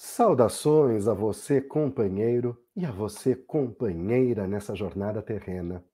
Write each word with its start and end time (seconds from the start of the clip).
Saudações 0.00 1.08
a 1.08 1.12
você, 1.12 1.60
companheiro, 1.60 2.56
e 2.76 2.86
a 2.86 2.90
você, 2.92 3.34
companheira, 3.34 4.46
nessa 4.46 4.72
jornada 4.72 5.20
terrena. 5.20 5.84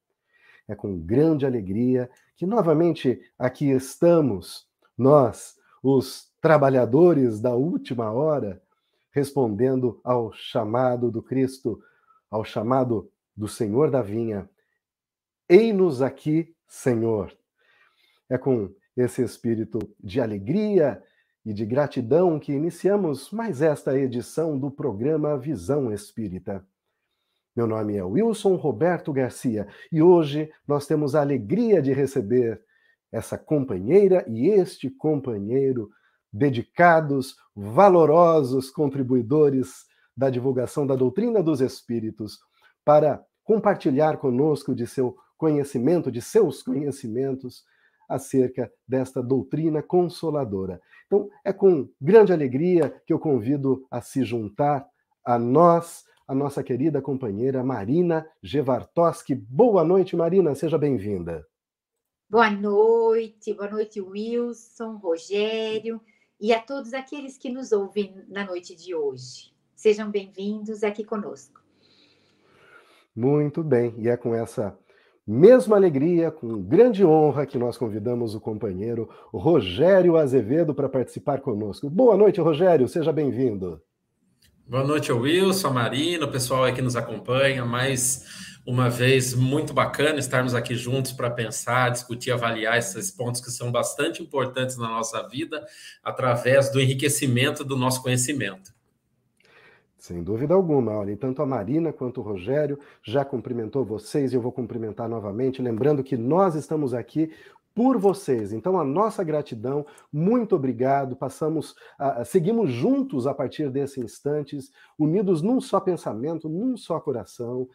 É 0.69 0.75
com 0.75 0.99
grande 0.99 1.47
alegria 1.47 2.11
que 2.37 2.45
novamente 2.45 3.19
aqui 3.39 3.71
estamos, 3.71 4.69
nós, 4.97 5.57
os 5.83 6.31
trabalhadores 6.39 7.41
da 7.41 7.55
última 7.55 8.13
hora, 8.13 8.63
respondendo 9.11 10.03
ao 10.05 10.31
chamado 10.35 11.11
do 11.11 11.23
Cristo, 11.23 11.83
ao 12.31 12.45
chamado 12.45 13.11
do 13.35 13.49
Senhor 13.49 13.91
da 13.91 14.03
vinha. 14.03 14.47
Ei-nos 15.49 16.03
aqui, 16.03 16.55
Senhor. 16.69 17.35
É 18.29 18.37
com 18.37 18.71
esse 18.95 19.23
espírito 19.23 19.79
de 19.99 20.21
alegria 20.21 21.03
e 21.45 21.53
de 21.53 21.67
gratidão 21.67 22.39
que 22.39 22.53
iniciamos 22.53 23.31
mais 23.31 23.61
esta 23.61 23.99
edição 23.99 24.59
do 24.59 24.71
programa 24.71 25.37
Visão 25.37 25.93
Espírita. 25.93 26.67
Meu 27.55 27.67
nome 27.67 27.97
é 27.97 28.03
Wilson 28.03 28.57
Roberto 28.57 29.13
Garcia 29.13 29.69
e 29.93 30.03
hoje 30.03 30.51
nós 30.67 30.87
temos 30.87 31.15
a 31.15 31.21
alegria 31.21 31.83
de 31.83 31.93
receber 31.93 32.63
essa 33.13 33.37
companheira 33.37 34.25
e 34.27 34.49
este 34.49 34.91
companheiro 34.91 35.91
dedicados, 36.33 37.37
valorosos 37.55 38.71
contribuidores 38.71 39.85
da 40.17 40.31
divulgação 40.31 40.87
da 40.87 40.97
doutrina 40.97 41.43
dos 41.43 41.61
Espíritos 41.61 42.39
para 42.85 43.25
compartilhar 43.45 44.17
conosco 44.17 44.75
de 44.75 44.87
seu 44.87 45.17
conhecimento, 45.37 46.11
de 46.11 46.23
seus 46.23 46.63
conhecimentos 46.63 47.63
acerca 48.09 48.71
desta 48.87 49.23
doutrina 49.23 49.83
consoladora. 49.83 50.81
Então, 51.07 51.29
é 51.45 51.53
com 51.53 51.89
grande 52.01 52.33
alegria 52.33 52.91
que 53.07 53.13
eu 53.13 53.19
convido 53.19 53.87
a 53.91 54.01
se 54.01 54.25
juntar 54.25 54.87
a 55.25 55.39
nós, 55.39 56.05
a 56.27 56.35
nossa 56.35 56.63
querida 56.63 57.01
companheira 57.01 57.63
Marina 57.63 58.27
Gevartoski. 58.43 59.35
Boa 59.35 59.85
noite, 59.85 60.17
Marina, 60.17 60.55
seja 60.55 60.79
bem-vinda. 60.79 61.47
Boa 62.29 62.51
noite, 62.51 63.55
boa 63.55 63.71
noite, 63.71 64.01
Wilson, 64.01 64.97
Rogério 64.97 66.01
e 66.41 66.53
a 66.53 66.61
todos 66.61 66.93
aqueles 66.93 67.39
que 67.39 67.49
nos 67.49 67.71
ouvem 67.73 68.25
na 68.29 68.45
noite 68.45 68.75
de 68.75 68.95
hoje. 68.95 69.55
Sejam 69.75 70.11
bem-vindos 70.11 70.83
aqui 70.83 71.05
conosco. 71.05 71.63
Muito 73.15 73.63
bem, 73.63 73.95
e 73.99 74.09
é 74.09 74.17
com 74.17 74.35
essa 74.35 74.77
mesma 75.27 75.77
alegria, 75.77 76.31
com 76.31 76.63
grande 76.63 77.05
honra, 77.05 77.47
que 77.47 77.59
nós 77.59 77.79
convidamos 77.79 78.35
o 78.35 78.41
companheiro 78.41 79.09
Rogério 79.33 80.17
Azevedo 80.17 80.75
para 80.75 80.89
participar 80.89 81.41
conosco. 81.41 81.89
Boa 81.89 82.17
noite, 82.17 82.41
Rogério, 82.41 82.87
seja 82.87 83.13
bem-vindo. 83.13 83.81
Boa 84.67 84.85
noite, 84.85 85.13
Wilson, 85.13 85.71
Marina, 85.71 86.25
o 86.27 86.31
pessoal 86.31 86.65
aí 86.65 86.73
que 86.73 86.83
nos 86.83 86.97
acompanha. 86.97 87.65
Mais 87.65 88.25
uma 88.67 88.89
vez, 88.89 89.35
muito 89.35 89.75
bacana 89.75 90.19
estarmos 90.19 90.55
aqui 90.55 90.75
juntos 90.75 91.13
para 91.13 91.31
pensar, 91.31 91.91
discutir, 91.91 92.31
avaliar 92.31 92.79
esses 92.79 93.11
pontos 93.11 93.43
que 93.43 93.51
são 93.51 93.71
bastante 93.71 94.23
importantes 94.23 94.79
na 94.79 94.89
nossa 94.89 95.27
vida, 95.29 95.63
através 96.03 96.71
do 96.71 96.81
enriquecimento 96.81 97.63
do 97.63 97.77
nosso 97.77 98.03
conhecimento. 98.03 98.73
Sem 100.05 100.23
dúvida 100.23 100.53
alguma. 100.53 100.93
Olha, 100.93 101.17
tanto 101.17 101.41
a 101.41 101.47
Marina 101.47 101.91
quanto 101.91 102.21
o 102.21 102.23
Rogério 102.23 102.79
já 103.03 103.25
cumprimentou 103.25 103.87
vocês 103.87 104.35
e 104.35 104.37
eu 104.37 104.41
vou 104.43 104.53
cumprimentar 104.53 105.09
novamente, 105.09 105.63
lembrando 105.63 106.05
que 106.05 106.15
nós 106.15 106.55
estamos 106.55 106.93
aqui 106.93 107.33
por 107.75 107.97
vocês. 107.97 108.53
Então, 108.53 108.79
a 108.79 108.85
nossa 108.85 109.25
gratidão, 109.25 109.87
muito 110.13 110.55
obrigado. 110.55 111.17
Passamos, 111.17 111.71
uh, 111.99 112.23
seguimos 112.27 112.71
juntos 112.71 113.27
a 113.27 113.33
partir 113.33 113.71
desses 113.71 113.97
instantes, 113.97 114.71
unidos 114.99 115.41
num 115.41 115.59
só 115.59 115.81
pensamento, 115.81 116.51
num 116.51 116.77
só 116.77 117.01
coração, 117.01 117.67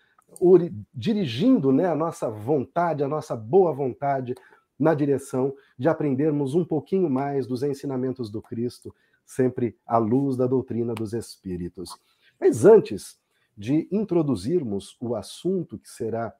dirigindo 0.93 1.71
né, 1.71 1.87
a 1.87 1.95
nossa 1.95 2.29
vontade, 2.29 3.03
a 3.03 3.07
nossa 3.07 3.35
boa 3.35 3.73
vontade 3.73 4.35
na 4.77 4.93
direção 4.93 5.51
de 5.79 5.89
aprendermos 5.89 6.53
um 6.53 6.63
pouquinho 6.63 7.09
mais 7.09 7.47
dos 7.47 7.63
ensinamentos 7.63 8.29
do 8.29 8.39
Cristo, 8.39 8.93
sempre 9.25 9.75
à 9.83 9.97
luz 9.97 10.37
da 10.37 10.45
doutrina 10.45 10.93
dos 10.93 11.13
Espíritos. 11.13 11.99
Mas 12.39 12.65
antes 12.65 13.19
de 13.57 13.87
introduzirmos 13.91 14.95
o 14.99 15.15
assunto 15.15 15.77
que 15.77 15.89
será 15.89 16.33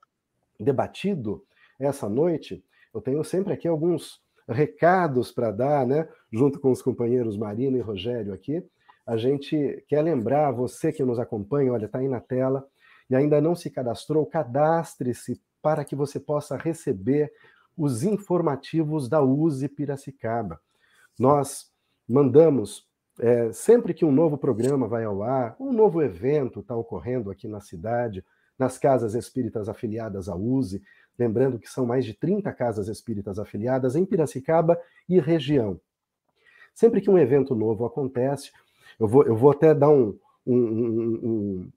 debatido 0.60 1.44
essa 1.80 2.08
noite, 2.08 2.64
eu 2.94 3.02
tenho 3.02 3.24
sempre 3.24 3.54
aqui 3.54 3.68
alguns 3.68 4.22
recados 4.48 5.32
para 5.32 5.52
dar, 5.52 5.86
né? 5.86 6.08
Junto 6.32 6.60
com 6.60 6.72
os 6.72 6.82
companheiros 6.82 7.38
Marina 7.38 7.78
e 7.78 7.82
Rogério 7.82 8.34
aqui. 8.34 8.66
A 9.06 9.18
gente 9.18 9.84
quer 9.88 10.02
lembrar 10.02 10.52
você 10.52 10.92
que 10.92 11.04
nos 11.04 11.20
acompanha, 11.20 11.74
olha, 11.74 11.86
está 11.86 12.00
aí 12.00 12.08
na 12.08 12.20
tela, 12.20 12.68
e 13.10 13.16
ainda 13.16 13.42
não 13.42 13.56
se 13.56 13.70
cadastrou, 13.70 14.26
cadastre-se 14.26 15.42
para 15.62 15.84
que 15.84 15.96
você 15.96 16.20
possa 16.20 16.56
receber 16.56 17.32
os 17.76 18.04
informativos 18.04 19.08
da 19.08 19.22
USE 19.22 19.68
Piracicaba. 19.68 20.60
Nós 21.18 21.72
mandamos 22.08 22.89
é, 23.20 23.52
sempre 23.52 23.94
que 23.94 24.06
um 24.06 24.12
novo 24.12 24.38
programa 24.38 24.88
vai 24.88 25.04
ao 25.04 25.22
ar, 25.22 25.56
um 25.60 25.74
novo 25.74 26.02
evento 26.02 26.62
está 26.62 26.76
ocorrendo 26.76 27.30
aqui 27.30 27.48
na 27.48 27.60
cidade, 27.60 28.24
nas 28.58 28.78
casas 28.78 29.14
espíritas 29.14 29.70
afiliadas 29.70 30.28
à 30.28 30.36
USE, 30.36 30.82
lembrando 31.18 31.60
que 31.60 31.70
são 31.70 31.86
mais 31.86 32.06
de 32.06 32.14
30 32.14 32.52
casas 32.54 32.88
espíritas 32.88 33.40
afiliadas 33.40 33.96
em 33.96 34.06
Piracicaba 34.06 34.80
e 35.08 35.20
região. 35.20 35.80
Sempre 36.74 37.02
que 37.02 37.10
um 37.10 37.18
evento 37.18 37.56
novo 37.56 37.86
acontece, 37.86 38.52
eu 39.00 39.08
vou, 39.08 39.24
eu 39.26 39.36
vou 39.36 39.52
até 39.52 39.74
dar 39.74 39.90
um, 39.90 40.18
um, 40.46 40.56
um, 40.56 41.72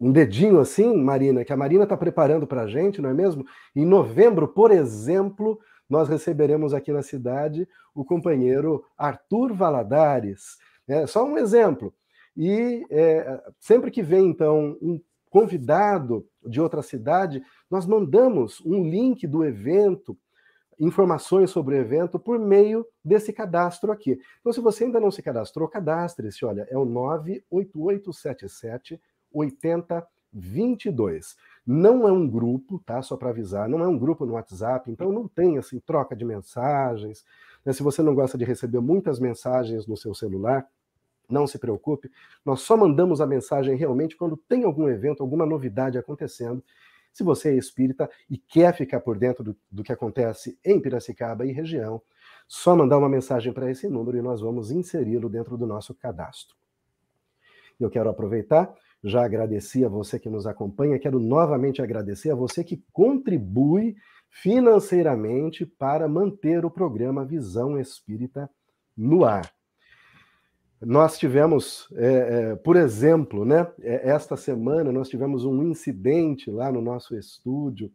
um 0.00 0.12
dedinho 0.12 0.58
assim, 0.60 0.96
Marina, 0.96 1.44
que 1.44 1.52
a 1.52 1.56
Marina 1.56 1.84
está 1.84 1.96
preparando 1.96 2.46
para 2.46 2.62
a 2.62 2.66
gente, 2.66 3.00
não 3.00 3.10
é 3.10 3.14
mesmo? 3.14 3.44
Em 3.74 3.84
novembro, 3.84 4.46
por 4.46 4.70
exemplo, 4.70 5.58
nós 5.88 6.08
receberemos 6.08 6.74
aqui 6.74 6.92
na 6.92 7.02
cidade 7.02 7.68
o 7.94 8.04
companheiro 8.04 8.84
Arthur 8.96 9.54
Valadares. 9.54 10.58
É 10.86 11.06
só 11.06 11.24
um 11.24 11.38
exemplo. 11.38 11.94
E 12.36 12.84
é, 12.90 13.42
sempre 13.58 13.90
que 13.90 14.02
vem, 14.02 14.28
então, 14.28 14.76
um 14.82 15.00
convidado 15.30 16.28
de 16.44 16.60
outra 16.60 16.82
cidade, 16.82 17.42
nós 17.70 17.86
mandamos 17.86 18.60
um 18.64 18.84
link 18.88 19.26
do 19.26 19.44
evento, 19.44 20.16
informações 20.78 21.50
sobre 21.50 21.74
o 21.74 21.78
evento, 21.78 22.18
por 22.18 22.38
meio 22.38 22.86
desse 23.04 23.32
cadastro 23.32 23.90
aqui. 23.90 24.20
Então, 24.40 24.52
se 24.52 24.60
você 24.60 24.84
ainda 24.84 25.00
não 25.00 25.10
se 25.10 25.22
cadastrou, 25.22 25.66
cadastre-se. 25.68 26.44
Olha, 26.44 26.66
é 26.70 26.76
o 26.76 26.84
98877 26.84 29.00
8022. 29.32 31.34
Não 31.66 32.06
é 32.06 32.12
um 32.12 32.28
grupo, 32.28 32.80
tá? 32.86 33.02
Só 33.02 33.16
para 33.16 33.30
avisar, 33.30 33.68
não 33.68 33.82
é 33.82 33.88
um 33.88 33.98
grupo 33.98 34.24
no 34.24 34.34
WhatsApp, 34.34 34.88
então 34.88 35.10
não 35.10 35.26
tem 35.26 35.58
assim 35.58 35.80
troca 35.80 36.14
de 36.14 36.24
mensagens. 36.24 37.24
Né? 37.64 37.72
Se 37.72 37.82
você 37.82 38.02
não 38.02 38.14
gosta 38.14 38.38
de 38.38 38.44
receber 38.44 38.78
muitas 38.80 39.18
mensagens 39.18 39.84
no 39.84 39.96
seu 39.96 40.14
celular, 40.14 40.64
não 41.28 41.44
se 41.44 41.58
preocupe, 41.58 42.08
nós 42.44 42.60
só 42.60 42.76
mandamos 42.76 43.20
a 43.20 43.26
mensagem 43.26 43.74
realmente 43.76 44.16
quando 44.16 44.36
tem 44.36 44.62
algum 44.62 44.88
evento, 44.88 45.24
alguma 45.24 45.44
novidade 45.44 45.98
acontecendo. 45.98 46.62
Se 47.12 47.24
você 47.24 47.48
é 47.48 47.56
espírita 47.56 48.08
e 48.30 48.38
quer 48.38 48.72
ficar 48.76 49.00
por 49.00 49.18
dentro 49.18 49.42
do, 49.42 49.56
do 49.68 49.82
que 49.82 49.92
acontece 49.92 50.56
em 50.64 50.80
Piracicaba 50.80 51.44
e 51.44 51.50
região, 51.50 52.00
só 52.46 52.76
mandar 52.76 52.98
uma 52.98 53.08
mensagem 53.08 53.52
para 53.52 53.68
esse 53.68 53.88
número 53.88 54.16
e 54.16 54.22
nós 54.22 54.40
vamos 54.40 54.70
inseri-lo 54.70 55.28
dentro 55.28 55.56
do 55.56 55.66
nosso 55.66 55.92
cadastro. 55.94 56.54
Eu 57.80 57.90
quero 57.90 58.08
aproveitar 58.08 58.72
já 59.02 59.24
agradeci 59.24 59.84
a 59.84 59.88
você 59.88 60.18
que 60.18 60.28
nos 60.28 60.46
acompanha, 60.46 60.98
quero 60.98 61.18
novamente 61.18 61.80
agradecer 61.80 62.30
a 62.30 62.34
você 62.34 62.64
que 62.64 62.82
contribui 62.92 63.96
financeiramente 64.30 65.64
para 65.64 66.08
manter 66.08 66.64
o 66.64 66.70
programa 66.70 67.24
Visão 67.24 67.78
Espírita 67.78 68.50
no 68.96 69.24
ar. 69.24 69.50
Nós 70.80 71.18
tivemos, 71.18 71.88
é, 71.94 72.06
é, 72.06 72.56
por 72.56 72.76
exemplo, 72.76 73.44
né, 73.44 73.66
é, 73.80 74.10
esta 74.10 74.36
semana 74.36 74.92
nós 74.92 75.08
tivemos 75.08 75.44
um 75.44 75.62
incidente 75.62 76.50
lá 76.50 76.70
no 76.70 76.82
nosso 76.82 77.16
estúdio, 77.16 77.90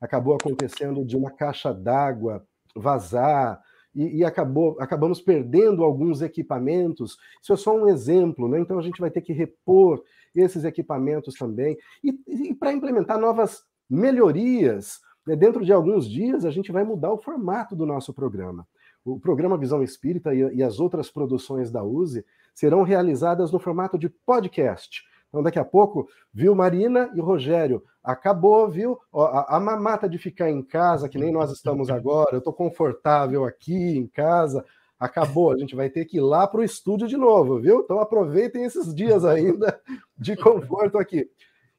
acabou 0.00 0.34
acontecendo 0.34 1.04
de 1.04 1.16
uma 1.16 1.30
caixa 1.30 1.72
d'água 1.72 2.44
vazar, 2.74 3.60
e, 3.96 4.18
e, 4.18 4.24
acabou, 4.24 4.76
acabamos 4.78 5.22
perdendo 5.22 5.82
alguns 5.82 6.20
equipamentos. 6.20 7.16
Isso 7.42 7.54
é 7.54 7.56
só 7.56 7.74
um 7.74 7.88
exemplo, 7.88 8.46
né? 8.46 8.60
Então 8.60 8.78
a 8.78 8.82
gente 8.82 9.00
vai 9.00 9.10
ter 9.10 9.22
que 9.22 9.32
repor 9.32 10.02
esses 10.40 10.64
equipamentos 10.64 11.34
também. 11.34 11.76
E, 12.02 12.18
e 12.26 12.54
para 12.54 12.72
implementar 12.72 13.18
novas 13.18 13.64
melhorias, 13.88 15.00
né? 15.26 15.36
dentro 15.36 15.64
de 15.64 15.72
alguns 15.72 16.08
dias 16.08 16.44
a 16.44 16.50
gente 16.50 16.72
vai 16.72 16.84
mudar 16.84 17.12
o 17.12 17.18
formato 17.18 17.74
do 17.74 17.86
nosso 17.86 18.12
programa. 18.12 18.66
O 19.04 19.20
programa 19.20 19.56
Visão 19.56 19.82
Espírita 19.82 20.34
e, 20.34 20.56
e 20.56 20.62
as 20.62 20.80
outras 20.80 21.10
produções 21.10 21.70
da 21.70 21.82
USE 21.82 22.24
serão 22.54 22.82
realizadas 22.82 23.52
no 23.52 23.58
formato 23.58 23.98
de 23.98 24.08
podcast. 24.08 25.04
Então, 25.28 25.42
daqui 25.42 25.58
a 25.58 25.64
pouco, 25.64 26.08
viu, 26.32 26.54
Marina 26.54 27.10
e 27.14 27.20
Rogério, 27.20 27.82
acabou, 28.02 28.68
viu? 28.70 28.98
A, 29.14 29.56
a 29.56 29.60
mamata 29.60 30.08
de 30.08 30.16
ficar 30.16 30.50
em 30.50 30.62
casa, 30.62 31.08
que 31.08 31.18
nem 31.18 31.32
nós 31.32 31.50
estamos 31.50 31.90
agora, 31.90 32.30
eu 32.32 32.38
estou 32.38 32.52
confortável 32.52 33.44
aqui 33.44 33.98
em 33.98 34.06
casa, 34.06 34.64
acabou. 34.98 35.52
A 35.52 35.58
gente 35.58 35.74
vai 35.74 35.90
ter 35.90 36.04
que 36.04 36.18
ir 36.18 36.20
lá 36.20 36.46
para 36.46 36.60
o 36.60 36.64
estúdio 36.64 37.06
de 37.06 37.16
novo, 37.16 37.60
viu? 37.60 37.80
Então 37.80 38.00
aproveitem 38.00 38.64
esses 38.64 38.94
dias 38.94 39.24
ainda 39.24 39.80
de 40.16 40.36
conforto 40.36 40.98
aqui. 40.98 41.30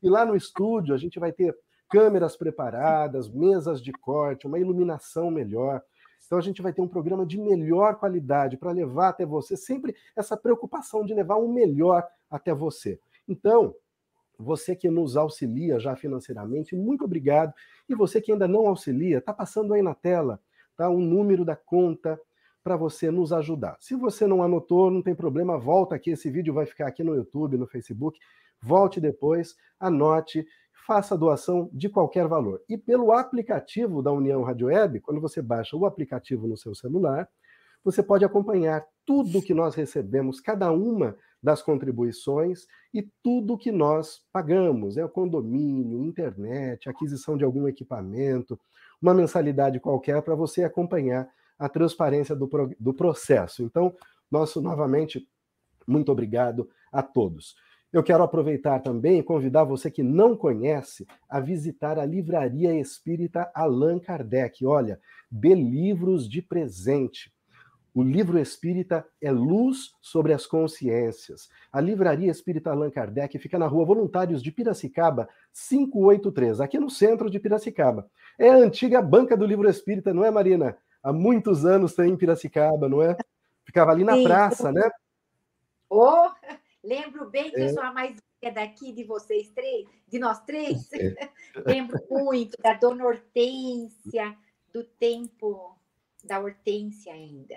E 0.01 0.09
lá 0.09 0.25
no 0.25 0.35
estúdio 0.35 0.93
a 0.93 0.97
gente 0.97 1.19
vai 1.19 1.31
ter 1.31 1.55
câmeras 1.89 2.35
preparadas, 2.35 3.29
mesas 3.29 3.81
de 3.81 3.91
corte, 3.91 4.45
uma 4.45 4.59
iluminação 4.59 5.31
melhor. 5.31 5.81
Então 6.25 6.37
a 6.37 6.41
gente 6.41 6.61
vai 6.61 6.73
ter 6.73 6.81
um 6.81 6.87
programa 6.87 7.25
de 7.25 7.39
melhor 7.39 7.95
qualidade 7.95 8.57
para 8.57 8.71
levar 8.71 9.09
até 9.09 9.25
você, 9.25 9.55
sempre 9.55 9.95
essa 10.15 10.35
preocupação 10.35 11.05
de 11.05 11.13
levar 11.13 11.35
o 11.35 11.47
melhor 11.47 12.05
até 12.29 12.53
você. 12.53 12.99
Então, 13.27 13.73
você 14.37 14.75
que 14.75 14.89
nos 14.89 15.17
auxilia 15.17 15.79
já 15.79 15.95
financeiramente, 15.95 16.75
muito 16.75 17.05
obrigado. 17.05 17.53
E 17.89 17.95
você 17.95 18.21
que 18.21 18.31
ainda 18.31 18.47
não 18.47 18.67
auxilia, 18.67 19.17
está 19.17 19.33
passando 19.33 19.73
aí 19.73 19.81
na 19.81 19.95
tela, 19.95 20.39
tá? 20.75 20.89
Um 20.89 20.99
número 20.99 21.43
da 21.43 21.55
conta 21.55 22.19
para 22.63 22.75
você 22.75 23.09
nos 23.09 23.31
ajudar. 23.31 23.77
Se 23.79 23.95
você 23.95 24.27
não 24.27 24.43
anotou, 24.43 24.91
não 24.91 25.01
tem 25.01 25.15
problema, 25.15 25.57
volta 25.57 25.95
aqui, 25.95 26.11
esse 26.11 26.29
vídeo 26.29 26.53
vai 26.53 26.65
ficar 26.65 26.87
aqui 26.87 27.03
no 27.03 27.15
YouTube, 27.15 27.57
no 27.57 27.67
Facebook. 27.67 28.19
Volte 28.61 28.99
depois, 28.99 29.55
anote, 29.79 30.45
faça 30.85 31.17
doação 31.17 31.69
de 31.73 31.89
qualquer 31.89 32.27
valor. 32.27 32.61
E 32.69 32.77
pelo 32.77 33.11
aplicativo 33.11 34.01
da 34.01 34.11
União 34.11 34.41
Rádio 34.43 34.67
Web, 34.67 35.01
quando 35.01 35.21
você 35.21 35.41
baixa 35.41 35.75
o 35.75 35.85
aplicativo 35.85 36.47
no 36.47 36.57
seu 36.57 36.73
celular, 36.73 37.27
você 37.83 38.01
pode 38.01 38.25
acompanhar 38.25 38.85
tudo 39.05 39.41
que 39.41 39.53
nós 39.53 39.75
recebemos, 39.75 40.41
cada 40.41 40.71
uma 40.71 41.15
das 41.41 41.61
contribuições 41.61 42.65
e 42.93 43.07
tudo 43.23 43.57
que 43.57 43.71
nós 43.71 44.21
pagamos, 44.31 44.97
é 44.97 45.05
o 45.05 45.09
condomínio, 45.09 46.03
internet, 46.03 46.89
aquisição 46.89 47.37
de 47.37 47.45
algum 47.45 47.67
equipamento, 47.67 48.59
uma 49.01 49.13
mensalidade 49.13 49.79
qualquer 49.79 50.21
para 50.21 50.35
você 50.35 50.63
acompanhar 50.63 51.29
a 51.57 51.69
transparência 51.69 52.35
do, 52.35 52.49
do 52.79 52.93
processo. 52.93 53.63
Então, 53.63 53.93
nosso 54.29 54.61
novamente 54.61 55.27
muito 55.87 56.11
obrigado 56.11 56.69
a 56.91 57.01
todos. 57.01 57.55
Eu 57.91 58.03
quero 58.03 58.21
aproveitar 58.21 58.81
também 58.81 59.19
e 59.19 59.23
convidar 59.23 59.63
você 59.63 59.89
que 59.89 60.03
não 60.03 60.35
conhece 60.35 61.07
a 61.29 61.39
visitar 61.39 61.97
a 61.97 62.05
Livraria 62.05 62.77
Espírita 62.77 63.49
Allan 63.55 63.97
Kardec. 63.97 64.65
Olha, 64.65 64.99
dê 65.31 65.55
livros 65.55 66.27
de 66.27 66.41
presente. 66.41 67.31
O 67.93 68.03
livro 68.03 68.37
espírita 68.37 69.07
é 69.19 69.31
luz 69.31 69.91
sobre 70.01 70.31
as 70.31 70.45
consciências. 70.45 71.49
A 71.71 71.81
Livraria 71.81 72.29
Espírita 72.29 72.69
Allan 72.69 72.91
Kardec 72.91 73.39
fica 73.39 73.57
na 73.57 73.65
rua 73.65 73.85
Voluntários 73.85 74.43
de 74.43 74.51
Piracicaba, 74.51 75.27
583, 75.67 76.61
aqui 76.61 76.77
no 76.77 76.91
centro 76.91 77.27
de 77.27 77.39
Piracicaba. 77.39 78.07
É 78.37 78.49
a 78.49 78.57
antiga 78.57 79.01
banca 79.01 79.35
do 79.35 79.47
livro 79.47 79.67
espírita, 79.67 80.13
não 80.13 80.23
é, 80.23 80.29
Marina? 80.29 80.77
Há 81.07 81.13
muitos 81.13 81.63
anos 81.63 81.95
tem 81.95 82.11
em 82.11 82.17
Piracicaba, 82.17 82.89
não 82.89 83.01
é? 83.01 83.15
Ficava 83.63 83.91
ali 83.91 84.03
na 84.03 84.15
Sim. 84.15 84.25
praça, 84.25 84.73
né? 84.73 84.91
Oh, 85.89 86.29
lembro 86.83 87.29
bem 87.29 87.49
que 87.49 87.61
é. 87.61 87.69
eu 87.69 87.73
sou 87.73 87.81
a 87.81 87.93
mais 87.93 88.17
daqui 88.53 88.91
de 88.91 89.05
vocês 89.05 89.49
três, 89.51 89.87
de 90.05 90.19
nós 90.19 90.41
três. 90.41 90.91
É. 90.91 91.29
lembro 91.65 91.97
muito 92.09 92.61
da 92.61 92.73
Dona 92.73 93.05
Hortência, 93.05 94.35
do 94.73 94.83
tempo 94.83 95.79
da 96.25 96.41
Hortência 96.41 97.13
ainda. 97.13 97.55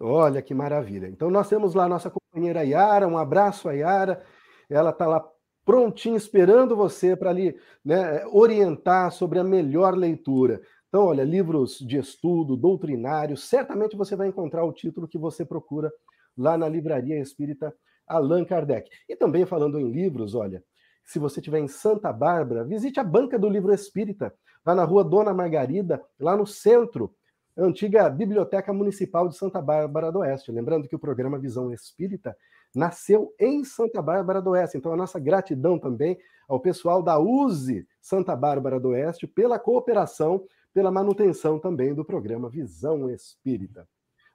Olha 0.00 0.40
que 0.40 0.54
maravilha. 0.54 1.08
Então, 1.08 1.30
nós 1.30 1.50
temos 1.50 1.74
lá 1.74 1.84
a 1.84 1.90
nossa 1.90 2.10
companheira 2.10 2.64
Yara, 2.64 3.06
um 3.06 3.18
abraço 3.18 3.68
a 3.68 3.74
Yara. 3.74 4.24
Ela 4.70 4.90
está 4.90 5.06
lá 5.06 5.22
prontinha, 5.62 6.16
esperando 6.16 6.74
você 6.74 7.14
para 7.14 7.28
ali 7.28 7.54
né, 7.84 8.24
orientar 8.28 9.12
sobre 9.12 9.38
a 9.38 9.44
melhor 9.44 9.94
leitura. 9.94 10.62
Então, 10.96 11.08
olha, 11.08 11.24
livros 11.24 11.78
de 11.78 11.98
estudo, 11.98 12.56
doutrinários, 12.56 13.46
certamente 13.46 13.94
você 13.94 14.16
vai 14.16 14.28
encontrar 14.28 14.64
o 14.64 14.72
título 14.72 15.06
que 15.06 15.18
você 15.18 15.44
procura 15.44 15.92
lá 16.34 16.56
na 16.56 16.66
Livraria 16.66 17.20
Espírita 17.20 17.70
Allan 18.08 18.46
Kardec. 18.46 18.88
E 19.06 19.14
também 19.14 19.44
falando 19.44 19.78
em 19.78 19.92
livros, 19.92 20.34
olha, 20.34 20.64
se 21.04 21.18
você 21.18 21.38
estiver 21.38 21.58
em 21.58 21.68
Santa 21.68 22.10
Bárbara, 22.14 22.64
visite 22.64 22.98
a 22.98 23.04
Banca 23.04 23.38
do 23.38 23.46
Livro 23.46 23.74
Espírita, 23.74 24.32
lá 24.64 24.74
na 24.74 24.84
rua 24.84 25.04
Dona 25.04 25.34
Margarida, 25.34 26.02
lá 26.18 26.34
no 26.34 26.46
centro 26.46 27.14
antiga 27.54 28.08
Biblioteca 28.08 28.72
Municipal 28.72 29.28
de 29.28 29.36
Santa 29.36 29.60
Bárbara 29.60 30.10
do 30.10 30.20
Oeste. 30.20 30.50
Lembrando 30.50 30.88
que 30.88 30.96
o 30.96 30.98
programa 30.98 31.38
Visão 31.38 31.70
Espírita 31.70 32.34
nasceu 32.74 33.34
em 33.38 33.64
Santa 33.64 34.00
Bárbara 34.00 34.40
do 34.40 34.52
Oeste. 34.52 34.78
Então, 34.78 34.94
a 34.94 34.96
nossa 34.96 35.20
gratidão 35.20 35.78
também 35.78 36.16
ao 36.48 36.58
pessoal 36.58 37.02
da 37.02 37.18
USE 37.18 37.86
Santa 38.00 38.34
Bárbara 38.34 38.80
do 38.80 38.88
Oeste 38.88 39.26
pela 39.26 39.58
cooperação, 39.58 40.46
pela 40.76 40.90
manutenção 40.90 41.58
também 41.58 41.94
do 41.94 42.04
programa 42.04 42.50
Visão 42.50 43.08
Espírita. 43.08 43.88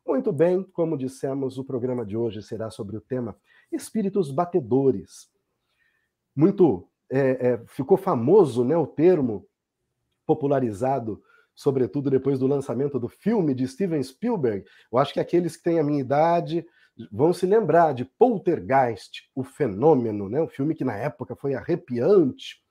Muito 0.03 0.33
bem, 0.33 0.63
como 0.73 0.97
dissemos, 0.97 1.59
o 1.59 1.63
programa 1.63 2.03
de 2.03 2.17
hoje 2.17 2.41
será 2.41 2.71
sobre 2.71 2.97
o 2.97 2.99
tema 2.99 3.37
Espíritos 3.71 4.31
Batedores. 4.31 5.29
Muito 6.35 6.89
é, 7.11 7.49
é, 7.49 7.61
ficou 7.67 7.95
famoso 7.95 8.65
né, 8.65 8.75
o 8.75 8.87
termo 8.87 9.47
popularizado 10.25 11.21
sobretudo 11.53 12.09
depois 12.09 12.39
do 12.39 12.47
lançamento 12.47 12.99
do 12.99 13.07
filme 13.07 13.53
de 13.53 13.67
Steven 13.67 14.01
Spielberg. 14.01 14.65
Eu 14.91 14.97
acho 14.97 15.13
que 15.13 15.19
aqueles 15.19 15.55
que 15.55 15.61
têm 15.61 15.79
a 15.79 15.83
minha 15.83 16.01
idade 16.01 16.65
vão 17.11 17.31
se 17.33 17.45
lembrar 17.45 17.93
de 17.93 18.03
Poltergeist, 18.03 19.29
o 19.35 19.43
fenômeno, 19.43 20.27
né? 20.27 20.41
um 20.41 20.47
filme 20.47 20.73
que 20.73 20.83
na 20.83 20.97
época 20.97 21.35
foi 21.35 21.53
arrepiante. 21.53 22.63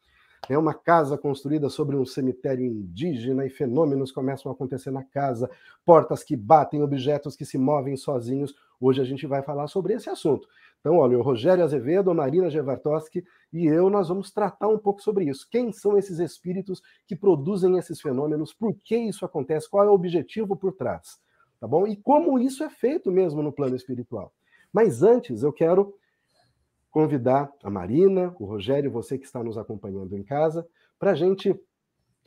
É 0.49 0.59
uma 0.59 0.75
casa 0.75 1.17
construída 1.17 1.69
sobre 1.69 1.97
um 1.97 2.05
cemitério 2.05 2.65
indígena 2.65 3.47
e 3.47 3.51
fenômenos 3.51 4.11
começam 4.11 4.51
a 4.51 4.55
acontecer 4.55 4.91
na 4.91 5.05
casa, 5.05 5.51
portas 5.85 6.25
que 6.25 6.37
batem, 6.37 6.83
objetos 6.83 7.37
que 7.37 7.45
se 7.45 7.59
movem 7.59 7.97
sozinhos. 7.97 8.55
Hoje 8.81 9.01
a 9.01 9.05
gente 9.05 9.27
vai 9.27 9.43
falar 9.43 9.69
sobre 9.69 9.95
esse 9.95 10.09
assunto. 10.09 10.49
Então, 10.81 10.97
olha, 10.97 11.19
o 11.19 11.23
Rogério 11.23 11.63
Azevedo, 11.63 12.11
a 12.11 12.15
Marina 12.15 12.49
Gevartoski 12.49 13.23
e 13.53 13.67
eu, 13.67 13.91
nós 13.91 14.09
vamos 14.09 14.31
tratar 14.31 14.69
um 14.69 14.79
pouco 14.79 15.03
sobre 15.03 15.27
isso. 15.27 15.47
Quem 15.51 15.71
são 15.73 15.97
esses 15.99 16.19
espíritos 16.19 16.83
que 17.07 17.15
produzem 17.15 17.77
esses 17.77 18.01
fenômenos? 18.01 18.55
Por 18.55 18.75
que 18.75 18.97
isso 18.97 19.25
acontece? 19.27 19.69
Qual 19.69 19.85
é 19.85 19.91
o 19.91 19.95
objetivo 19.95 20.57
por 20.57 20.73
trás? 20.73 21.21
Tá 21.61 21.69
bom? 21.69 21.87
E 21.87 21.95
como 21.95 22.39
isso 22.39 22.65
é 22.65 22.71
feito 22.71 23.13
mesmo 23.13 23.43
no 23.43 23.53
plano 23.53 23.77
espiritual. 23.77 24.33
Mas 24.73 25.03
antes, 25.03 25.43
eu 25.43 25.53
quero 25.53 25.95
convidar 26.91 27.51
a 27.63 27.71
Marina, 27.71 28.35
o 28.39 28.45
Rogério, 28.45 28.91
você 28.91 29.17
que 29.17 29.25
está 29.25 29.43
nos 29.43 29.57
acompanhando 29.57 30.17
em 30.17 30.23
casa, 30.23 30.67
para 30.99 31.13
a 31.13 31.15
gente 31.15 31.55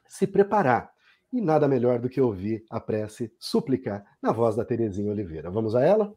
se 0.08 0.26
preparar. 0.26 0.92
E 1.32 1.42
nada 1.42 1.68
melhor 1.68 2.00
do 2.00 2.10
que 2.10 2.22
ouvir 2.22 2.64
a 2.70 2.80
prece 2.80 3.34
suplicar 3.40 4.06
na 4.22 4.32
voz 4.32 4.56
da 4.56 4.64
Terezinha 4.64 5.12
Oliveira. 5.12 5.50
Vamos 5.50 5.76
a 5.76 5.84
ela? 5.84 6.14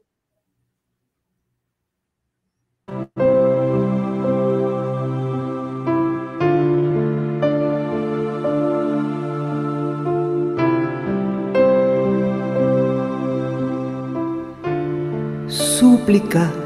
Súplica. 15.49 16.66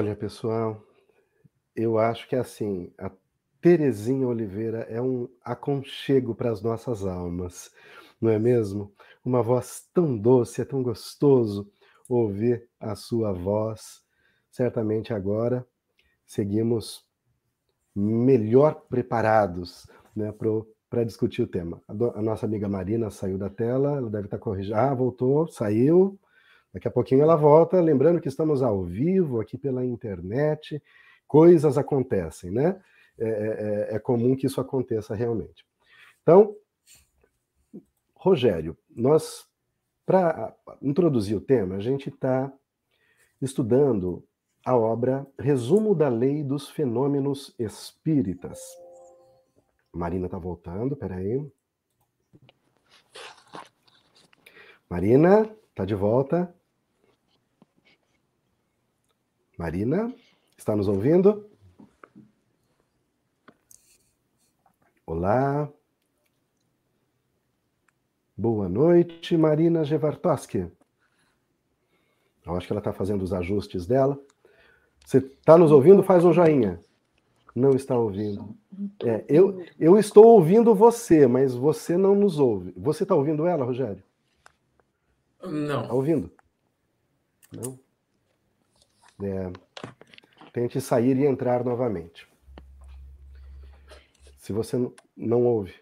Olha, 0.00 0.16
pessoal, 0.16 0.82
eu 1.76 1.98
acho 1.98 2.26
que 2.26 2.34
é 2.34 2.38
assim, 2.38 2.90
a 2.96 3.10
Terezinha 3.60 4.26
Oliveira 4.26 4.86
é 4.88 4.98
um 4.98 5.28
aconchego 5.44 6.34
para 6.34 6.50
as 6.50 6.62
nossas 6.62 7.04
almas, 7.04 7.70
não 8.18 8.30
é 8.30 8.38
mesmo? 8.38 8.94
Uma 9.22 9.42
voz 9.42 9.86
tão 9.92 10.16
doce, 10.16 10.62
é 10.62 10.64
tão 10.64 10.82
gostoso 10.82 11.70
ouvir 12.08 12.66
a 12.80 12.96
sua 12.96 13.30
voz. 13.30 14.02
Certamente 14.50 15.12
agora 15.12 15.66
seguimos 16.24 17.04
melhor 17.94 18.86
preparados 18.88 19.86
né, 20.16 20.32
para 20.88 21.04
discutir 21.04 21.42
o 21.42 21.46
tema. 21.46 21.82
A, 21.86 21.92
do, 21.92 22.10
a, 22.16 22.22
nossa 22.22 22.46
amiga 22.46 22.70
Marina 22.70 23.10
saiu 23.10 23.36
da 23.36 23.50
tela, 23.50 23.98
ela 23.98 24.08
deve 24.08 24.28
estar 24.28 24.38
corrigindo. 24.38 24.76
Ah, 24.76 24.94
voltou, 24.94 25.46
saiu. 25.48 26.18
Daqui 26.72 26.86
a 26.86 26.90
pouquinho 26.90 27.22
ela 27.22 27.36
volta. 27.36 27.80
Lembrando 27.80 28.20
que 28.20 28.28
estamos 28.28 28.62
ao 28.62 28.84
vivo 28.84 29.40
aqui 29.40 29.58
pela 29.58 29.84
internet, 29.84 30.82
coisas 31.26 31.76
acontecem, 31.76 32.50
né? 32.50 32.80
É, 33.18 33.28
é, 33.28 33.92
é, 33.92 33.96
é 33.96 33.98
comum 33.98 34.34
que 34.34 34.46
isso 34.46 34.60
aconteça 34.60 35.14
realmente. 35.14 35.66
Então, 36.22 36.56
Rogério, 38.14 38.76
nós, 38.88 39.46
para 40.06 40.54
introduzir 40.80 41.36
o 41.36 41.40
tema, 41.40 41.76
a 41.76 41.80
gente 41.80 42.08
está 42.08 42.52
estudando 43.40 44.24
a 44.64 44.76
obra 44.76 45.26
Resumo 45.38 45.94
da 45.94 46.08
Lei 46.08 46.44
dos 46.44 46.68
Fenômenos 46.68 47.54
Espíritas. 47.58 48.60
Marina 49.92 50.26
está 50.26 50.38
voltando, 50.38 50.94
peraí. 50.96 51.44
Marina, 54.88 55.50
está 55.70 55.84
de 55.84 55.94
volta. 55.94 56.54
Marina, 59.60 60.10
está 60.56 60.74
nos 60.74 60.88
ouvindo? 60.88 61.46
Olá. 65.04 65.68
Boa 68.34 68.70
noite, 68.70 69.36
Marina 69.36 69.84
Gevartoski. 69.84 70.66
Eu 72.46 72.56
acho 72.56 72.66
que 72.66 72.72
ela 72.72 72.80
está 72.80 72.90
fazendo 72.90 73.20
os 73.20 73.34
ajustes 73.34 73.86
dela. 73.86 74.18
Você 75.04 75.18
está 75.18 75.58
nos 75.58 75.70
ouvindo? 75.70 76.02
Faz 76.02 76.24
um 76.24 76.32
joinha. 76.32 76.80
Não 77.54 77.72
está 77.72 77.98
ouvindo. 77.98 78.56
É, 79.04 79.26
eu, 79.28 79.62
eu 79.78 79.98
estou 79.98 80.24
ouvindo 80.24 80.74
você, 80.74 81.26
mas 81.26 81.54
você 81.54 81.98
não 81.98 82.14
nos 82.14 82.38
ouve. 82.38 82.72
Você 82.78 83.02
está 83.02 83.14
ouvindo 83.14 83.46
ela, 83.46 83.66
Rogério? 83.66 84.02
Não. 85.42 85.82
Está 85.82 85.92
ouvindo? 85.92 86.32
Não? 87.52 87.78
É, 89.22 89.52
tente 90.52 90.80
sair 90.80 91.16
e 91.16 91.26
entrar 91.26 91.64
novamente. 91.64 92.26
Se 94.38 94.52
você 94.52 94.76
não 95.16 95.44
ouve. 95.44 95.74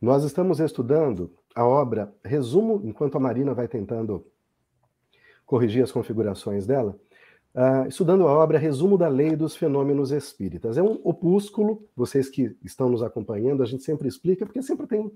Nós 0.00 0.24
estamos 0.24 0.58
estudando 0.58 1.32
a 1.54 1.64
obra, 1.64 2.12
resumo, 2.24 2.80
enquanto 2.84 3.16
a 3.16 3.20
Marina 3.20 3.54
vai 3.54 3.68
tentando 3.68 4.26
corrigir 5.46 5.82
as 5.82 5.92
configurações 5.92 6.66
dela, 6.66 6.98
uh, 7.54 7.86
estudando 7.86 8.26
a 8.26 8.32
obra 8.32 8.58
Resumo 8.58 8.96
da 8.96 9.06
Lei 9.06 9.36
dos 9.36 9.54
Fenômenos 9.54 10.10
Espíritas. 10.10 10.78
É 10.78 10.82
um 10.82 11.00
opúsculo, 11.04 11.86
vocês 11.94 12.28
que 12.28 12.56
estão 12.64 12.88
nos 12.88 13.02
acompanhando, 13.02 13.62
a 13.62 13.66
gente 13.66 13.82
sempre 13.82 14.08
explica, 14.08 14.46
porque 14.46 14.62
sempre 14.62 14.86
tem 14.86 15.12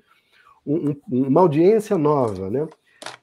um, 0.66 0.90
um, 0.90 1.28
uma 1.28 1.40
audiência 1.40 1.96
nova, 1.96 2.50
né? 2.50 2.68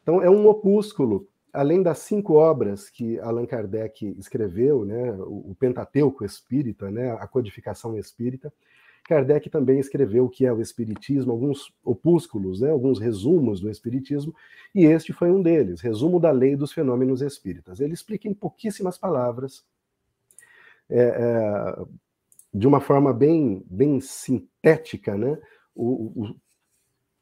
Então, 0.01 0.21
é 0.21 0.29
um 0.29 0.47
opúsculo, 0.47 1.27
além 1.51 1.83
das 1.83 1.99
cinco 1.99 2.33
obras 2.33 2.89
que 2.89 3.19
Allan 3.19 3.45
Kardec 3.45 4.15
escreveu, 4.17 4.85
né, 4.85 5.11
o, 5.13 5.51
o 5.51 5.55
Pentateuco 5.59 6.25
Espírita, 6.25 6.89
né, 6.89 7.11
a 7.11 7.27
codificação 7.27 7.97
espírita, 7.97 8.51
Kardec 9.05 9.49
também 9.49 9.79
escreveu 9.79 10.25
o 10.25 10.29
que 10.29 10.45
é 10.45 10.53
o 10.53 10.61
Espiritismo, 10.61 11.31
alguns 11.33 11.73
opúsculos, 11.83 12.61
né, 12.61 12.71
alguns 12.71 12.99
resumos 12.99 13.59
do 13.59 13.69
Espiritismo, 13.69 14.33
e 14.73 14.85
este 14.85 15.11
foi 15.11 15.29
um 15.29 15.41
deles, 15.41 15.81
Resumo 15.81 16.19
da 16.19 16.31
Lei 16.31 16.55
dos 16.55 16.71
Fenômenos 16.71 17.21
Espíritas. 17.21 17.79
Ele 17.79 17.93
explica 17.93 18.27
em 18.27 18.33
pouquíssimas 18.33 18.97
palavras, 18.97 19.65
é, 20.89 21.01
é, 21.01 21.85
de 22.53 22.67
uma 22.67 22.79
forma 22.79 23.13
bem, 23.13 23.63
bem 23.69 23.99
sintética, 23.99 25.17
né, 25.17 25.37
o, 25.75 26.23
o, 26.23 26.35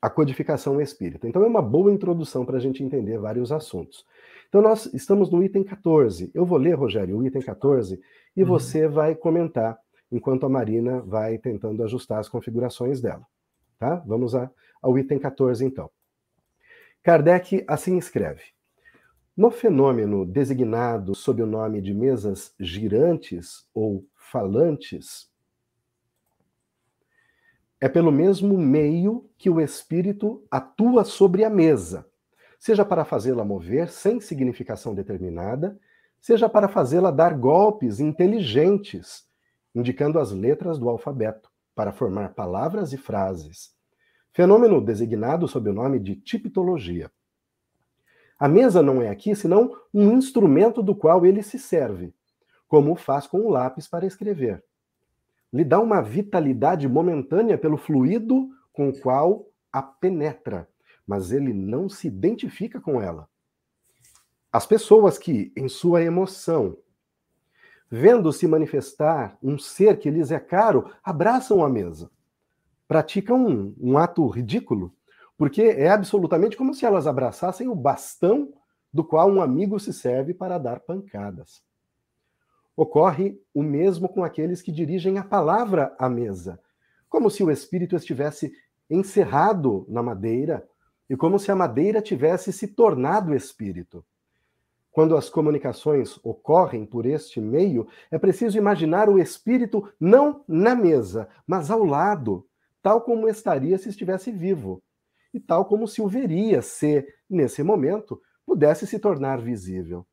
a 0.02 0.10
codificação 0.10 0.82
espírita. 0.82 1.28
Então 1.28 1.44
é 1.44 1.48
uma 1.48 1.62
boa 1.62 1.92
introdução 1.92 2.46
para 2.46 2.58
a 2.58 2.60
gente 2.60 2.84
entender 2.84 3.20
vários 3.20 3.52
assuntos. 3.52 4.04
Então 4.50 4.62
nós 4.62 4.92
estamos 4.94 5.30
no 5.30 5.44
item 5.44 5.64
14. 5.64 6.32
Eu 6.34 6.46
vou 6.46 6.58
ler, 6.58 6.74
Rogério, 6.74 7.18
o 7.18 7.26
item 7.26 7.42
14, 7.42 8.02
e 8.36 8.42
uhum. 8.42 8.48
você 8.48 8.88
vai 8.88 9.14
comentar 9.16 9.80
enquanto 10.12 10.46
a 10.46 10.50
Marina 10.50 11.02
vai 11.02 11.38
tentando 11.38 11.84
ajustar 11.84 12.20
as 12.20 12.28
configurações 12.28 13.00
dela. 13.00 13.26
Tá? 13.78 13.96
Vamos 14.06 14.36
a, 14.36 14.52
ao 14.82 14.98
item 14.98 15.20
14, 15.20 15.64
então. 15.64 15.90
Kardec 17.04 17.64
assim 17.68 17.98
escreve: 17.98 18.44
No 19.38 19.52
fenômeno 19.52 20.26
designado 20.26 21.16
sob 21.16 21.42
o 21.42 21.48
nome 21.48 21.82
de 21.82 21.94
mesas 21.94 22.54
girantes 22.60 23.66
ou 23.74 24.06
falantes, 24.16 25.31
é 27.82 27.90
pelo 27.90 28.12
mesmo 28.12 28.58
meio 28.58 29.30
que 29.38 29.50
o 29.50 29.60
espírito 29.60 30.46
atua 30.50 31.04
sobre 31.04 31.44
a 31.44 31.50
mesa, 31.50 32.08
seja 32.58 32.86
para 32.86 33.04
fazê-la 33.04 33.44
mover 33.44 33.90
sem 33.90 34.22
significação 34.22 34.96
determinada, 34.96 35.78
seja 36.22 36.48
para 36.48 36.70
fazê-la 36.70 37.12
dar 37.12 37.36
golpes 37.36 38.00
inteligentes 38.00 39.30
indicando 39.74 40.20
as 40.20 40.32
letras 40.32 40.78
do 40.78 40.90
alfabeto, 40.90 41.50
para 41.74 41.92
formar 41.92 42.34
palavras 42.34 42.94
e 42.94 42.98
frases. 42.98 43.74
Fenômeno 44.34 44.82
designado 44.82 45.48
sob 45.48 45.70
o 45.70 45.74
nome 45.74 46.00
de 46.00 46.16
tipologia. 46.16 47.12
A 48.38 48.48
mesa 48.48 48.82
não 48.82 49.02
é 49.02 49.10
aqui 49.10 49.36
senão 49.36 49.76
um 49.94 50.12
instrumento 50.12 50.82
do 50.82 50.96
qual 50.96 51.26
ele 51.26 51.42
se 51.44 51.58
serve, 51.60 52.14
como 52.68 52.96
faz 52.96 53.28
com 53.28 53.40
o 53.42 53.50
lápis 53.50 53.88
para 53.88 54.06
escrever. 54.06 54.64
Lhe 55.52 55.66
dá 55.66 55.80
uma 55.80 56.02
vitalidade 56.02 56.88
momentânea 56.88 57.58
pelo 57.58 57.78
fluido 57.78 58.50
com 58.72 58.90
o 58.90 59.00
qual 59.00 59.48
a 59.72 59.82
penetra, 59.82 60.68
mas 61.06 61.32
ele 61.32 61.54
não 61.54 61.90
se 61.90 62.08
identifica 62.08 62.80
com 62.80 63.02
ela. 63.02 63.28
As 64.52 64.66
pessoas 64.66 65.18
que, 65.18 65.52
em 65.56 65.68
sua 65.68 66.04
emoção, 66.04 66.78
vendo 67.90 68.32
se 68.32 68.48
manifestar 68.48 69.38
um 69.44 69.58
ser 69.58 69.98
que 69.98 70.10
lhes 70.10 70.32
é 70.32 70.40
caro, 70.40 70.90
abraçam 71.04 71.64
a 71.64 71.70
mesa. 71.70 72.10
Praticam 72.88 73.46
um, 73.46 73.76
um 73.80 73.98
ato 73.98 74.26
ridículo, 74.28 74.94
porque 75.38 75.62
é 75.62 75.90
absolutamente 75.90 76.56
como 76.56 76.74
se 76.74 76.86
elas 76.86 77.08
abraçassem 77.08 77.68
o 77.68 77.76
bastão 77.76 78.54
do 78.94 79.04
qual 79.04 79.30
um 79.30 79.42
amigo 79.42 79.80
se 79.80 79.94
serve 79.94 80.34
para 80.34 80.58
dar 80.58 80.80
pancadas. 80.82 81.62
Ocorre 82.76 83.40
o 83.54 83.62
mesmo 83.62 84.08
com 84.08 84.24
aqueles 84.24 84.62
que 84.62 84.72
dirigem 84.72 85.18
a 85.18 85.24
palavra 85.24 85.96
à 86.00 86.10
mesa, 86.10 86.60
como 87.10 87.30
se 87.30 87.44
o 87.44 87.52
espírito 87.52 87.96
estivesse 87.96 88.52
encerrado 88.90 89.86
na 89.90 90.02
madeira 90.02 90.68
e 91.10 91.16
como 91.16 91.38
se 91.38 91.52
a 91.52 91.56
madeira 91.56 92.02
tivesse 92.02 92.54
se 92.54 92.68
tornado 92.68 93.36
espírito. 93.36 94.04
Quando 94.92 95.16
as 95.16 95.30
comunicações 95.30 96.20
ocorrem 96.24 96.86
por 96.86 97.06
este 97.06 97.40
meio, 97.40 97.88
é 98.10 98.20
preciso 98.20 98.58
imaginar 98.58 99.10
o 99.10 99.18
espírito 99.18 99.88
não 100.00 100.44
na 100.48 100.76
mesa, 100.76 101.30
mas 101.48 101.72
ao 101.72 101.86
lado, 101.86 102.46
tal 102.82 103.02
como 103.02 103.28
estaria 103.28 103.78
se 103.78 103.90
estivesse 103.90 104.32
vivo, 104.32 104.84
e 105.34 105.40
tal 105.40 105.66
como 105.66 105.88
se 105.88 106.02
o 106.02 106.08
veria 106.08 106.62
se, 106.62 107.08
nesse 107.30 107.64
momento, 107.64 108.22
pudesse 108.46 108.86
se 108.86 109.00
tornar 109.00 109.42
visível. 109.42 110.06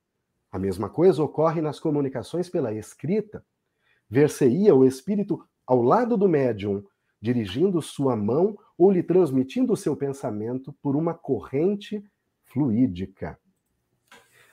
A 0.50 0.59
mesma 0.59 0.88
coisa 0.88 1.23
ocorre 1.23 1.61
nas 1.61 1.78
comunicações 1.78 2.49
pela 2.49 2.73
escrita. 2.73 3.45
Ver-se-ia 4.09 4.75
o 4.75 4.85
espírito 4.85 5.45
ao 5.67 5.83
lado 5.83 6.17
do 6.17 6.28
médium, 6.28 6.83
dirigindo 7.21 7.83
sua 7.83 8.17
mão 8.17 8.57
ou 8.76 8.90
lhe 8.90 9.02
transmitindo 9.02 9.76
seu 9.76 9.95
pensamento 9.95 10.73
por 10.83 10.97
uma 10.97 11.12
corrente 11.12 12.02
fluídica. 12.45 13.38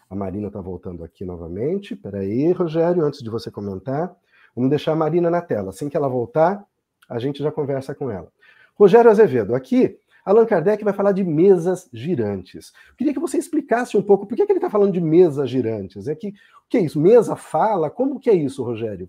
A 0.10 0.16
Marina 0.16 0.48
está 0.48 0.60
voltando 0.60 1.04
aqui 1.04 1.24
novamente. 1.24 1.94
Espera 1.94 2.20
aí, 2.20 2.52
Rogério, 2.52 3.06
antes 3.06 3.22
de 3.22 3.30
você 3.30 3.50
comentar. 3.50 4.16
Vamos 4.56 4.70
deixar 4.70 4.92
a 4.92 4.96
Marina 4.96 5.30
na 5.30 5.42
tela. 5.42 5.70
Assim 5.70 5.90
que 5.90 5.98
ela 5.98 6.08
voltar, 6.08 6.66
a 7.08 7.20
gente 7.20 7.42
já 7.42 7.52
conversa 7.52 7.96
com 7.96 8.12
ela. 8.12 8.32
Rogério 8.76 9.10
Azevedo, 9.10 9.56
aqui, 9.56 9.98
Allan 10.26 10.46
Kardec 10.46 10.84
vai 10.84 10.94
falar 10.94 11.12
de 11.12 11.24
mesas 11.24 11.88
girantes. 11.94 12.74
Queria 12.98 13.14
que 13.14 13.20
você 13.20 13.38
explicasse 13.38 13.96
um 13.96 14.02
pouco 14.02 14.26
por 14.26 14.36
que, 14.36 14.44
que 14.44 14.52
ele 14.52 14.58
está 14.58 14.72
falando 14.72 14.92
de 14.92 15.00
mesas 15.00 15.48
girantes. 15.48 16.08
É 16.08 16.16
que, 16.16 16.30
o 16.30 16.68
que 16.68 16.78
é 16.78 16.82
isso? 16.82 17.00
Mesa 17.00 17.36
fala? 17.36 17.92
Como 17.92 18.20
que 18.20 18.30
é 18.30 18.34
isso, 18.34 18.64
Rogério? 18.64 19.08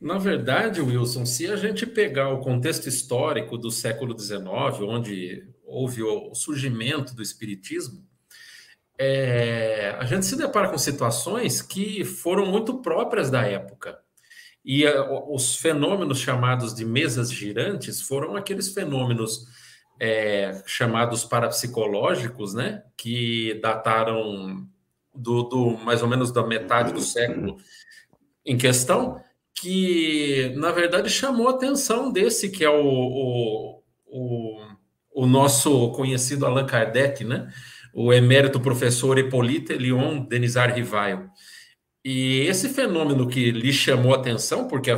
Na 0.00 0.16
verdade, 0.16 0.80
Wilson, 0.80 1.26
se 1.26 1.48
a 1.48 1.56
gente 1.56 1.84
pegar 1.86 2.30
o 2.30 2.40
contexto 2.40 2.88
histórico 2.88 3.58
do 3.58 3.70
século 3.70 4.18
XIX, 4.18 4.44
onde 4.82 5.48
houve 5.64 6.02
o 6.02 6.34
surgimento 6.34 7.14
do 7.14 7.22
espiritismo, 7.22 8.04
é, 8.96 9.96
a 9.98 10.04
gente 10.04 10.24
se 10.24 10.36
depara 10.36 10.68
com 10.68 10.78
situações 10.78 11.62
que 11.62 12.04
foram 12.04 12.46
muito 12.46 12.80
próprias 12.80 13.30
da 13.30 13.42
época. 13.42 13.98
E 14.64 14.86
a, 14.86 15.30
os 15.30 15.56
fenômenos 15.56 16.18
chamados 16.18 16.74
de 16.74 16.84
mesas 16.84 17.32
girantes 17.32 18.00
foram 18.00 18.36
aqueles 18.36 18.68
fenômenos 18.72 19.46
é, 20.00 20.62
chamados 20.66 21.24
parapsicológicos, 21.24 22.54
né, 22.54 22.82
que 22.96 23.58
dataram 23.60 24.66
do, 25.14 25.42
do, 25.44 25.70
mais 25.78 26.02
ou 26.02 26.08
menos 26.08 26.32
da 26.32 26.46
metade 26.46 26.92
do 26.92 27.00
século 27.00 27.56
em 28.46 28.56
questão, 28.56 29.20
que 29.54 30.52
na 30.56 30.70
verdade 30.70 31.10
chamou 31.10 31.48
a 31.48 31.52
atenção 31.52 32.12
desse 32.12 32.48
que 32.48 32.64
é 32.64 32.70
o, 32.70 32.84
o, 32.84 33.82
o, 34.06 34.60
o 35.12 35.26
nosso 35.26 35.90
conhecido 35.92 36.46
Allan 36.46 36.64
Kardec, 36.64 37.24
né, 37.24 37.52
o 37.92 38.12
emérito 38.12 38.60
professor 38.60 39.18
Hippolyte 39.18 39.74
Leon 39.74 40.20
Denisard 40.20 40.74
Rivail. 40.74 41.28
E 42.04 42.40
esse 42.42 42.68
fenômeno 42.68 43.28
que 43.28 43.50
lhe 43.50 43.72
chamou 43.72 44.14
a 44.14 44.18
atenção, 44.18 44.68
porque 44.68 44.90
a, 44.90 44.96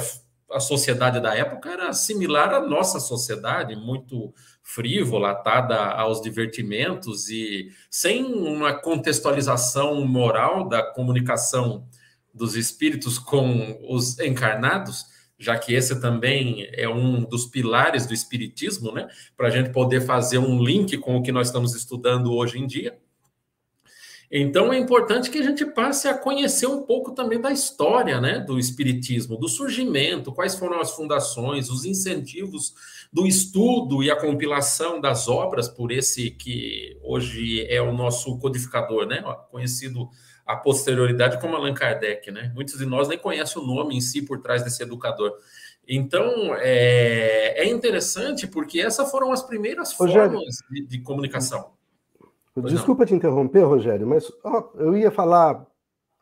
a 0.53 0.61
sociedade 0.61 1.21
da 1.21 1.35
época 1.35 1.71
era 1.71 1.93
similar 1.93 2.53
à 2.53 2.61
nossa 2.61 3.01
sociedade, 3.01 3.75
muito 3.75 4.35
frívola, 4.75 5.33
atada 5.33 5.77
aos 5.77 6.21
divertimentos 6.21 7.29
e 7.29 7.71
sem 7.91 8.25
uma 8.25 8.73
contextualização 8.73 10.07
moral 10.07 10.69
da 10.69 10.83
comunicação 10.83 11.87
dos 12.33 12.55
espíritos 12.55 13.19
com 13.19 13.81
os 13.89 14.19
encarnados, 14.21 15.07
já 15.39 15.59
que 15.59 15.75
esse 15.75 16.01
também 16.01 16.69
é 16.73 16.89
um 16.89 17.25
dos 17.25 17.47
pilares 17.47 18.07
do 18.07 18.15
espiritismo, 18.15 18.93
né? 18.93 19.09
Para 19.37 19.49
a 19.49 19.51
gente 19.51 19.71
poder 19.71 20.03
fazer 20.03 20.39
um 20.39 20.63
link 20.63 20.97
com 20.99 21.17
o 21.17 21.23
que 21.23 21.33
nós 21.33 21.49
estamos 21.49 21.75
estudando 21.75 22.33
hoje 22.33 22.59
em 22.59 22.67
dia. 22.67 22.97
Então 24.31 24.73
é 24.73 24.79
importante 24.79 25.29
que 25.29 25.39
a 25.39 25.43
gente 25.43 25.67
passe 25.67 26.07
a 26.07 26.17
conhecer 26.17 26.69
um 26.69 26.83
pouco 26.83 27.13
também 27.13 27.41
da 27.41 27.51
história 27.51 28.21
né, 28.21 28.39
do 28.39 28.61
Espiritismo, 28.61 29.37
do 29.37 29.49
surgimento, 29.49 30.33
quais 30.33 30.55
foram 30.55 30.81
as 30.81 30.93
fundações, 30.93 31.69
os 31.69 31.85
incentivos 31.85 32.73
do 33.13 33.27
estudo 33.27 34.05
e 34.05 34.11
a 34.11 34.15
compilação 34.15 35.01
das 35.01 35.27
obras 35.27 35.69
por 35.69 35.91
esse 35.91 36.31
que 36.31 36.97
hoje 37.03 37.67
é 37.69 37.83
o 37.83 37.93
nosso 37.93 38.39
codificador, 38.39 39.05
né, 39.05 39.21
conhecido 39.51 40.09
a 40.47 40.55
posterioridade 40.55 41.41
como 41.41 41.57
Allan 41.57 41.75
Kardec. 41.75 42.31
Né? 42.31 42.53
Muitos 42.55 42.79
de 42.79 42.87
nós 42.87 43.09
nem 43.09 43.19
conhecem 43.19 43.61
o 43.61 43.67
nome 43.67 43.97
em 43.97 44.01
si 44.01 44.23
por 44.23 44.41
trás 44.41 44.63
desse 44.63 44.81
educador. 44.81 45.33
Então, 45.89 46.55
é, 46.57 47.65
é 47.65 47.69
interessante 47.69 48.47
porque 48.47 48.81
essas 48.81 49.11
foram 49.11 49.33
as 49.33 49.43
primeiras 49.43 49.93
formas 49.93 50.59
de, 50.71 50.87
de 50.87 51.01
comunicação. 51.01 51.73
Pois 52.63 52.73
Desculpa 52.73 53.03
não. 53.03 53.07
te 53.09 53.15
interromper, 53.15 53.63
Rogério, 53.63 54.07
mas 54.07 54.31
ó, 54.45 54.71
eu 54.77 54.97
ia 54.97 55.11
falar 55.11 55.67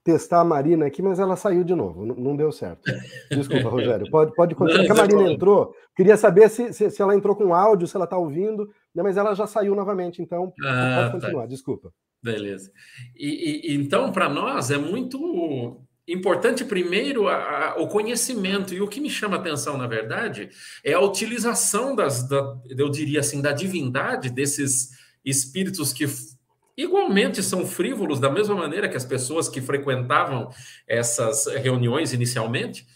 testar 0.04 0.40
a 0.40 0.44
Marina 0.44 0.86
aqui, 0.86 1.02
mas 1.02 1.18
ela 1.18 1.36
saiu 1.36 1.62
de 1.62 1.74
novo, 1.74 2.06
não, 2.06 2.14
não 2.14 2.36
deu 2.36 2.50
certo. 2.50 2.90
Desculpa, 3.30 3.68
Rogério, 3.68 4.08
pode, 4.10 4.34
pode 4.34 4.54
continuar. 4.54 4.84
Não, 4.84 4.92
a 4.92 4.98
Marina 4.98 5.32
entrou, 5.32 5.74
queria 5.94 6.16
saber 6.16 6.48
se, 6.48 6.72
se, 6.72 6.90
se, 6.90 7.02
ela 7.02 7.14
entrou 7.14 7.36
com 7.36 7.54
áudio, 7.54 7.86
se 7.86 7.94
ela 7.94 8.04
está 8.04 8.16
ouvindo, 8.16 8.70
né, 8.94 9.02
mas 9.02 9.18
ela 9.18 9.34
já 9.34 9.46
saiu 9.46 9.74
novamente, 9.74 10.22
então 10.22 10.52
ah, 10.64 10.94
pode 10.96 11.06
tá. 11.06 11.10
continuar, 11.12 11.42
tá. 11.42 11.48
desculpa. 11.48 11.92
Beleza. 12.22 12.70
E, 13.14 13.70
e 13.70 13.74
então, 13.74 14.10
para 14.10 14.28
nós, 14.28 14.70
é 14.70 14.78
muito 14.78 15.78
importante, 16.06 16.64
primeiro, 16.64 17.28
a, 17.28 17.34
a, 17.72 17.82
o 17.82 17.86
conhecimento, 17.86 18.72
e 18.72 18.80
o 18.80 18.88
que 18.88 19.00
me 19.00 19.10
chama 19.10 19.36
a 19.36 19.40
atenção, 19.40 19.76
na 19.76 19.86
verdade, 19.86 20.48
é 20.82 20.94
a 20.94 21.00
utilização 21.00 21.94
das, 21.94 22.26
da, 22.26 22.56
eu 22.66 22.88
diria 22.88 23.20
assim, 23.20 23.42
da 23.42 23.52
divindade 23.52 24.30
desses 24.30 24.90
espíritos 25.28 25.92
que 25.92 26.06
igualmente 26.76 27.42
são 27.42 27.66
frívolos, 27.66 28.20
da 28.20 28.30
mesma 28.30 28.54
maneira 28.54 28.88
que 28.88 28.96
as 28.96 29.04
pessoas 29.04 29.48
que 29.48 29.60
frequentavam 29.60 30.48
essas 30.86 31.46
reuniões 31.46 32.12
inicialmente 32.12 32.86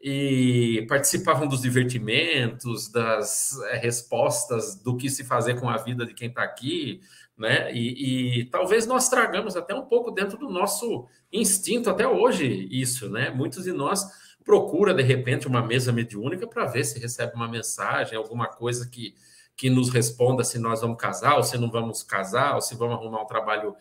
e 0.00 0.84
participavam 0.88 1.46
dos 1.46 1.60
divertimentos, 1.60 2.90
das 2.90 3.56
eh, 3.70 3.78
respostas 3.78 4.74
do 4.82 4.96
que 4.96 5.08
se 5.08 5.24
fazer 5.24 5.60
com 5.60 5.68
a 5.68 5.76
vida 5.76 6.04
de 6.04 6.12
quem 6.12 6.28
está 6.28 6.42
aqui, 6.42 7.00
né? 7.38 7.72
E, 7.72 8.40
e, 8.40 8.44
talvez 8.46 8.86
nós 8.86 9.08
tragamos 9.08 9.56
até 9.56 9.74
um 9.74 9.86
pouco 9.86 10.10
dentro 10.10 10.36
do 10.36 10.50
nosso 10.50 11.06
instinto 11.32 11.88
até 11.88 12.06
hoje 12.06 12.68
isso, 12.70 13.08
né? 13.08 13.30
Muitos 13.30 13.64
de 13.64 13.72
nós 13.72 14.04
procura 14.44 14.92
de 14.92 15.02
repente 15.02 15.46
uma 15.46 15.64
mesa 15.64 15.92
mediúnica 15.92 16.46
para 16.46 16.66
ver 16.66 16.84
se 16.84 16.98
recebe 16.98 17.34
uma 17.34 17.48
mensagem, 17.48 18.18
alguma 18.18 18.48
coisa 18.48 18.88
que 18.88 19.14
que 19.56 19.70
nos 19.70 19.90
responda 19.90 20.44
se 20.44 20.58
nós 20.58 20.80
vamos 20.80 20.96
casar, 20.96 21.36
ou 21.36 21.42
se 21.42 21.58
não 21.58 21.70
vamos 21.70 22.02
casar, 22.02 22.54
ou 22.54 22.60
se 22.60 22.74
vamos 22.74 22.96
arrumar 22.96 23.22
um 23.22 23.26
trabalho 23.26 23.74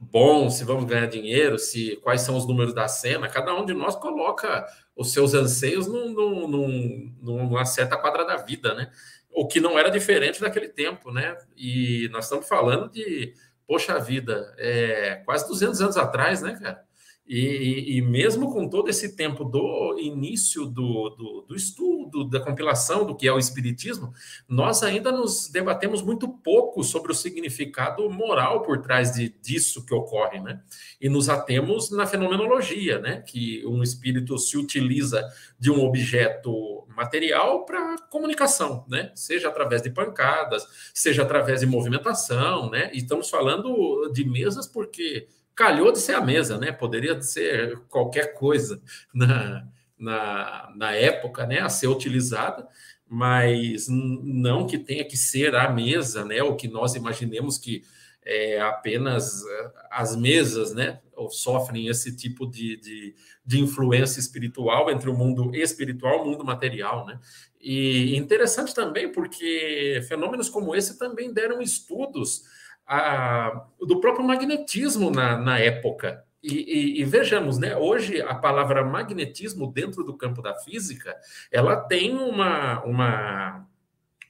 bom, 0.00 0.48
se 0.50 0.64
vamos 0.64 0.84
ganhar 0.84 1.06
dinheiro, 1.06 1.58
se 1.58 1.96
quais 2.02 2.20
são 2.20 2.36
os 2.36 2.46
números 2.46 2.72
da 2.72 2.88
cena. 2.88 3.28
Cada 3.28 3.54
um 3.54 3.64
de 3.64 3.74
nós 3.74 3.96
coloca 3.96 4.66
os 4.96 5.12
seus 5.12 5.34
anseios 5.34 5.86
num, 5.86 6.12
num, 6.12 6.48
num, 6.48 7.14
numa 7.20 7.64
certa 7.64 7.96
quadra 7.96 8.24
da 8.24 8.36
vida, 8.36 8.74
né? 8.74 8.90
O 9.30 9.46
que 9.46 9.60
não 9.60 9.78
era 9.78 9.90
diferente 9.90 10.40
naquele 10.40 10.68
tempo, 10.68 11.12
né? 11.12 11.36
E 11.56 12.08
nós 12.12 12.24
estamos 12.24 12.48
falando 12.48 12.90
de, 12.90 13.34
poxa 13.66 13.98
vida, 13.98 14.54
é, 14.58 15.22
quase 15.24 15.46
200 15.46 15.80
anos 15.82 15.96
atrás, 15.96 16.42
né, 16.42 16.58
cara? 16.60 16.87
E, 17.28 17.98
e, 17.98 18.00
mesmo 18.00 18.50
com 18.50 18.66
todo 18.66 18.88
esse 18.88 19.14
tempo 19.14 19.44
do 19.44 19.98
início 19.98 20.64
do, 20.64 21.10
do, 21.10 21.44
do, 21.46 21.54
estudo, 21.54 22.24
da 22.24 22.40
compilação 22.40 23.04
do 23.04 23.14
que 23.14 23.28
é 23.28 23.32
o 23.32 23.38
Espiritismo, 23.38 24.14
nós 24.48 24.82
ainda 24.82 25.12
nos 25.12 25.46
debatemos 25.50 26.00
muito 26.00 26.26
pouco 26.26 26.82
sobre 26.82 27.12
o 27.12 27.14
significado 27.14 28.08
moral 28.08 28.62
por 28.62 28.80
trás 28.80 29.12
de, 29.12 29.28
disso 29.28 29.84
que 29.84 29.92
ocorre, 29.92 30.40
né? 30.40 30.62
E 30.98 31.10
nos 31.10 31.28
atemos 31.28 31.90
na 31.90 32.06
fenomenologia, 32.06 32.98
né? 32.98 33.20
Que 33.20 33.62
um 33.66 33.82
espírito 33.82 34.38
se 34.38 34.56
utiliza 34.56 35.22
de 35.58 35.70
um 35.70 35.84
objeto 35.84 36.86
material 36.96 37.66
para 37.66 37.98
comunicação, 38.10 38.86
né? 38.88 39.12
Seja 39.14 39.48
através 39.48 39.82
de 39.82 39.90
pancadas, 39.90 40.66
seja 40.94 41.24
através 41.24 41.60
de 41.60 41.66
movimentação, 41.66 42.70
né? 42.70 42.90
E 42.94 42.98
estamos 42.98 43.28
falando 43.28 44.10
de 44.14 44.24
mesas 44.24 44.66
porque 44.66 45.28
calhou 45.58 45.90
de 45.90 45.98
ser 45.98 46.14
a 46.14 46.20
mesa, 46.20 46.56
né? 46.56 46.70
Poderia 46.70 47.20
ser 47.20 47.80
qualquer 47.88 48.32
coisa 48.32 48.80
na, 49.12 49.66
na, 49.98 50.72
na 50.76 50.92
época, 50.92 51.44
né? 51.44 51.58
A 51.58 51.68
ser 51.68 51.88
utilizada, 51.88 52.64
mas 53.08 53.88
não 53.88 54.68
que 54.68 54.78
tenha 54.78 55.04
que 55.04 55.16
ser 55.16 55.56
a 55.56 55.68
mesa, 55.68 56.24
né? 56.24 56.40
O 56.44 56.54
que 56.54 56.68
nós 56.68 56.94
imaginemos 56.94 57.58
que 57.58 57.82
é, 58.24 58.60
apenas 58.60 59.42
eh, 59.44 59.72
as 59.90 60.14
mesas, 60.14 60.72
né? 60.72 61.00
Sofrem 61.30 61.88
esse 61.88 62.14
tipo 62.14 62.46
de, 62.46 62.76
de, 62.76 63.14
de 63.44 63.60
influência 63.60 64.20
espiritual 64.20 64.88
entre 64.92 65.10
o 65.10 65.16
mundo 65.16 65.52
espiritual 65.56 66.18
e 66.18 66.20
o 66.20 66.30
mundo 66.30 66.44
material, 66.44 67.04
né? 67.04 67.18
E 67.60 68.16
interessante 68.16 68.72
também 68.72 69.10
porque 69.10 70.00
fenômenos 70.06 70.48
como 70.48 70.76
esse 70.76 70.96
também 70.96 71.32
deram 71.32 71.60
estudos 71.60 72.44
a, 72.88 73.66
do 73.80 74.00
próprio 74.00 74.26
magnetismo 74.26 75.10
na, 75.10 75.36
na 75.36 75.58
época. 75.58 76.24
E, 76.42 76.54
e, 76.54 77.00
e, 77.00 77.04
vejamos, 77.04 77.58
né? 77.58 77.76
Hoje 77.76 78.22
a 78.22 78.34
palavra 78.34 78.84
magnetismo 78.84 79.70
dentro 79.70 80.04
do 80.04 80.16
campo 80.16 80.40
da 80.40 80.54
física, 80.54 81.14
ela 81.50 81.76
tem 81.76 82.14
uma, 82.14 82.82
uma, 82.84 83.66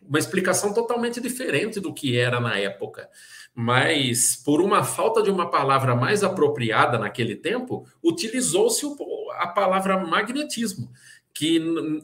uma 0.03 0.19
explicação 0.19 0.73
totalmente 0.73 1.21
diferente 1.21 1.79
do 1.79 1.93
que 1.93 2.19
era 2.19 2.41
na 2.41 2.59
época. 2.59 3.09
Mas 3.55 4.37
por 4.37 4.61
uma 4.61 4.83
falta 4.83 5.23
de 5.23 5.31
uma 5.31 5.51
palavra 5.51 5.95
mais 5.95 6.25
apropriada 6.25 6.99
naquele 6.99 7.37
tempo, 7.37 7.87
utilizou-se 8.03 8.85
a 9.39 9.47
palavra 9.47 9.99
magnetismo, 9.99 10.91
que, 11.33 11.61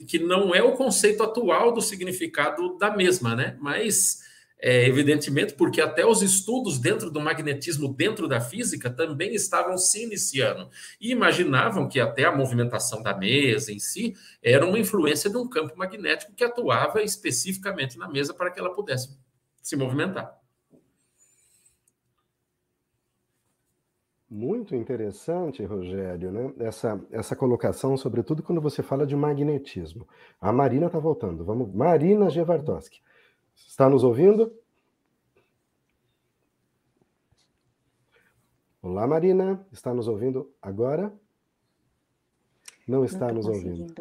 que 0.07 0.19
não 0.19 0.55
é 0.55 0.63
o 0.63 0.73
conceito 0.73 1.23
atual 1.23 1.73
do 1.73 1.81
significado 1.81 2.77
da 2.77 2.95
mesma, 2.95 3.35
né? 3.35 3.57
Mas 3.59 4.23
é, 4.67 4.89
evidentemente, 4.89 5.53
porque 5.53 5.79
até 5.79 6.07
os 6.07 6.23
estudos 6.23 6.79
dentro 6.79 7.11
do 7.11 7.21
magnetismo, 7.21 7.93
dentro 7.93 8.27
da 8.27 8.41
física, 8.41 8.89
também 8.89 9.35
estavam 9.35 9.77
se 9.77 10.03
iniciando. 10.03 10.71
E 10.99 11.13
imaginavam 11.13 11.87
que 11.87 12.01
até 12.01 12.25
a 12.25 12.35
movimentação 12.35 13.03
da 13.03 13.15
mesa 13.15 13.71
em 13.71 13.79
si 13.79 14.15
era 14.43 14.65
uma 14.65 14.79
influência 14.79 15.29
de 15.29 15.37
um 15.37 15.47
campo 15.47 15.77
magnético 15.77 16.33
que 16.33 16.43
atuava 16.43 17.03
especificamente 17.03 17.99
na 17.99 18.09
mesa 18.09 18.33
para 18.33 18.51
que 18.51 18.59
ela 18.59 18.73
pudesse 18.73 19.15
se 19.61 19.77
movimentar. 19.77 20.35
Muito 24.31 24.75
interessante, 24.75 25.63
Rogério, 25.63 26.33
né? 26.33 26.55
essa, 26.61 26.99
essa 27.11 27.37
colocação, 27.37 27.99
sobretudo 27.99 28.43
quando 28.43 28.63
você 28.63 28.83
fala 28.83 29.07
de 29.07 29.15
magnetismo. 29.15 30.09
A 30.41 30.51
Marina 30.51 30.87
está 30.87 30.99
voltando. 30.99 31.45
Vamos, 31.45 31.71
Marina 31.71 32.31
Gevartoski. 32.31 33.03
Está 33.55 33.89
nos 33.89 34.05
ouvindo? 34.05 34.53
Olá, 38.83 39.07
Marina. 39.07 39.67
Está 39.73 39.95
nos 39.95 40.09
ouvindo 40.09 40.53
agora? 40.61 41.13
Não 42.87 43.05
está 43.05 43.29
Não 43.29 43.37
nos 43.37 43.47
ouvindo. 43.47 43.95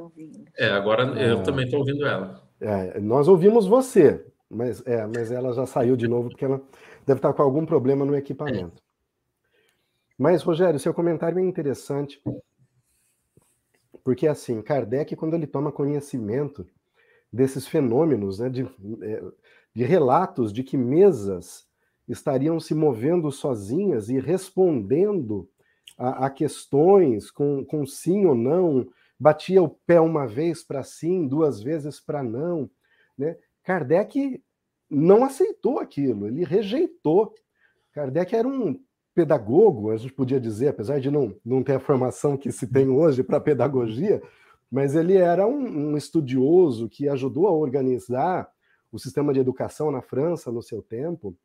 É, 0.57 0.69
agora 0.69 1.03
eu 1.21 1.39
ah, 1.39 1.43
também 1.43 1.65
estou 1.65 1.79
ouvindo 1.79 2.05
ela. 2.05 2.47
É, 2.59 2.99
nós 2.99 3.27
ouvimos 3.27 3.65
você. 3.65 4.25
Mas, 4.49 4.85
é, 4.85 5.05
mas 5.07 5.31
ela 5.31 5.53
já 5.53 5.65
saiu 5.65 5.95
de 5.95 6.07
novo 6.07 6.29
porque 6.29 6.45
ela 6.45 6.61
deve 7.05 7.17
estar 7.17 7.33
com 7.33 7.41
algum 7.41 7.65
problema 7.65 8.05
no 8.05 8.15
equipamento. 8.15 8.81
Mas, 10.17 10.43
Rogério, 10.43 10.79
seu 10.79 10.93
comentário 10.93 11.39
é 11.39 11.41
interessante, 11.41 12.21
porque, 14.03 14.27
assim, 14.27 14.61
Kardec, 14.61 15.15
quando 15.15 15.33
ele 15.33 15.47
toma 15.47 15.71
conhecimento 15.71 16.67
desses 17.33 17.67
fenômenos, 17.67 18.37
né, 18.37 18.47
de, 18.47 18.61
é, 19.01 19.23
de 19.73 19.83
relatos 19.83 20.53
de 20.53 20.63
que 20.63 20.77
mesas 20.77 21.67
estariam 22.07 22.59
se 22.59 22.75
movendo 22.75 23.31
sozinhas 23.31 24.07
e 24.09 24.19
respondendo 24.19 25.49
a, 25.97 26.27
a 26.27 26.29
questões 26.29 27.31
com, 27.31 27.65
com 27.65 27.85
sim 27.87 28.25
ou 28.25 28.35
não, 28.35 28.87
batia 29.19 29.63
o 29.63 29.69
pé 29.69 29.99
uma 29.99 30.27
vez 30.27 30.63
para 30.63 30.83
sim, 30.83 31.27
duas 31.27 31.61
vezes 31.61 31.99
para 31.99 32.21
não. 32.21 32.69
Né? 33.17 33.35
Kardec 33.63 34.43
não 34.89 35.23
aceitou 35.23 35.79
aquilo, 35.79 36.27
ele 36.27 36.43
rejeitou. 36.43 37.33
Kardec 37.93 38.35
era 38.35 38.47
um 38.47 38.79
pedagogo, 39.15 39.91
a 39.91 39.97
gente 39.97 40.13
podia 40.13 40.39
dizer, 40.39 40.67
apesar 40.67 40.99
de 40.99 41.09
não, 41.09 41.35
não 41.43 41.63
ter 41.63 41.73
a 41.73 41.79
formação 41.79 42.35
que 42.37 42.51
se 42.51 42.67
tem 42.67 42.89
hoje 42.89 43.23
para 43.23 43.39
pedagogia, 43.39 44.21
mas 44.73 44.95
ele 44.95 45.15
era 45.15 45.45
um, 45.45 45.91
um, 45.91 45.95
estudioso 45.95 46.89
que 46.89 47.07
ajudou 47.07 47.45
a 47.45 47.51
organizar 47.51 48.49
o 48.91 48.97
sistema 48.97 49.31
de 49.31 49.39
educação 49.39 49.91
na 49.91 50.01
França 50.01 50.51
no 50.51 50.63
seu 50.63 50.81
tempo. 50.81 51.37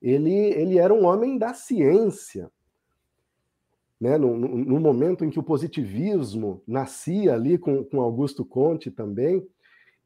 Ele, 0.00 0.32
ele 0.32 0.78
era 0.78 0.94
um 0.94 1.06
homem 1.06 1.36
da 1.36 1.52
ciência. 1.54 2.48
Né? 4.00 4.16
No, 4.16 4.36
no, 4.36 4.78
momento 4.78 5.24
em 5.24 5.30
que 5.30 5.40
o 5.40 5.42
positivismo 5.42 6.62
nascia 6.68 7.34
ali 7.34 7.58
com, 7.58 7.82
com 7.82 8.00
Augusto 8.00 8.44
Conte 8.44 8.92
também, 8.92 9.44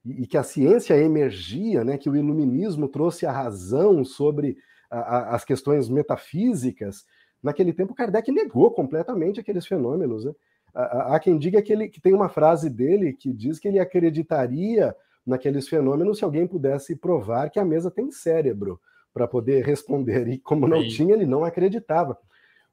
e, 0.03 0.23
e 0.23 0.27
que 0.27 0.39
a 0.39 0.43
ciência 0.43 0.97
emergia, 0.97 1.85
né? 1.85 1.99
que 1.99 2.09
o 2.09 2.17
iluminismo 2.17 2.89
trouxe 2.89 3.27
a 3.27 3.33
razão 3.33 4.03
sobre 4.03 4.57
a, 4.91 4.99
a, 4.99 5.35
as 5.35 5.45
questões 5.45 5.91
metafísicas, 5.91 7.05
naquele 7.43 7.75
tempo 7.75 7.95
Kardec 7.95 8.33
negou 8.33 8.71
completamente 8.71 9.39
aqueles 9.39 9.67
fenômenos. 9.67 10.25
Né? 10.25 10.33
Há 10.75 11.21
quem 11.21 11.39
diga 11.39 11.63
que, 11.63 11.73
ele, 11.73 11.89
que 11.89 12.01
tem 12.01 12.13
uma 12.13 12.29
frase 12.29 12.69
dele 12.69 13.13
que 13.13 13.33
diz 13.33 13.59
que 13.59 13.69
ele 13.69 13.79
acreditaria 13.79 14.95
naqueles 15.25 15.69
fenômenos 15.69 16.19
se 16.19 16.25
alguém 16.25 16.47
pudesse 16.47 16.97
provar 16.97 17.49
que 17.49 17.61
a 17.61 17.65
mesa 17.65 17.91
tem 17.91 18.11
cérebro 18.11 18.81
para 19.13 19.29
poder 19.29 19.65
responder. 19.65 20.27
E 20.27 20.39
como 20.39 20.67
não 20.67 20.83
Sim. 20.83 20.89
tinha, 20.89 21.15
ele 21.15 21.27
não 21.27 21.45
acreditava. 21.45 22.19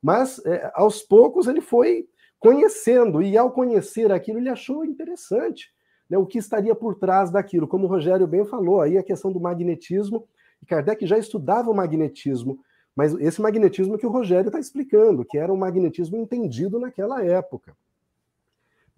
Mas 0.01 0.43
é, 0.45 0.71
aos 0.73 1.01
poucos 1.03 1.47
ele 1.47 1.61
foi 1.61 2.07
conhecendo, 2.39 3.21
e 3.21 3.37
ao 3.37 3.51
conhecer 3.51 4.11
aquilo, 4.11 4.39
ele 4.39 4.49
achou 4.49 4.83
interessante 4.83 5.71
né, 6.09 6.17
o 6.17 6.25
que 6.25 6.39
estaria 6.39 6.73
por 6.73 6.95
trás 6.95 7.29
daquilo. 7.29 7.67
Como 7.67 7.85
o 7.85 7.87
Rogério 7.87 8.25
bem 8.25 8.43
falou, 8.43 8.81
aí 8.81 8.97
a 8.97 9.03
questão 9.03 9.31
do 9.31 9.39
magnetismo, 9.39 10.27
e 10.59 10.65
Kardec 10.65 11.05
já 11.05 11.19
estudava 11.19 11.69
o 11.69 11.75
magnetismo, 11.75 12.59
mas 12.95 13.13
esse 13.13 13.39
magnetismo 13.39 13.97
que 13.97 14.07
o 14.07 14.11
Rogério 14.11 14.47
está 14.47 14.59
explicando, 14.59 15.23
que 15.23 15.37
era 15.37 15.53
um 15.53 15.57
magnetismo 15.57 16.17
entendido 16.17 16.79
naquela 16.79 17.23
época. 17.23 17.77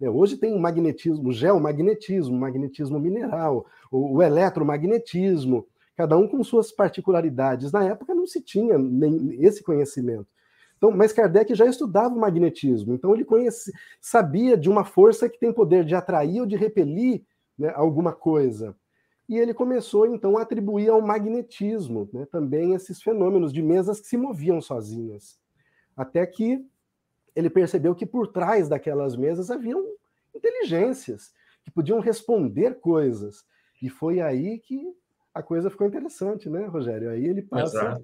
Né, 0.04 0.10
hoje 0.10 0.36
tem 0.36 0.54
o 0.54 0.58
magnetismo, 0.58 1.30
o 1.30 1.32
geomagnetismo, 1.32 2.36
o 2.36 2.38
magnetismo 2.38 3.00
mineral, 3.00 3.64
o, 3.90 4.16
o 4.16 4.22
eletromagnetismo, 4.22 5.66
cada 5.96 6.14
um 6.18 6.28
com 6.28 6.44
suas 6.44 6.70
particularidades. 6.70 7.72
Na 7.72 7.84
época 7.84 8.14
não 8.14 8.26
se 8.26 8.42
tinha 8.42 8.76
nem 8.76 9.42
esse 9.42 9.62
conhecimento. 9.64 10.26
Então, 10.76 10.90
mas 10.90 11.12
Kardec 11.12 11.54
já 11.54 11.64
estudava 11.64 12.14
o 12.14 12.20
magnetismo, 12.20 12.92
então 12.92 13.14
ele 13.14 13.24
conhecia, 13.24 13.72
sabia 13.98 14.58
de 14.58 14.68
uma 14.68 14.84
força 14.84 15.30
que 15.30 15.38
tem 15.38 15.50
poder 15.50 15.82
de 15.84 15.94
atrair 15.94 16.40
ou 16.40 16.46
de 16.46 16.56
repelir 16.56 17.22
né, 17.58 17.72
alguma 17.74 18.12
coisa. 18.12 18.76
E 19.26 19.38
ele 19.38 19.54
começou 19.54 20.06
então 20.06 20.36
a 20.36 20.42
atribuir 20.42 20.90
ao 20.90 21.00
magnetismo 21.00 22.10
né, 22.12 22.26
também 22.30 22.74
esses 22.74 23.00
fenômenos 23.00 23.54
de 23.54 23.62
mesas 23.62 23.98
que 24.00 24.06
se 24.06 24.18
moviam 24.18 24.60
sozinhas. 24.60 25.38
Até 25.96 26.26
que 26.26 26.62
ele 27.34 27.50
percebeu 27.50 27.94
que 27.94 28.06
por 28.06 28.28
trás 28.28 28.68
daquelas 28.68 29.16
mesas 29.16 29.50
haviam 29.50 29.84
inteligências 30.34 31.32
que 31.62 31.70
podiam 31.70 32.00
responder 32.00 32.78
coisas. 32.80 33.44
E 33.82 33.88
foi 33.88 34.20
aí 34.20 34.58
que 34.58 34.82
a 35.32 35.42
coisa 35.42 35.70
ficou 35.70 35.86
interessante, 35.86 36.48
né, 36.48 36.66
Rogério? 36.66 37.10
Aí 37.10 37.24
ele 37.24 37.42
passa 37.42 37.78
Exato. 37.78 38.02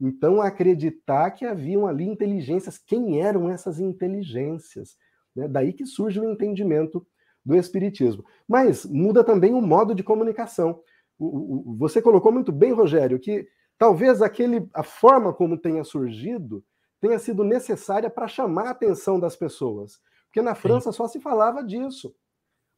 então 0.00 0.40
a 0.40 0.46
acreditar 0.46 1.30
que 1.32 1.44
haviam 1.44 1.86
ali 1.86 2.04
inteligências. 2.04 2.78
Quem 2.78 3.20
eram 3.20 3.50
essas 3.50 3.78
inteligências? 3.78 4.96
Né? 5.34 5.46
Daí 5.46 5.72
que 5.72 5.84
surge 5.84 6.18
o 6.18 6.30
entendimento 6.30 7.06
do 7.44 7.54
Espiritismo. 7.54 8.24
Mas 8.48 8.84
muda 8.86 9.24
também 9.24 9.54
o 9.54 9.60
modo 9.60 9.94
de 9.94 10.02
comunicação. 10.02 10.80
O, 11.18 11.72
o, 11.72 11.76
você 11.76 12.00
colocou 12.00 12.32
muito 12.32 12.50
bem, 12.50 12.72
Rogério, 12.72 13.18
que 13.18 13.46
talvez 13.76 14.22
aquele, 14.22 14.68
a 14.72 14.82
forma 14.82 15.32
como 15.32 15.58
tenha 15.58 15.84
surgido 15.84 16.64
tenha 17.00 17.18
sido 17.18 17.42
necessária 17.42 18.10
para 18.10 18.28
chamar 18.28 18.66
a 18.66 18.70
atenção 18.70 19.18
das 19.18 19.34
pessoas. 19.34 20.00
Porque 20.26 20.42
na 20.42 20.54
França 20.54 20.92
Sim. 20.92 20.96
só 20.96 21.08
se 21.08 21.18
falava 21.18 21.64
disso. 21.64 22.14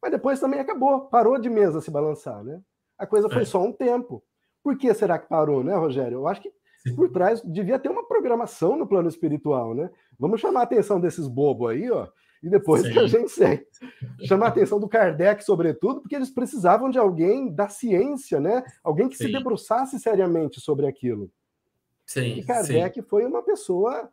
Mas 0.01 0.11
depois 0.11 0.41
também 0.41 0.61
acabou, 0.61 1.03
parou 1.03 1.39
de 1.39 1.51
mesa 1.51 1.81
se 1.81 1.91
balançar, 1.91 2.43
né? 2.43 2.61
A 2.99 3.07
coisa 3.07 3.29
foi 3.29 3.43
é. 3.43 3.45
só 3.45 3.63
um 3.63 3.73
tempo. 3.73 4.23
Por 4.63 4.77
que 4.77 4.93
será 4.95 5.19
que 5.19 5.29
parou, 5.29 5.63
né, 5.63 5.75
Rogério? 5.75 6.19
Eu 6.19 6.29
acho 6.29 6.41
que 6.41 6.53
por 6.97 7.11
trás 7.11 7.41
devia 7.43 7.79
ter 7.79 7.89
uma 7.89 8.07
programação 8.07 8.77
no 8.77 8.87
plano 8.87 9.09
espiritual, 9.09 9.75
né? 9.75 9.91
Vamos 10.19 10.41
chamar 10.41 10.61
a 10.61 10.65
atenção 10.65 11.01
desses 11.01 11.29
bobos 11.29 11.71
aí, 11.71 11.91
ó, 11.91 12.09
e 12.43 12.49
depois 12.49 12.83
Sim. 12.83 12.93
que 12.93 12.99
a 12.99 13.07
gente 13.07 13.31
segue. 13.31 13.65
Chamar 14.25 14.47
a 14.47 14.49
atenção 14.49 14.81
do 14.81 14.89
Kardec, 14.89 15.45
sobretudo, 15.45 16.01
porque 16.01 16.17
eles 16.17 16.31
precisavam 16.31 16.91
de 16.91 16.99
alguém 16.99 17.53
da 17.53 17.69
ciência, 17.69 18.41
né? 18.41 18.65
Alguém 18.83 19.09
que 19.09 19.17
Sim. 19.17 19.27
se 19.27 19.33
debruçasse 19.33 19.99
seriamente 20.01 20.61
sobre 20.61 20.87
aquilo. 20.87 21.31
Sim, 22.07 22.39
e 22.39 22.45
Kardec 22.45 23.01
sim. 23.01 23.07
foi 23.07 23.25
uma 23.25 23.43
pessoa 23.43 24.11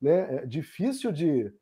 né, 0.00 0.36
é, 0.36 0.46
difícil 0.46 1.12
de, 1.12 1.52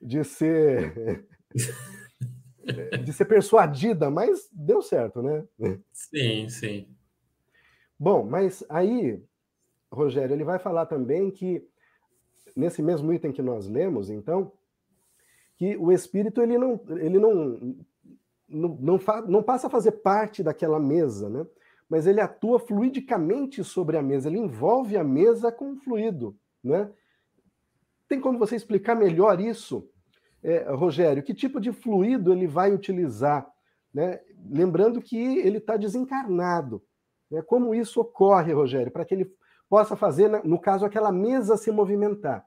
de 0.00 0.24
ser 0.24 1.26
de 3.04 3.12
ser 3.12 3.24
persuadida, 3.24 4.10
mas 4.10 4.48
deu 4.52 4.80
certo, 4.80 5.20
né? 5.20 5.44
Sim, 5.92 6.48
sim. 6.48 6.88
Bom, 7.98 8.24
mas 8.24 8.64
aí, 8.68 9.22
Rogério, 9.90 10.34
ele 10.34 10.44
vai 10.44 10.58
falar 10.58 10.86
também 10.86 11.30
que 11.30 11.66
nesse 12.56 12.82
mesmo 12.82 13.12
item 13.12 13.32
que 13.32 13.42
nós 13.42 13.66
lemos, 13.66 14.10
então, 14.10 14.52
que 15.56 15.76
o 15.76 15.92
espírito 15.92 16.40
ele 16.40 16.58
não 16.58 16.80
ele 16.90 17.18
não 17.18 17.76
não, 18.48 18.68
não, 18.80 19.00
não 19.28 19.42
passa 19.42 19.66
a 19.66 19.70
fazer 19.70 19.92
parte 19.92 20.42
daquela 20.42 20.78
mesa, 20.78 21.28
né? 21.28 21.46
Mas 21.92 22.06
ele 22.06 22.22
atua 22.22 22.58
fluidicamente 22.58 23.62
sobre 23.62 23.98
a 23.98 24.02
mesa, 24.02 24.26
ele 24.26 24.38
envolve 24.38 24.96
a 24.96 25.04
mesa 25.04 25.52
com 25.52 25.72
o 25.72 25.76
fluido. 25.76 26.34
Né? 26.64 26.90
Tem 28.08 28.18
como 28.18 28.38
você 28.38 28.56
explicar 28.56 28.94
melhor 28.94 29.38
isso, 29.38 29.86
é, 30.42 30.72
Rogério? 30.72 31.22
Que 31.22 31.34
tipo 31.34 31.60
de 31.60 31.70
fluido 31.70 32.32
ele 32.32 32.46
vai 32.46 32.72
utilizar? 32.72 33.46
Né? 33.92 34.22
Lembrando 34.50 35.02
que 35.02 35.18
ele 35.18 35.58
está 35.58 35.76
desencarnado. 35.76 36.82
Né? 37.30 37.42
Como 37.42 37.74
isso 37.74 38.00
ocorre, 38.00 38.54
Rogério, 38.54 38.90
para 38.90 39.04
que 39.04 39.12
ele 39.12 39.30
possa 39.68 39.94
fazer, 39.94 40.30
no 40.46 40.58
caso, 40.58 40.86
aquela 40.86 41.12
mesa 41.12 41.58
se 41.58 41.70
movimentar? 41.70 42.42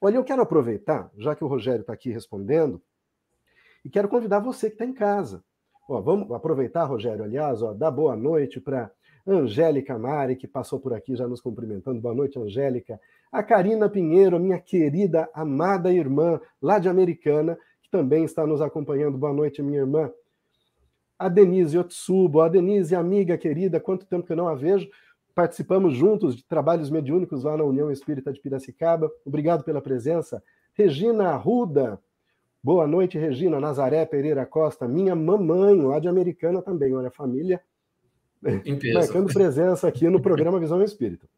Olha, 0.00 0.16
eu 0.16 0.24
quero 0.24 0.42
aproveitar, 0.42 1.12
já 1.16 1.36
que 1.36 1.44
o 1.44 1.46
Rogério 1.46 1.82
está 1.82 1.92
aqui 1.92 2.10
respondendo, 2.10 2.82
e 3.84 3.88
quero 3.88 4.08
convidar 4.08 4.40
você 4.40 4.66
que 4.66 4.74
está 4.74 4.84
em 4.84 4.92
casa. 4.92 5.44
Ó, 5.86 6.00
vamos 6.00 6.30
aproveitar, 6.32 6.84
Rogério, 6.84 7.24
aliás, 7.24 7.60
ó, 7.62 7.74
dar 7.74 7.90
boa 7.90 8.16
noite 8.16 8.58
para 8.58 8.90
Angélica 9.26 9.98
Mari, 9.98 10.34
que 10.34 10.48
passou 10.48 10.80
por 10.80 10.94
aqui 10.94 11.14
já 11.14 11.28
nos 11.28 11.42
cumprimentando. 11.42 12.00
Boa 12.00 12.14
noite, 12.14 12.38
Angélica. 12.38 12.98
A 13.30 13.42
Karina 13.42 13.88
Pinheiro, 13.88 14.40
minha 14.40 14.58
querida, 14.58 15.28
amada 15.34 15.92
irmã, 15.92 16.40
lá 16.60 16.78
de 16.78 16.88
Americana, 16.88 17.58
que 17.82 17.90
também 17.90 18.24
está 18.24 18.46
nos 18.46 18.62
acompanhando. 18.62 19.18
Boa 19.18 19.32
noite, 19.32 19.62
minha 19.62 19.80
irmã. 19.80 20.10
A 21.18 21.28
Denise 21.28 21.76
Otsubo, 21.78 22.40
a 22.40 22.48
Denise, 22.48 22.94
amiga 22.94 23.36
querida, 23.36 23.78
quanto 23.78 24.06
tempo 24.06 24.26
que 24.26 24.32
eu 24.32 24.36
não 24.36 24.48
a 24.48 24.54
vejo. 24.54 24.88
Participamos 25.34 25.94
juntos 25.94 26.36
de 26.36 26.44
trabalhos 26.46 26.90
mediúnicos 26.90 27.44
lá 27.44 27.56
na 27.56 27.64
União 27.64 27.90
Espírita 27.90 28.32
de 28.32 28.40
Piracicaba. 28.40 29.10
Obrigado 29.24 29.64
pela 29.64 29.82
presença. 29.82 30.42
Regina 30.74 31.28
Arruda, 31.28 32.00
Boa 32.64 32.86
noite, 32.86 33.18
Regina 33.18 33.60
Nazaré 33.60 34.06
Pereira 34.06 34.46
Costa, 34.46 34.88
minha 34.88 35.14
mamãe, 35.14 35.82
lá 35.82 35.98
de 35.98 36.08
Americana 36.08 36.62
também, 36.62 36.94
olha, 36.94 37.10
família 37.10 37.60
marcando 38.94 39.30
presença 39.30 39.86
aqui 39.86 40.08
no 40.08 40.18
programa 40.18 40.58
Visão 40.58 40.82
Espírita. 40.82 41.28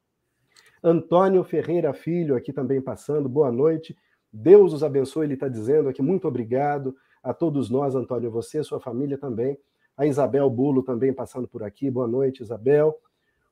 Antônio 0.81 1.43
Ferreira 1.43 1.93
Filho 1.93 2.37
aqui 2.37 2.53
também 2.53 2.81
passando, 2.81 3.29
boa 3.29 3.51
noite. 3.51 3.99
Deus 4.33 4.73
os 4.73 4.85
abençoe, 4.85 5.27
ele 5.27 5.35
está 5.35 5.49
dizendo 5.49 5.89
aqui, 5.89 6.01
muito 6.01 6.29
obrigado 6.29 6.95
a 7.21 7.35
todos 7.35 7.69
nós, 7.69 7.97
Antônio, 7.97 8.31
você, 8.31 8.63
sua 8.63 8.79
família 8.79 9.19
também. 9.19 9.59
A 9.97 10.07
Isabel 10.07 10.49
Bulo 10.49 10.81
também 10.81 11.13
passando 11.13 11.49
por 11.49 11.65
aqui, 11.65 11.91
boa 11.91 12.07
noite, 12.07 12.41
Isabel. 12.41 12.97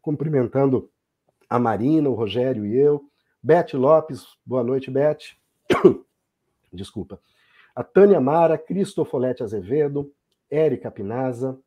Cumprimentando 0.00 0.88
a 1.50 1.58
Marina, 1.58 2.08
o 2.08 2.14
Rogério 2.14 2.64
e 2.64 2.76
eu. 2.76 3.04
Beth 3.42 3.74
Lopes, 3.74 4.24
boa 4.46 4.62
noite, 4.62 4.92
Beth. 4.92 5.34
Desculpa 6.72 7.18
a 7.74 7.82
Tânia 7.82 8.20
Mara, 8.20 8.56
Cristofolete 8.56 9.42
Azevedo, 9.42 10.12
Érica 10.50 10.90
Pinaza, 10.90 11.58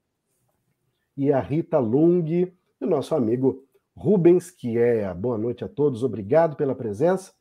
e 1.18 1.34
a 1.34 1.40
Rita 1.40 1.80
Lung, 1.80 2.30
e 2.32 2.54
o 2.80 2.88
nosso 2.88 3.16
amigo 3.16 3.64
Rubens, 3.96 4.56
é 4.64 5.12
boa 5.14 5.38
noite 5.38 5.66
a 5.66 5.68
todos, 5.68 6.04
obrigado 6.04 6.56
pela 6.56 6.76
presença. 6.76 7.34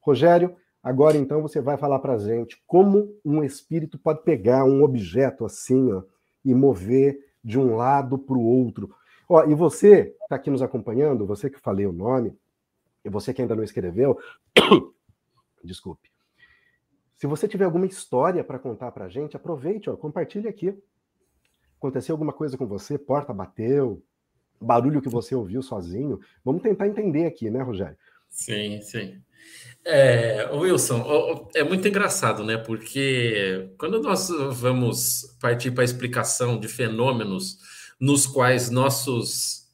Rogério, 0.00 0.54
agora 0.82 1.16
então 1.16 1.40
você 1.40 1.62
vai 1.62 1.78
falar 1.78 1.98
para 1.98 2.18
gente 2.18 2.62
como 2.66 3.18
um 3.24 3.42
espírito 3.42 3.98
pode 3.98 4.22
pegar 4.22 4.64
um 4.66 4.82
objeto 4.84 5.46
assim 5.46 5.90
ó, 5.90 6.02
e 6.44 6.54
mover 6.54 7.18
de 7.42 7.58
um 7.58 7.74
lado 7.74 8.18
para 8.18 8.36
o 8.36 8.44
outro. 8.44 8.94
Ó, 9.26 9.44
e 9.44 9.54
você 9.54 10.14
está 10.22 10.36
aqui 10.36 10.50
nos 10.50 10.60
acompanhando, 10.60 11.26
você 11.26 11.48
que 11.48 11.58
falei 11.58 11.86
o 11.86 11.92
nome, 11.92 12.36
e 13.02 13.08
você 13.08 13.32
que 13.32 13.40
ainda 13.40 13.56
não 13.56 13.64
escreveu, 13.64 14.18
desculpe. 15.64 16.13
Se 17.24 17.26
você 17.26 17.48
tiver 17.48 17.64
alguma 17.64 17.86
história 17.86 18.44
para 18.44 18.58
contar 18.58 18.92
para 18.92 19.06
a 19.06 19.08
gente, 19.08 19.34
aproveite, 19.34 19.88
ó, 19.88 19.96
compartilhe 19.96 20.46
aqui. 20.46 20.76
Aconteceu 21.78 22.12
alguma 22.12 22.34
coisa 22.34 22.58
com 22.58 22.66
você? 22.66 22.98
Porta 22.98 23.32
bateu? 23.32 24.04
Barulho 24.60 25.00
que 25.00 25.08
você 25.08 25.34
ouviu 25.34 25.62
sozinho? 25.62 26.20
Vamos 26.44 26.60
tentar 26.60 26.86
entender 26.86 27.24
aqui, 27.24 27.48
né, 27.48 27.62
Rogério? 27.62 27.96
Sim, 28.28 28.78
sim. 28.82 29.22
É, 29.82 30.50
Wilson, 30.52 31.48
é 31.54 31.64
muito 31.64 31.88
engraçado, 31.88 32.44
né? 32.44 32.58
Porque 32.58 33.70
quando 33.78 34.02
nós 34.02 34.28
vamos 34.52 35.34
partir 35.40 35.70
para 35.70 35.82
a 35.82 35.86
explicação 35.86 36.60
de 36.60 36.68
fenômenos 36.68 37.56
nos 37.98 38.26
quais 38.26 38.68
nossos, 38.68 39.66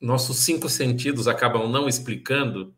nossos 0.00 0.38
cinco 0.38 0.66
sentidos 0.66 1.28
acabam 1.28 1.68
não 1.68 1.90
explicando, 1.90 2.74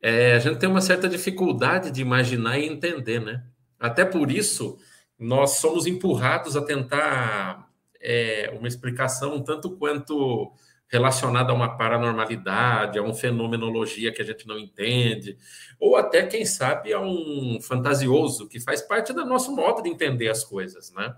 é, 0.00 0.34
a 0.34 0.38
gente 0.38 0.58
tem 0.58 0.68
uma 0.68 0.80
certa 0.80 1.08
dificuldade 1.08 1.90
de 1.90 2.00
imaginar 2.00 2.58
e 2.58 2.66
entender, 2.66 3.20
né? 3.20 3.44
Até 3.78 4.04
por 4.04 4.30
isso, 4.30 4.78
nós 5.18 5.58
somos 5.58 5.86
empurrados 5.86 6.56
a 6.56 6.62
tentar 6.62 7.68
é, 8.00 8.52
uma 8.56 8.68
explicação 8.68 9.42
tanto 9.42 9.76
quanto 9.76 10.52
relacionada 10.90 11.52
a 11.52 11.54
uma 11.54 11.76
paranormalidade, 11.76 12.98
a 12.98 13.02
uma 13.02 13.14
fenomenologia 13.14 14.12
que 14.12 14.22
a 14.22 14.24
gente 14.24 14.46
não 14.46 14.58
entende, 14.58 15.36
ou 15.78 15.96
até, 15.96 16.26
quem 16.26 16.46
sabe, 16.46 16.92
a 16.92 17.00
um 17.00 17.58
fantasioso, 17.60 18.48
que 18.48 18.58
faz 18.58 18.80
parte 18.80 19.12
do 19.12 19.26
nosso 19.26 19.54
modo 19.54 19.82
de 19.82 19.90
entender 19.90 20.28
as 20.28 20.44
coisas, 20.44 20.92
né? 20.92 21.14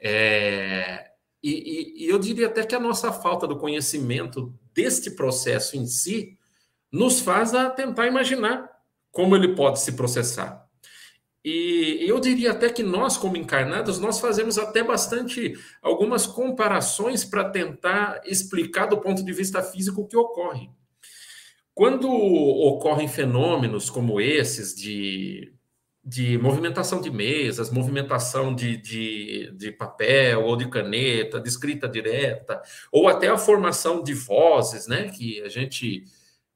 É, 0.00 1.10
e, 1.42 1.50
e, 1.50 2.06
e 2.06 2.08
eu 2.08 2.18
diria 2.18 2.46
até 2.46 2.64
que 2.64 2.74
a 2.74 2.80
nossa 2.80 3.12
falta 3.12 3.46
do 3.46 3.56
conhecimento 3.56 4.52
deste 4.74 5.10
processo 5.10 5.76
em 5.76 5.86
si 5.86 6.37
nos 6.90 7.20
faz 7.20 7.54
a 7.54 7.70
tentar 7.70 8.06
imaginar 8.06 8.68
como 9.10 9.36
ele 9.36 9.54
pode 9.54 9.80
se 9.80 9.92
processar. 9.92 10.68
E 11.44 12.04
eu 12.06 12.20
diria 12.20 12.50
até 12.50 12.68
que 12.68 12.82
nós, 12.82 13.16
como 13.16 13.36
encarnados, 13.36 13.98
nós 13.98 14.20
fazemos 14.20 14.58
até 14.58 14.82
bastante 14.82 15.54
algumas 15.80 16.26
comparações 16.26 17.24
para 17.24 17.48
tentar 17.48 18.20
explicar 18.26 18.86
do 18.86 18.98
ponto 18.98 19.24
de 19.24 19.32
vista 19.32 19.62
físico 19.62 20.02
o 20.02 20.06
que 20.06 20.16
ocorre. 20.16 20.68
Quando 21.74 22.10
ocorrem 22.10 23.06
fenômenos 23.06 23.88
como 23.88 24.20
esses 24.20 24.74
de, 24.74 25.54
de 26.04 26.36
movimentação 26.36 27.00
de 27.00 27.08
mesas, 27.08 27.70
movimentação 27.70 28.52
de, 28.52 28.76
de, 28.76 29.52
de 29.52 29.70
papel 29.70 30.42
ou 30.42 30.56
de 30.56 30.68
caneta, 30.68 31.40
de 31.40 31.48
escrita 31.48 31.88
direta, 31.88 32.60
ou 32.90 33.06
até 33.06 33.28
a 33.28 33.38
formação 33.38 34.02
de 34.02 34.12
vozes, 34.12 34.88
né, 34.88 35.08
que 35.08 35.40
a 35.42 35.48
gente 35.48 36.04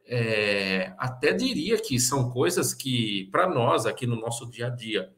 é, 0.06 0.92
até 0.98 1.32
diria 1.32 1.78
que 1.78 1.98
são 1.98 2.30
coisas 2.30 2.74
que, 2.74 3.28
para 3.30 3.48
nós, 3.48 3.86
aqui 3.86 4.06
no 4.06 4.16
nosso 4.16 4.50
dia 4.50 4.66
a 4.66 4.70
dia, 4.70 5.12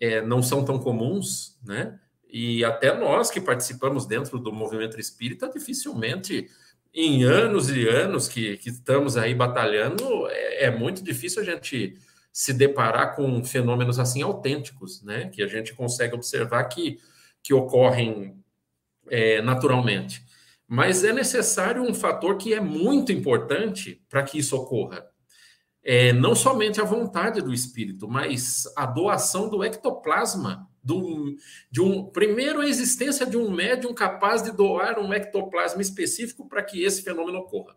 é, 0.00 0.20
não 0.20 0.42
são 0.42 0.64
tão 0.64 0.78
comuns, 0.78 1.58
né? 1.64 1.98
E 2.28 2.64
até 2.64 2.96
nós 2.98 3.30
que 3.30 3.40
participamos 3.40 4.06
dentro 4.06 4.38
do 4.38 4.52
movimento 4.52 4.98
espírita, 4.98 5.48
dificilmente, 5.48 6.48
em 6.94 7.24
anos 7.24 7.70
e 7.70 7.86
anos 7.88 8.28
que, 8.28 8.56
que 8.56 8.70
estamos 8.70 9.16
aí 9.16 9.34
batalhando, 9.34 10.26
é, 10.28 10.64
é 10.64 10.70
muito 10.70 11.02
difícil 11.02 11.42
a 11.42 11.44
gente 11.44 11.96
se 12.32 12.52
deparar 12.52 13.14
com 13.14 13.44
fenômenos 13.44 13.98
assim 13.98 14.22
autênticos, 14.22 15.02
né? 15.02 15.28
Que 15.28 15.42
a 15.42 15.46
gente 15.46 15.74
consegue 15.74 16.14
observar 16.14 16.64
que, 16.64 16.98
que 17.42 17.52
ocorrem 17.54 18.36
é, 19.08 19.42
naturalmente. 19.42 20.24
Mas 20.72 21.04
é 21.04 21.12
necessário 21.12 21.82
um 21.82 21.92
fator 21.92 22.38
que 22.38 22.54
é 22.54 22.58
muito 22.58 23.12
importante 23.12 24.02
para 24.08 24.22
que 24.22 24.38
isso 24.38 24.56
ocorra. 24.56 25.06
É, 25.84 26.14
não 26.14 26.34
somente 26.34 26.80
a 26.80 26.84
vontade 26.84 27.42
do 27.42 27.52
espírito, 27.52 28.08
mas 28.08 28.64
a 28.74 28.86
doação 28.86 29.50
do 29.50 29.62
ectoplasma. 29.62 30.66
Do, 30.82 31.36
de 31.70 31.82
um, 31.82 32.06
primeiro, 32.06 32.62
a 32.62 32.66
existência 32.66 33.26
de 33.26 33.36
um 33.36 33.50
médium 33.50 33.92
capaz 33.92 34.42
de 34.42 34.50
doar 34.50 34.98
um 34.98 35.12
ectoplasma 35.12 35.82
específico 35.82 36.48
para 36.48 36.62
que 36.62 36.82
esse 36.82 37.02
fenômeno 37.02 37.40
ocorra. 37.40 37.76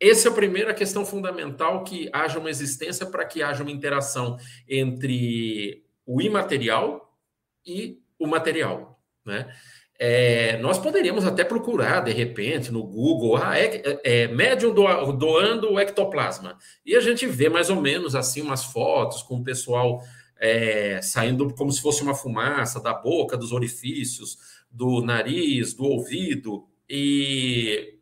Essa 0.00 0.26
é 0.26 0.30
a 0.32 0.34
primeira 0.34 0.74
questão 0.74 1.06
fundamental, 1.06 1.84
que 1.84 2.10
haja 2.12 2.40
uma 2.40 2.50
existência 2.50 3.06
para 3.06 3.24
que 3.24 3.44
haja 3.44 3.62
uma 3.62 3.70
interação 3.70 4.36
entre 4.68 5.84
o 6.04 6.20
imaterial 6.20 7.16
e 7.64 8.02
o 8.18 8.26
material. 8.26 9.00
Né? 9.24 9.54
É, 9.98 10.58
nós 10.58 10.78
poderíamos 10.78 11.24
até 11.24 11.42
procurar, 11.42 12.00
de 12.00 12.12
repente, 12.12 12.70
no 12.70 12.82
Google, 12.82 13.36
ah, 13.36 13.58
é, 13.58 13.76
é, 13.76 14.22
é 14.22 14.28
médium 14.28 14.74
do, 14.74 15.12
doando 15.12 15.72
o 15.72 15.80
ectoplasma. 15.80 16.58
E 16.84 16.94
a 16.94 17.00
gente 17.00 17.26
vê 17.26 17.48
mais 17.48 17.70
ou 17.70 17.80
menos 17.80 18.14
assim 18.14 18.42
umas 18.42 18.64
fotos 18.64 19.22
com 19.22 19.36
o 19.36 19.44
pessoal 19.44 20.02
é, 20.38 21.00
saindo 21.02 21.52
como 21.54 21.72
se 21.72 21.80
fosse 21.80 22.02
uma 22.02 22.14
fumaça 22.14 22.80
da 22.80 22.92
boca, 22.92 23.36
dos 23.36 23.52
orifícios, 23.52 24.38
do 24.70 25.00
nariz, 25.00 25.72
do 25.72 25.84
ouvido. 25.84 26.66
E 26.88 27.98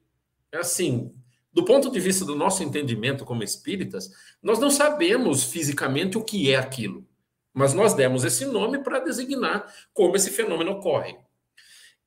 assim, 0.52 1.12
do 1.52 1.64
ponto 1.64 1.90
de 1.90 2.00
vista 2.00 2.24
do 2.24 2.35
nosso 2.35 2.62
entendimento 2.62 3.24
como 3.24 3.42
espíritas, 3.42 4.11
nós 4.42 4.59
não 4.59 4.70
sabemos 4.70 5.44
fisicamente 5.44 6.18
o 6.18 6.24
que 6.24 6.50
é 6.50 6.57
aquilo. 6.57 7.07
Mas 7.52 7.72
nós 7.72 7.94
demos 7.94 8.24
esse 8.24 8.44
nome 8.44 8.78
para 8.83 8.98
designar 8.98 9.72
como 9.92 10.16
esse 10.16 10.30
fenômeno 10.30 10.72
ocorre. 10.72 11.16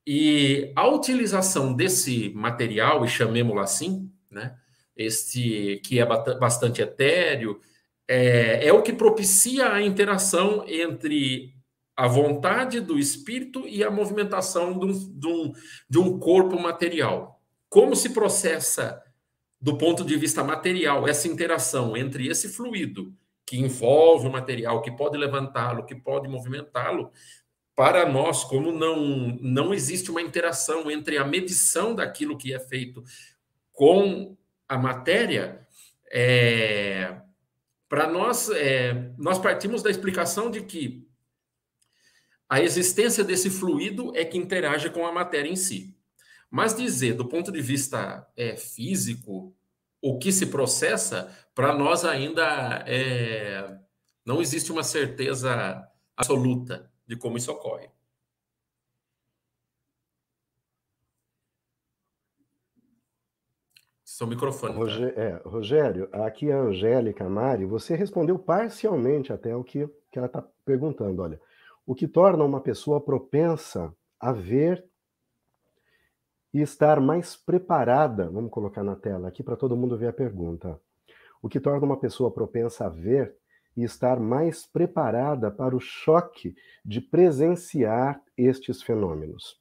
E 0.10 0.72
a 0.74 0.88
utilização 0.88 1.74
desse 1.74 2.30
material, 2.30 3.04
e 3.04 3.10
chamemos-lo 3.10 3.60
assim, 3.60 4.10
né, 4.32 4.56
este 4.96 5.82
que 5.84 6.00
é 6.00 6.06
bastante 6.06 6.82
etéreo, 6.82 7.60
é, 8.08 8.66
é 8.68 8.72
o 8.72 8.82
que 8.82 8.94
propicia 8.94 9.74
a 9.74 9.82
interação 9.82 10.64
entre 10.66 11.54
a 11.94 12.08
vontade 12.08 12.80
do 12.80 12.98
espírito 12.98 13.68
e 13.68 13.84
a 13.84 13.92
movimentação 13.92 14.80
de 14.80 14.86
um, 14.86 14.92
de 14.94 15.28
um, 15.28 15.54
de 15.90 16.00
um 16.00 16.18
corpo 16.18 16.58
material. 16.58 17.42
Como 17.68 17.94
se 17.94 18.12
processa, 18.12 19.04
do 19.60 19.78
ponto 19.78 20.06
de 20.06 20.16
vista 20.16 20.42
material, 20.42 21.06
essa 21.06 21.28
interação 21.28 21.98
entre 21.98 22.30
esse 22.30 22.48
fluido 22.48 23.14
que 23.46 23.58
envolve 23.58 24.28
o 24.28 24.32
material, 24.32 24.82
que 24.82 24.92
pode 24.92 25.18
levantá-lo, 25.18 25.86
que 25.86 25.96
pode 25.96 26.30
movimentá-lo, 26.30 27.12
para 27.78 28.10
nós, 28.10 28.44
como 28.44 28.72
não, 28.72 29.38
não 29.40 29.72
existe 29.72 30.10
uma 30.10 30.20
interação 30.20 30.90
entre 30.90 31.16
a 31.20 31.24
medição 31.24 31.94
daquilo 31.94 32.36
que 32.36 32.52
é 32.52 32.60
feito 32.60 33.04
com 33.72 34.36
a 34.68 34.80
matéria, 34.80 35.64
é, 36.12 37.22
para 37.88 38.08
nós, 38.08 38.50
é, 38.50 39.12
nós 39.16 39.38
partimos 39.38 39.84
da 39.84 39.92
explicação 39.92 40.50
de 40.50 40.64
que 40.64 41.08
a 42.50 42.60
existência 42.64 43.24
desse 43.24 43.52
fluido 43.52 44.12
é 44.16 44.26
que 44.26 44.40
interage 44.40 44.90
com 44.90 45.06
a 45.06 45.12
matéria 45.12 45.48
em 45.48 45.56
si. 45.56 45.96
Mas 46.50 46.76
dizer, 46.76 47.14
do 47.14 47.28
ponto 47.30 47.52
de 47.52 47.62
vista 47.62 48.28
é, 48.36 48.58
físico, 48.58 49.56
o 50.02 50.18
que 50.18 50.32
se 50.32 50.48
processa, 50.48 51.32
para 51.54 51.78
nós 51.78 52.04
ainda 52.04 52.84
é, 52.88 53.78
não 54.26 54.42
existe 54.42 54.72
uma 54.72 54.84
certeza 54.84 55.88
absoluta 56.16 56.92
de 57.08 57.16
como 57.16 57.38
isso 57.38 57.52
ocorre. 57.52 57.90
Seu 64.04 64.26
microfone. 64.26 64.74
Tá? 64.74 64.80
Rogério, 64.80 65.20
é, 65.20 65.42
Rogério, 65.46 66.10
aqui 66.12 66.50
é 66.50 66.54
a 66.54 66.62
Angélica 66.62 67.30
Mari, 67.30 67.66
você 67.66 67.96
respondeu 67.96 68.40
parcialmente 68.40 69.32
até 69.32 69.56
o 69.56 69.64
que, 69.64 69.88
que 70.12 70.18
ela 70.18 70.26
está 70.26 70.44
perguntando. 70.66 71.22
Olha, 71.22 71.40
o 71.86 71.94
que 71.94 72.08
torna 72.08 72.44
uma 72.44 72.60
pessoa 72.60 73.00
propensa 73.00 73.96
a 74.20 74.32
ver 74.32 74.84
e 76.54 76.62
estar 76.62 77.00
mais 77.00 77.36
preparada, 77.36 78.30
vamos 78.30 78.50
colocar 78.50 78.84
na 78.84 78.96
tela 78.96 79.28
aqui 79.28 79.44
para 79.44 79.56
todo 79.56 79.78
mundo 79.78 79.98
ver 79.98 80.08
a 80.08 80.14
pergunta. 80.14 80.82
O 81.40 81.48
que 81.48 81.60
torna 81.60 81.86
uma 81.86 82.00
pessoa 82.00 82.32
propensa 82.32 82.88
a 82.88 82.90
ver 82.90 83.36
e 83.78 83.84
estar 83.84 84.20
mais 84.20 84.66
preparada 84.66 85.52
para 85.52 85.76
o 85.76 85.80
choque 85.80 86.56
de 86.84 87.00
presenciar 87.00 88.20
estes 88.36 88.82
fenômenos. 88.82 89.60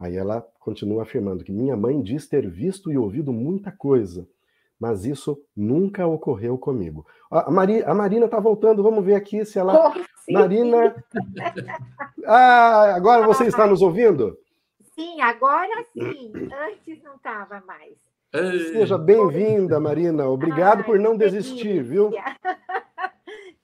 Aí 0.00 0.16
ela 0.16 0.44
continua 0.58 1.04
afirmando 1.04 1.44
que 1.44 1.52
minha 1.52 1.76
mãe 1.76 2.02
diz 2.02 2.26
ter 2.26 2.50
visto 2.50 2.90
e 2.90 2.98
ouvido 2.98 3.32
muita 3.32 3.70
coisa, 3.70 4.26
mas 4.80 5.04
isso 5.04 5.40
nunca 5.56 6.06
ocorreu 6.06 6.58
comigo. 6.58 7.06
A, 7.30 7.50
Mari, 7.50 7.84
a 7.84 7.94
Marina 7.94 8.24
está 8.24 8.40
voltando, 8.40 8.82
vamos 8.82 9.04
ver 9.04 9.14
aqui 9.14 9.44
se 9.44 9.58
ela. 9.58 9.94
Oh, 9.94 10.32
Marina. 10.32 10.94
Ah, 12.26 12.94
agora 12.94 13.26
você 13.26 13.44
está 13.44 13.66
nos 13.66 13.80
ouvindo? 13.80 14.38
Sim, 14.94 15.20
agora 15.22 15.84
sim. 15.92 16.30
Antes 16.34 17.02
não 17.02 17.16
estava 17.16 17.60
mais. 17.66 17.96
Seja 18.72 18.96
bem-vinda, 18.98 19.80
Marina. 19.80 20.28
Obrigado 20.28 20.80
Ai, 20.80 20.84
por 20.84 20.98
não 21.00 21.16
desistir, 21.16 21.82
viu? 21.82 22.10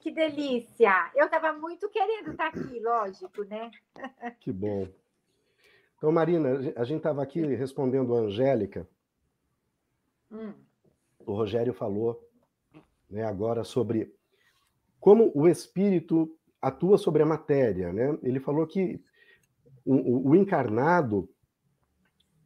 Que 0.07 0.13
delícia! 0.13 1.11
Eu 1.17 1.25
estava 1.25 1.53
muito 1.53 1.89
querendo 1.89 2.31
estar 2.31 2.47
aqui, 2.47 2.79
lógico, 2.79 3.43
né? 3.43 3.73
que 4.39 4.53
bom. 4.53 4.87
Então, 5.97 6.13
Marina, 6.13 6.73
a 6.77 6.85
gente 6.85 6.99
estava 6.99 7.25
aqui 7.25 7.45
respondendo 7.57 8.15
a 8.15 8.21
Angélica. 8.21 8.89
Hum. 10.31 10.53
O 11.27 11.33
Rogério 11.33 11.75
falou 11.75 12.25
né, 13.11 13.25
agora 13.25 13.65
sobre 13.65 14.15
como 15.01 15.33
o 15.35 15.49
espírito 15.49 16.33
atua 16.63 16.99
sobre 16.99 17.25
a 17.25 17.27
matéria. 17.27 17.93
Né? 17.93 18.17
Ele 18.23 18.39
falou 18.39 18.65
que 18.65 19.03
o, 19.85 20.31
o 20.31 20.37
encarnado, 20.37 21.29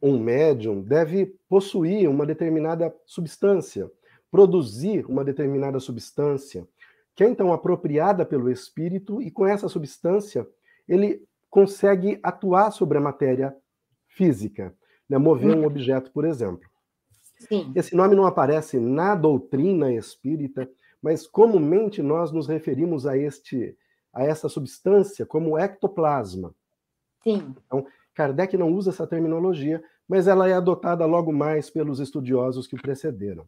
um 0.01 0.19
médium, 0.19 0.81
deve 0.81 1.27
possuir 1.47 2.09
uma 2.09 2.25
determinada 2.25 2.91
substância, 3.05 3.91
produzir 4.31 5.05
uma 5.05 5.23
determinada 5.23 5.79
substância, 5.79 6.67
que 7.15 7.23
é 7.23 7.29
então 7.29 7.51
apropriada 7.51 8.25
pelo 8.25 8.49
espírito, 8.49 9.21
e 9.21 9.29
com 9.29 9.45
essa 9.45 9.67
substância 9.67 10.47
ele 10.87 11.23
consegue 11.49 12.19
atuar 12.23 12.71
sobre 12.71 12.97
a 12.97 13.01
matéria 13.01 13.55
física, 14.07 14.73
né? 15.09 15.17
mover 15.17 15.55
um 15.55 15.65
objeto, 15.65 16.11
por 16.11 16.25
exemplo. 16.25 16.69
Sim. 17.39 17.71
Esse 17.75 17.95
nome 17.95 18.15
não 18.15 18.25
aparece 18.25 18.79
na 18.79 19.15
doutrina 19.15 19.91
espírita, 19.91 20.69
mas 21.01 21.27
comumente 21.27 22.01
nós 22.01 22.31
nos 22.31 22.47
referimos 22.47 23.05
a 23.05 23.17
este 23.17 23.75
a 24.13 24.23
essa 24.23 24.49
substância 24.49 25.25
como 25.25 25.57
ectoplasma. 25.57 26.53
Sim. 27.23 27.55
Então, 27.65 27.85
Kardec 28.13 28.57
não 28.57 28.69
usa 28.73 28.89
essa 28.89 29.07
terminologia, 29.07 29.81
mas 30.07 30.27
ela 30.27 30.49
é 30.49 30.53
adotada 30.53 31.05
logo 31.05 31.31
mais 31.31 31.69
pelos 31.69 31.99
estudiosos 31.99 32.67
que 32.67 32.75
o 32.75 32.81
precederam. 32.81 33.47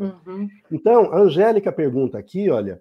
Uhum. 0.00 0.48
Então, 0.72 1.12
a 1.12 1.18
Angélica 1.18 1.70
pergunta 1.70 2.18
aqui, 2.18 2.48
olha, 2.48 2.80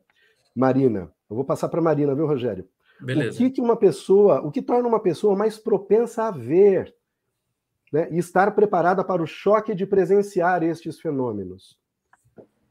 Marina, 0.55 1.11
eu 1.29 1.35
vou 1.35 1.43
passar 1.43 1.67
para 1.67 1.81
Marina, 1.81 2.15
viu, 2.15 2.25
Rogério? 2.25 2.65
Beleza. 2.99 3.35
O 3.35 3.37
que, 3.37 3.49
que 3.49 3.61
uma 3.61 3.75
pessoa, 3.75 4.41
o 4.41 4.49
que 4.49 4.61
torna 4.61 4.87
uma 4.87 5.01
pessoa 5.01 5.35
mais 5.35 5.57
propensa 5.57 6.23
a 6.23 6.31
ver 6.31 6.95
né, 7.91 8.07
e 8.11 8.17
estar 8.17 8.51
preparada 8.51 9.03
para 9.03 9.21
o 9.21 9.27
choque 9.27 9.75
de 9.75 9.85
presenciar 9.85 10.63
estes 10.63 10.99
fenômenos? 10.99 11.77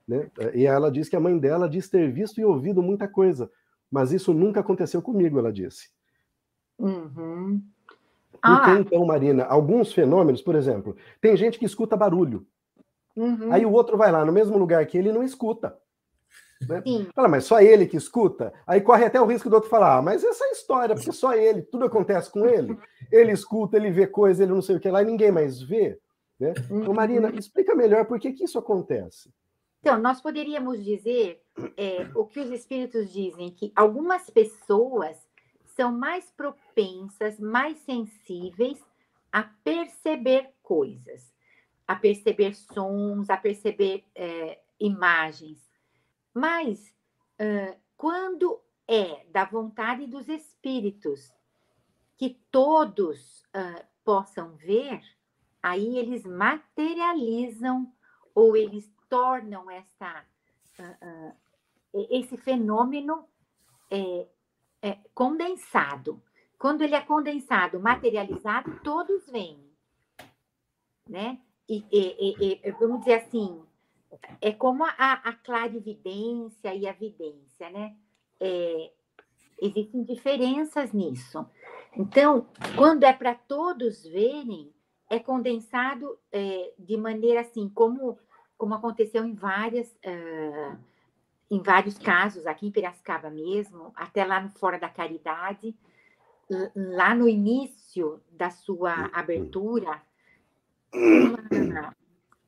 Né? 0.07 0.31
E 0.55 0.65
ela 0.65 0.91
diz 0.91 1.09
que 1.09 1.17
a 1.17 1.21
mãe 1.21 1.39
dela 1.39 1.69
diz 1.69 1.91
ter 1.91 2.11
visto 2.11 2.41
e 2.41 2.45
ouvido 2.45 2.83
muita 2.83 3.07
coisa, 3.07 3.51
mas 3.91 4.13
isso 4.13 4.33
nunca 4.33 4.61
aconteceu 4.61 5.03
comigo, 5.03 5.39
ela 5.39 5.53
disse. 5.53 5.91
Uhum. 6.79 7.63
Ah. 8.43 8.77
então, 8.79 9.05
Marina, 9.05 9.45
alguns 9.45 9.93
fenômenos, 9.93 10.41
por 10.41 10.55
exemplo, 10.55 10.97
tem 11.21 11.37
gente 11.37 11.59
que 11.59 11.67
escuta 11.67 11.97
barulho. 11.97 12.47
Uhum. 13.19 13.53
Aí 13.53 13.67
o 13.67 13.73
outro 13.73 13.97
vai 13.97 14.13
lá 14.13 14.25
no 14.25 14.33
mesmo 14.33 14.57
lugar 14.57 14.87
que 14.87 14.97
ele 14.97 15.13
não 15.13 15.25
escuta. 15.25 15.77
Né? 16.69 16.83
Fala, 17.15 17.29
mas 17.29 17.45
só 17.45 17.61
ele 17.61 17.87
que 17.87 17.97
escuta? 17.97 18.53
Aí 18.67 18.81
corre 18.81 19.05
até 19.05 19.21
o 19.21 19.27
risco 19.27 19.51
do 19.51 19.55
outro 19.55 19.69
falar, 19.69 19.99
ah, 19.99 20.03
mas 20.03 20.23
essa 20.25 20.45
é 20.45 20.53
história, 20.53 20.95
porque 20.95 21.13
só 21.13 21.35
ele, 21.35 21.63
tudo 21.63 21.85
acontece 21.85 22.31
com 22.31 22.47
ele. 22.47 22.79
Ele 23.11 23.33
escuta, 23.33 23.77
ele 23.77 23.91
vê 23.91 24.07
coisa, 24.07 24.43
ele 24.43 24.53
não 24.53 24.63
sei 24.63 24.77
o 24.77 24.81
que 24.81 24.91
lá, 24.91 25.03
e 25.03 25.07
ninguém 25.07 25.33
mais 25.33 25.61
vê. 25.61 25.99
Né? 26.39 26.55
Então, 26.71 26.95
Marina, 26.95 27.29
uhum. 27.29 27.39
explica 27.39 27.75
melhor 27.75 28.07
por 28.07 28.19
que, 28.19 28.33
que 28.33 28.45
isso 28.45 28.59
acontece. 28.59 29.33
Então, 29.81 29.99
nós 29.99 30.21
poderíamos 30.21 30.85
dizer 30.85 31.41
é, 31.77 32.09
o 32.15 32.25
que 32.25 32.41
os 32.41 32.51
espíritos 32.51 33.13
dizem, 33.13 33.51
que 33.51 33.73
algumas 33.75 34.29
pessoas 34.31 35.17
são 35.77 35.93
mais 35.93 36.31
propensas, 36.33 37.39
mais 37.39 37.79
sensíveis 37.79 38.79
a 39.31 39.45
perceber 39.63 40.51
coisas, 40.63 41.33
a 41.89 41.97
perceber 41.97 42.55
sons, 42.55 43.31
a 43.31 43.37
perceber 43.37 44.05
é, 44.15 44.61
imagens. 44.79 45.59
Mas 46.35 46.95
uh, 47.41 47.77
quando 47.97 48.61
é 48.87 49.25
da 49.31 49.45
vontade 49.45 50.07
dos 50.07 50.29
espíritos 50.29 51.33
que 52.17 52.39
todos 52.51 53.41
uh, 53.47 53.85
possam 54.05 54.55
ver, 54.57 55.01
aí 55.63 55.97
eles 55.97 56.25
materializam 56.25 57.93
ou 58.35 58.57
eles 58.57 58.93
tornam 59.09 59.71
essa, 59.71 60.25
uh, 60.79 61.37
esse 62.11 62.37
fenômeno 62.37 63.27
é, 63.91 64.29
é, 64.83 64.99
condensado. 65.15 66.23
Quando 66.59 66.83
ele 66.83 66.95
é 66.95 67.01
condensado, 67.01 67.81
materializado, 67.81 68.79
todos 68.81 69.27
veem. 69.31 69.67
Né? 71.09 71.41
E, 71.69 71.85
e, 71.93 72.61
e, 72.65 72.71
vamos 72.73 73.01
dizer 73.01 73.15
assim, 73.15 73.63
é 74.41 74.53
como 74.53 74.85
a, 74.85 74.91
a 74.97 75.33
clarividência 75.35 76.75
e 76.75 76.87
a 76.87 76.93
vidência, 76.93 77.69
né? 77.71 77.95
É, 78.41 78.91
existem 79.61 80.03
diferenças 80.05 80.93
nisso. 80.93 81.45
Então, 81.97 82.47
quando 82.77 83.05
é 83.05 83.13
para 83.13 83.35
todos 83.35 84.05
verem, 84.05 84.73
é 85.11 85.19
condensado 85.19 86.19
é, 86.31 86.73
de 86.79 86.97
maneira 86.97 87.41
assim, 87.41 87.69
como, 87.69 88.19
como 88.57 88.75
aconteceu 88.75 89.25
em 89.25 89.35
várias. 89.35 89.91
Uh, 89.97 90.79
em 91.51 91.63
vários 91.63 91.97
casos, 91.99 92.47
aqui 92.47 92.67
em 92.67 92.71
Piracicaba 92.71 93.31
mesmo, 93.31 93.91
até 93.97 94.23
lá 94.23 94.39
no 94.39 94.51
Fora 94.51 94.79
da 94.79 94.89
Caridade, 94.89 95.75
lá 96.75 97.15
no 97.15 97.27
início 97.27 98.23
da 98.31 98.51
sua 98.51 99.07
abertura, 99.15 100.03
uma, 100.93 101.97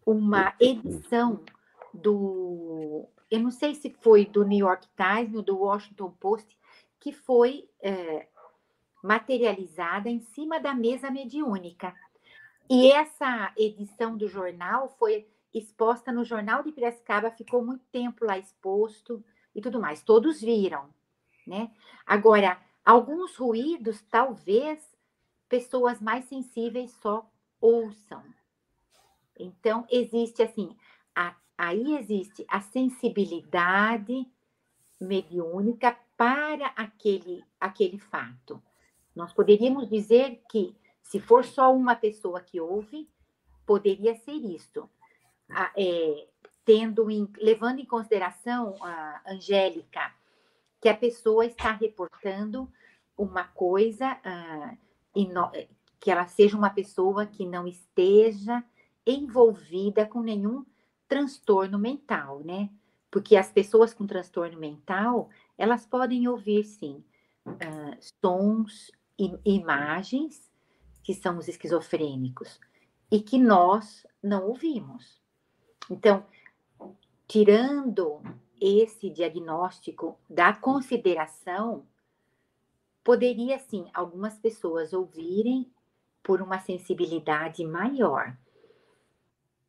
uma 0.04 0.54
edição 0.60 1.42
do. 1.92 3.08
Eu 3.30 3.40
não 3.40 3.50
sei 3.50 3.74
se 3.74 3.90
foi 4.00 4.26
do 4.26 4.44
New 4.44 4.66
York 4.66 4.88
Times 4.96 5.34
ou 5.34 5.42
do 5.42 5.58
Washington 5.58 6.10
Post, 6.18 6.58
que 6.98 7.12
foi 7.12 7.68
é, 7.80 8.26
materializada 9.02 10.08
em 10.08 10.20
cima 10.20 10.58
da 10.60 10.74
mesa 10.74 11.10
mediúnica. 11.10 11.94
E 12.68 12.90
essa 12.92 13.52
edição 13.56 14.16
do 14.16 14.28
jornal 14.28 14.94
foi 14.98 15.26
exposta 15.52 16.12
no 16.12 16.24
Jornal 16.24 16.62
de 16.62 16.70
Piracicaba, 16.70 17.30
ficou 17.30 17.64
muito 17.64 17.84
tempo 17.90 18.24
lá 18.24 18.38
exposto 18.38 19.24
e 19.54 19.60
tudo 19.60 19.80
mais. 19.80 20.02
Todos 20.02 20.40
viram, 20.40 20.88
né? 21.46 21.70
Agora, 22.06 22.60
alguns 22.84 23.36
ruídos, 23.36 24.00
talvez 24.02 24.80
pessoas 25.48 26.00
mais 26.00 26.26
sensíveis 26.26 26.92
só 27.02 27.28
ouçam. 27.60 28.22
Então, 29.38 29.86
existe 29.90 30.42
assim, 30.42 30.76
a, 31.14 31.34
aí 31.56 31.96
existe 31.96 32.44
a 32.48 32.60
sensibilidade 32.60 34.26
mediúnica 35.00 35.96
para 36.16 36.66
aquele, 36.76 37.44
aquele 37.58 37.98
fato. 37.98 38.62
Nós 39.14 39.32
poderíamos 39.32 39.88
dizer 39.88 40.42
que, 40.50 40.76
se 41.02 41.18
for 41.18 41.44
só 41.44 41.74
uma 41.74 41.96
pessoa 41.96 42.40
que 42.40 42.60
ouve, 42.60 43.08
poderia 43.66 44.14
ser 44.16 44.32
isto 44.32 44.88
é, 45.76 46.28
tendo 46.64 47.10
em, 47.10 47.28
levando 47.38 47.80
em 47.80 47.86
consideração 47.86 48.76
a 48.80 49.22
Angélica 49.26 50.12
que 50.80 50.88
a 50.88 50.96
pessoa 50.96 51.44
está 51.44 51.72
reportando 51.72 52.70
uma 53.16 53.44
coisa 53.44 54.18
uh, 54.24 54.78
que 56.00 56.10
ela 56.10 56.26
seja 56.26 56.56
uma 56.56 56.70
pessoa 56.70 57.26
que 57.26 57.46
não 57.46 57.66
esteja 57.66 58.64
envolvida 59.06 60.06
com 60.06 60.22
nenhum 60.22 60.64
transtorno 61.06 61.78
mental, 61.78 62.40
né? 62.40 62.70
Porque 63.10 63.36
as 63.36 63.52
pessoas 63.52 63.92
com 63.92 64.06
transtorno 64.06 64.58
mental 64.58 65.28
elas 65.58 65.84
podem 65.84 66.26
ouvir 66.26 66.64
sim 66.64 67.04
uh, 67.46 67.98
sons 68.24 68.90
e 69.18 69.38
imagens 69.44 70.50
que 71.02 71.12
são 71.12 71.36
os 71.36 71.48
esquizofrênicos 71.48 72.58
e 73.10 73.20
que 73.20 73.38
nós 73.38 74.06
não 74.22 74.46
ouvimos. 74.46 75.20
Então, 75.90 76.24
tirando 77.26 78.22
esse 78.60 79.10
diagnóstico 79.10 80.18
da 80.28 80.52
consideração, 80.52 81.86
poderia 83.02 83.58
sim 83.58 83.86
algumas 83.92 84.38
pessoas 84.38 84.92
ouvirem 84.92 85.70
por 86.22 86.42
uma 86.42 86.60
sensibilidade 86.60 87.64
maior. 87.64 88.34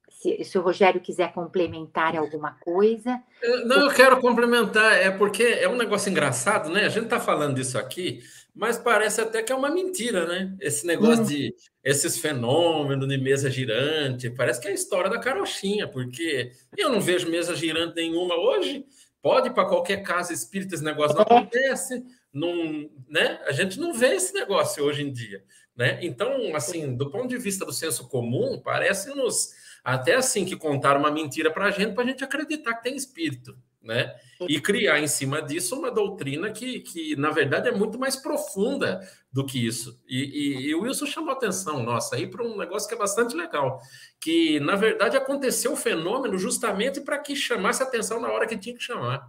Se, 0.09 0.43
se, 0.43 0.57
o 0.57 0.61
Rogério 0.61 1.01
quiser 1.01 1.33
complementar 1.33 2.15
alguma 2.15 2.51
coisa. 2.59 3.19
Não, 3.65 3.87
eu 3.87 3.91
quero 3.91 4.21
complementar, 4.21 4.93
é 4.93 5.09
porque 5.09 5.41
é 5.41 5.67
um 5.67 5.75
negócio 5.75 6.11
engraçado, 6.11 6.69
né? 6.69 6.85
A 6.85 6.89
gente 6.89 7.05
está 7.05 7.19
falando 7.19 7.55
disso 7.55 7.77
aqui, 7.77 8.21
mas 8.53 8.77
parece 8.77 9.21
até 9.21 9.41
que 9.41 9.51
é 9.51 9.55
uma 9.55 9.71
mentira, 9.71 10.27
né? 10.27 10.55
Esse 10.59 10.85
negócio 10.85 11.23
hum. 11.23 11.27
de 11.27 11.55
esses 11.83 12.19
fenômenos 12.19 13.07
de 13.07 13.17
mesa 13.17 13.49
girante, 13.49 14.29
parece 14.29 14.61
que 14.61 14.67
é 14.67 14.71
a 14.71 14.75
história 14.75 15.09
da 15.09 15.19
carochinha, 15.19 15.87
porque 15.87 16.51
eu 16.77 16.89
não 16.89 17.01
vejo 17.01 17.29
mesa 17.29 17.55
girante 17.55 17.95
nenhuma 17.95 18.35
hoje. 18.35 18.85
Pode 19.21 19.49
ir 19.49 19.53
para 19.53 19.67
qualquer 19.67 20.03
casa 20.03 20.33
espírita, 20.33 20.75
esse 20.75 20.83
negócio 20.83 21.15
não 21.15 21.23
acontece, 21.23 22.03
não, 22.33 22.89
né? 23.07 23.39
A 23.45 23.51
gente 23.51 23.79
não 23.79 23.93
vê 23.93 24.15
esse 24.15 24.33
negócio 24.33 24.83
hoje 24.83 25.03
em 25.03 25.11
dia, 25.11 25.43
né? 25.81 25.97
Então, 26.03 26.55
assim, 26.55 26.95
do 26.95 27.09
ponto 27.09 27.27
de 27.27 27.39
vista 27.39 27.65
do 27.65 27.73
senso 27.73 28.07
comum, 28.07 28.61
parece-nos 28.63 29.49
até 29.83 30.13
assim 30.13 30.45
que 30.45 30.55
contaram 30.55 30.99
uma 30.99 31.09
mentira 31.09 31.49
para 31.49 31.65
a 31.65 31.71
gente, 31.71 31.95
para 31.95 32.03
a 32.03 32.05
gente 32.05 32.23
acreditar 32.23 32.75
que 32.75 32.83
tem 32.83 32.95
espírito, 32.95 33.57
né? 33.81 34.13
E 34.47 34.61
criar 34.61 34.99
em 34.99 35.07
cima 35.07 35.41
disso 35.41 35.75
uma 35.75 35.89
doutrina 35.89 36.51
que, 36.51 36.81
que 36.81 37.15
na 37.15 37.31
verdade, 37.31 37.67
é 37.67 37.71
muito 37.71 37.97
mais 37.97 38.15
profunda 38.15 39.01
do 39.33 39.43
que 39.43 39.65
isso. 39.65 39.99
E, 40.07 40.19
e, 40.19 40.67
e 40.67 40.75
o 40.75 40.81
Wilson 40.81 41.07
chamou 41.07 41.31
a 41.31 41.33
atenção 41.33 41.81
nossa 41.81 42.15
aí 42.15 42.27
para 42.27 42.45
um 42.45 42.55
negócio 42.55 42.87
que 42.87 42.93
é 42.93 42.97
bastante 42.97 43.35
legal, 43.35 43.81
que, 44.19 44.59
na 44.59 44.75
verdade, 44.75 45.17
aconteceu 45.17 45.73
o 45.73 45.77
fenômeno 45.77 46.37
justamente 46.37 47.01
para 47.01 47.17
que 47.17 47.35
chamasse 47.35 47.81
atenção 47.81 48.21
na 48.21 48.31
hora 48.31 48.45
que 48.45 48.55
tinha 48.55 48.75
que 48.75 48.83
chamar. 48.83 49.27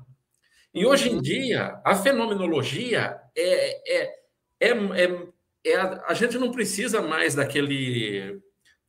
E 0.74 0.84
hoje 0.84 1.08
em 1.08 1.14
uhum. 1.14 1.22
dia, 1.22 1.80
a 1.82 1.94
fenomenologia 1.94 3.18
é, 3.34 4.02
é, 4.02 4.22
é, 4.62 4.70
é, 4.70 5.26
é 5.64 5.76
a, 5.76 6.04
a 6.08 6.14
gente 6.14 6.38
não 6.38 6.50
precisa 6.50 7.00
mais 7.00 7.34
daquele 7.34 8.40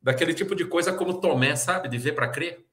daquele 0.01 0.33
tipo 0.33 0.53
de 0.53 0.65
coisa 0.65 0.91
como 0.91 1.21
Tomé, 1.21 1.55
sabe, 1.55 1.87
de 1.87 1.97
ver 1.97 2.13
para 2.13 2.27
crer. 2.27 2.65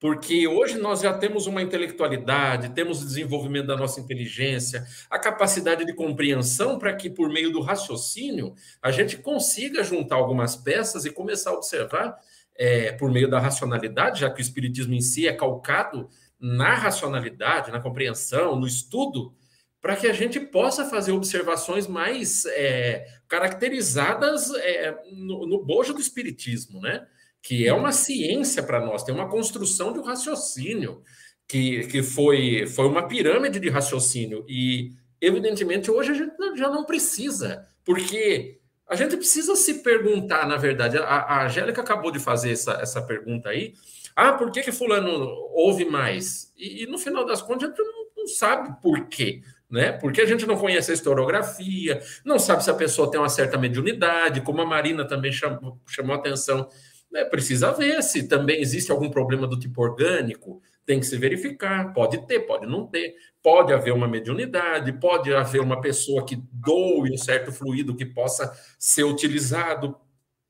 Porque 0.00 0.48
hoje 0.48 0.78
nós 0.78 1.02
já 1.02 1.12
temos 1.12 1.46
uma 1.46 1.60
intelectualidade, 1.60 2.70
temos 2.70 3.02
o 3.02 3.06
desenvolvimento 3.06 3.66
da 3.66 3.76
nossa 3.76 4.00
inteligência, 4.00 4.86
a 5.10 5.18
capacidade 5.18 5.84
de 5.84 5.92
compreensão 5.92 6.78
para 6.78 6.94
que, 6.96 7.10
por 7.10 7.28
meio 7.28 7.52
do 7.52 7.60
raciocínio, 7.60 8.54
a 8.80 8.90
gente 8.90 9.18
consiga 9.18 9.84
juntar 9.84 10.16
algumas 10.16 10.56
peças 10.56 11.04
e 11.04 11.10
começar 11.10 11.50
a 11.50 11.54
observar, 11.54 12.16
é, 12.56 12.92
por 12.92 13.12
meio 13.12 13.28
da 13.28 13.38
racionalidade, 13.38 14.20
já 14.20 14.30
que 14.30 14.40
o 14.40 14.42
Espiritismo 14.42 14.94
em 14.94 15.02
si 15.02 15.28
é 15.28 15.34
calcado 15.34 16.08
na 16.40 16.74
racionalidade, 16.74 17.70
na 17.70 17.78
compreensão, 17.80 18.56
no 18.56 18.66
estudo, 18.66 19.34
para 19.80 19.96
que 19.96 20.06
a 20.06 20.12
gente 20.12 20.38
possa 20.38 20.84
fazer 20.84 21.12
observações 21.12 21.86
mais 21.86 22.44
é, 22.46 23.06
caracterizadas 23.26 24.50
é, 24.54 24.94
no, 25.12 25.46
no 25.46 25.64
bojo 25.64 25.94
do 25.94 26.00
Espiritismo, 26.00 26.80
né? 26.80 27.06
que 27.42 27.66
é 27.66 27.72
uma 27.72 27.92
ciência 27.92 28.62
para 28.62 28.84
nós, 28.84 29.02
tem 29.02 29.14
uma 29.14 29.28
construção 29.28 29.92
de 29.92 29.98
um 29.98 30.02
raciocínio, 30.02 31.02
que, 31.48 31.86
que 31.88 32.02
foi, 32.02 32.66
foi 32.66 32.86
uma 32.86 33.08
pirâmide 33.08 33.58
de 33.58 33.68
raciocínio. 33.68 34.44
E, 34.48 34.92
evidentemente, 35.20 35.90
hoje 35.90 36.12
a 36.12 36.14
gente 36.14 36.34
já 36.56 36.68
não 36.68 36.84
precisa, 36.84 37.66
porque 37.84 38.60
a 38.86 38.94
gente 38.94 39.16
precisa 39.16 39.56
se 39.56 39.82
perguntar, 39.82 40.46
na 40.46 40.56
verdade. 40.56 40.98
A, 40.98 41.02
a 41.02 41.46
Angélica 41.46 41.80
acabou 41.80 42.10
de 42.10 42.20
fazer 42.20 42.52
essa, 42.52 42.72
essa 42.74 43.02
pergunta 43.02 43.48
aí. 43.48 43.74
Ah, 44.14 44.32
por 44.32 44.52
que, 44.52 44.62
que 44.62 44.70
Fulano 44.70 45.12
ouve 45.52 45.84
mais? 45.84 46.52
E, 46.56 46.84
e 46.84 46.86
no 46.86 46.98
final 46.98 47.24
das 47.24 47.40
contas, 47.40 47.64
a 47.64 47.66
gente 47.68 47.82
não, 47.82 48.06
não 48.16 48.26
sabe 48.26 48.80
por 48.82 49.08
quê 49.08 49.40
né? 49.70 49.92
Porque 49.92 50.20
a 50.20 50.26
gente 50.26 50.46
não 50.46 50.56
conhece 50.56 50.90
a 50.90 50.94
historiografia, 50.94 52.00
não 52.24 52.38
sabe 52.38 52.64
se 52.64 52.70
a 52.70 52.74
pessoa 52.74 53.10
tem 53.10 53.20
uma 53.20 53.28
certa 53.28 53.56
mediunidade, 53.56 54.40
como 54.40 54.60
a 54.60 54.66
Marina 54.66 55.06
também 55.06 55.32
chamou, 55.32 55.80
chamou 55.86 56.14
atenção 56.16 56.68
né, 57.10 57.24
precisa 57.24 57.72
ver 57.72 58.02
se 58.02 58.28
também 58.28 58.60
existe 58.60 58.92
algum 58.92 59.10
problema 59.10 59.46
do 59.46 59.58
tipo 59.58 59.82
orgânico, 59.82 60.62
tem 60.86 61.00
que 61.00 61.06
se 61.06 61.16
verificar. 61.16 61.92
Pode 61.92 62.26
ter, 62.26 62.40
pode 62.40 62.66
não 62.66 62.86
ter. 62.86 63.14
Pode 63.42 63.72
haver 63.72 63.92
uma 63.92 64.06
mediunidade, 64.06 64.92
pode 64.92 65.34
haver 65.34 65.60
uma 65.60 65.80
pessoa 65.80 66.24
que 66.24 66.36
doe 66.52 67.12
um 67.12 67.18
certo 67.18 67.50
fluido 67.50 67.96
que 67.96 68.06
possa 68.06 68.52
ser 68.78 69.04
utilizado 69.04 69.96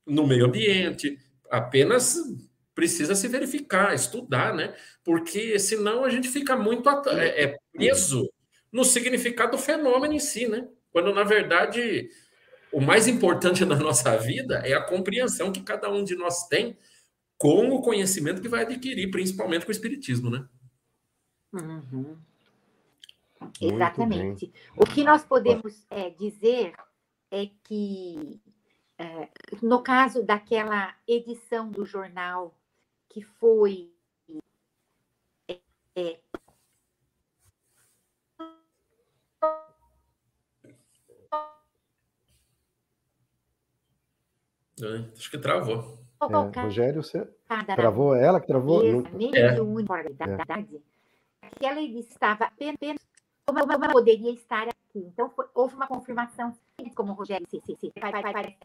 no 0.05 0.27
meio 0.27 0.45
ambiente. 0.45 1.17
Apenas 1.49 2.17
precisa 2.75 3.15
se 3.15 3.27
verificar, 3.27 3.93
estudar, 3.93 4.53
né? 4.53 4.73
Porque 5.03 5.57
senão 5.59 6.03
a 6.03 6.09
gente 6.09 6.27
fica 6.27 6.55
muito 6.55 6.89
é, 7.09 7.43
é 7.43 7.57
preso 7.73 8.29
no 8.71 8.83
significado 8.83 9.51
do 9.51 9.57
fenômeno 9.57 10.13
em 10.13 10.19
si, 10.19 10.47
né? 10.47 10.67
Quando 10.91 11.13
na 11.13 11.23
verdade 11.23 12.09
o 12.71 12.79
mais 12.79 13.07
importante 13.07 13.63
na 13.65 13.75
nossa 13.75 14.17
vida 14.17 14.61
é 14.65 14.73
a 14.73 14.83
compreensão 14.83 15.51
que 15.51 15.61
cada 15.61 15.89
um 15.91 16.03
de 16.03 16.15
nós 16.15 16.47
tem 16.47 16.77
com 17.37 17.69
o 17.69 17.81
conhecimento 17.81 18.41
que 18.41 18.47
vai 18.47 18.61
adquirir, 18.61 19.09
principalmente 19.09 19.65
com 19.65 19.69
o 19.69 19.71
Espiritismo, 19.71 20.29
né? 20.29 20.47
Uhum. 21.51 22.17
Exatamente. 23.59 24.53
O 24.77 24.85
que 24.85 25.03
nós 25.03 25.25
podemos 25.25 25.85
é, 25.89 26.11
dizer 26.11 26.73
é 27.31 27.49
que, 27.63 28.39
é, 28.97 29.29
no 29.61 29.81
caso 29.81 30.23
daquela 30.23 30.95
edição 31.07 31.69
do 31.69 31.83
jornal 31.83 32.55
que 33.09 33.21
foi 33.21 33.91
é, 35.95 36.19
é 44.85 44.97
É, 44.97 45.05
acho 45.17 45.31
que 45.31 45.37
travou. 45.37 45.99
É, 46.21 46.61
Rogério, 46.61 47.03
você 47.03 47.27
travou 47.75 48.15
ela 48.15 48.39
que 48.39 48.47
travou? 48.47 48.83
Não... 48.83 48.99
É. 48.99 49.03
Que 51.57 51.65
ela 51.65 51.81
estava 51.81 52.45
apenas 52.45 52.99
como 53.45 53.59
poderia 53.91 54.31
estar 54.31 54.67
aqui. 54.67 54.99
Então 54.99 55.29
foi, 55.29 55.45
houve 55.53 55.75
uma 55.75 55.87
confirmação, 55.87 56.55
como 56.95 57.11
o 57.11 57.15
Rogério 57.15 57.47
sim, 57.49 57.61
sim, 57.65 57.75
sim, 57.75 57.91
vai, 57.99 58.11
vai, 58.11 58.21
vai. 58.21 58.57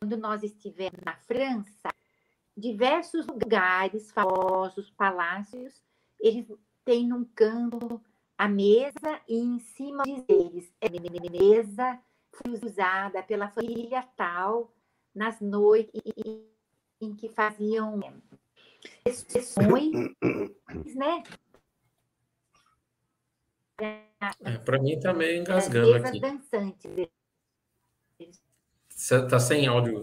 Quando 0.00 0.16
nós 0.16 0.42
estivemos 0.42 1.00
na 1.04 1.14
França, 1.14 1.88
diversos 2.56 3.26
lugares 3.26 4.10
famosos, 4.12 4.90
palácios, 4.90 5.82
eles 6.20 6.46
têm 6.84 7.08
num 7.08 7.24
canto 7.24 8.00
a 8.36 8.48
mesa 8.48 9.20
e 9.28 9.36
em 9.36 9.58
cima 9.58 10.04
deles 10.04 10.72
é 10.80 10.88
mesa 10.88 12.00
usada 12.46 13.22
pela 13.22 13.48
família 13.48 14.02
tal 14.16 14.72
nas 15.14 15.40
noites 15.40 16.02
em 17.00 17.14
que 17.14 17.28
faziam 17.28 18.00
sessões, 19.06 19.92
né? 20.94 21.22
É, 23.80 24.58
Para 24.64 24.80
mim 24.80 24.98
também 24.98 25.40
engasgando 25.40 25.94
aqui. 25.94 26.20
Dançantes. 26.20 27.08
Você 28.88 29.16
está 29.16 29.38
sem 29.38 29.66
áudio. 29.68 30.02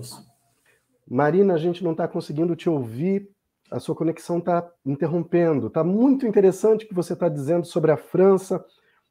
Marina, 1.07 1.53
a 1.53 1.57
gente 1.57 1.83
não 1.83 1.91
está 1.91 2.07
conseguindo 2.07 2.55
te 2.55 2.69
ouvir. 2.69 3.29
A 3.69 3.79
sua 3.79 3.95
conexão 3.95 4.37
está 4.37 4.71
interrompendo. 4.85 5.67
Está 5.67 5.83
muito 5.83 6.25
interessante 6.25 6.85
o 6.85 6.87
que 6.87 6.93
você 6.93 7.13
está 7.13 7.27
dizendo 7.27 7.65
sobre 7.65 7.91
a 7.91 7.97
França. 7.97 8.63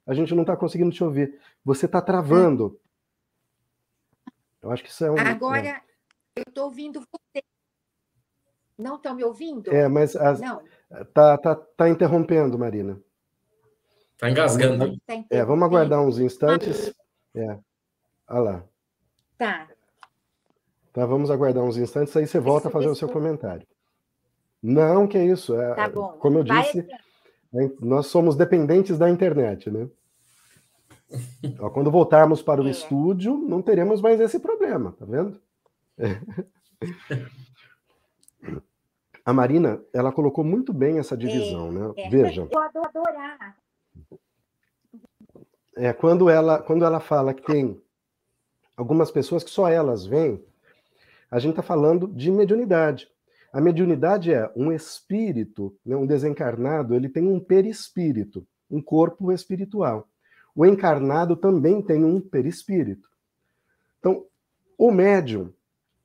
A 0.07 0.15
gente 0.15 0.35
não 0.35 0.43
está 0.43 0.57
conseguindo 0.57 0.91
te 0.91 1.05
ouvir. 1.05 1.39
Você 1.65 1.85
está 1.85 2.01
travando. 2.01 2.81
Eu 4.65 4.71
acho 4.71 4.83
que 4.83 4.89
isso 4.89 5.05
é 5.05 5.11
um. 5.11 5.19
Agora, 5.19 5.69
é. 5.69 5.81
eu 6.37 6.45
estou 6.49 6.65
ouvindo 6.65 7.01
você. 7.01 7.45
Não 8.79 8.97
estão 8.97 9.15
me 9.15 9.23
ouvindo? 9.23 9.73
É, 9.73 9.87
mas 9.87 10.17
as, 10.17 10.41
não. 10.41 10.63
Tá, 11.13 11.37
tá, 11.37 11.55
tá 11.55 11.89
interrompendo, 11.89 12.59
Marina. 12.59 12.99
Está 14.15 14.31
engasgando. 14.31 14.97
Tá 15.07 15.23
é, 15.29 15.45
vamos 15.45 15.65
aguardar 15.65 16.01
uns 16.01 16.19
instantes. 16.19 16.95
É. 17.35 17.59
Olha 18.29 18.41
lá. 18.41 18.65
Tá. 19.37 19.69
Tá, 20.95 21.05
vamos 21.05 21.31
aguardar 21.31 21.63
uns 21.63 21.77
instantes, 21.77 22.17
aí 22.17 22.27
você 22.27 22.39
volta 22.39 22.69
isso, 22.69 22.69
a 22.69 22.71
fazer 22.71 22.87
isso. 22.87 22.95
o 22.95 22.97
seu 22.97 23.09
comentário. 23.09 23.67
Não, 24.63 25.07
que 25.07 25.19
é 25.19 25.27
isso. 25.27 25.61
É, 25.61 25.75
tá 25.75 25.89
bom. 25.91 26.17
Como 26.19 26.39
eu 26.39 26.45
Vai 26.47 26.63
disse, 26.63 26.89
assim. 27.53 27.77
nós 27.81 28.07
somos 28.07 28.35
dependentes 28.35 28.97
da 28.97 29.11
internet, 29.11 29.71
né? 29.71 29.91
Quando 31.73 31.91
voltarmos 31.91 32.43
para 32.43 32.63
o 32.63 32.67
é. 32.67 32.71
estúdio, 32.71 33.37
não 33.37 33.63
teremos 33.63 34.01
mais 34.01 34.21
esse 34.21 34.39
problema, 34.39 34.93
tá 34.93 35.05
vendo? 35.05 35.41
A 39.25 39.33
Marina, 39.33 39.81
ela 39.93 40.13
colocou 40.13 40.45
muito 40.45 40.71
bem 40.71 40.99
essa 40.99 41.17
divisão, 41.17 41.69
é, 41.69 41.73
né? 41.73 41.93
É. 41.97 42.09
Veja. 42.11 42.47
Eu 42.51 42.59
adorar. 42.59 43.57
É, 45.77 45.93
quando 45.95 46.29
ela, 46.29 46.63
quando 46.63 46.85
ela 46.85 47.01
fala 47.01 47.33
que 47.33 47.43
tem 47.43 47.81
algumas 48.77 49.11
pessoas 49.11 49.43
que 49.43 49.51
só 49.51 49.69
elas 49.69 50.05
vêm, 50.05 50.45
a 51.31 51.39
gente 51.39 51.53
está 51.53 51.63
falando 51.63 52.07
de 52.07 52.31
mediunidade. 52.31 53.09
A 53.53 53.61
mediunidade 53.61 54.33
é 54.33 54.51
um 54.55 54.71
espírito, 54.71 55.75
né, 55.85 55.97
um 55.97 56.07
desencarnado, 56.07 56.95
ele 56.95 57.09
tem 57.09 57.27
um 57.27 57.41
perispírito, 57.41 58.47
um 58.71 58.83
corpo 58.83 59.33
espiritual. 59.33 60.09
O 60.55 60.65
encarnado 60.65 61.37
também 61.37 61.83
tem 61.83 62.05
um 62.05 62.21
perispírito. 62.21 63.09
Então, 63.99 64.25
o 64.79 64.91
médium 64.91 65.53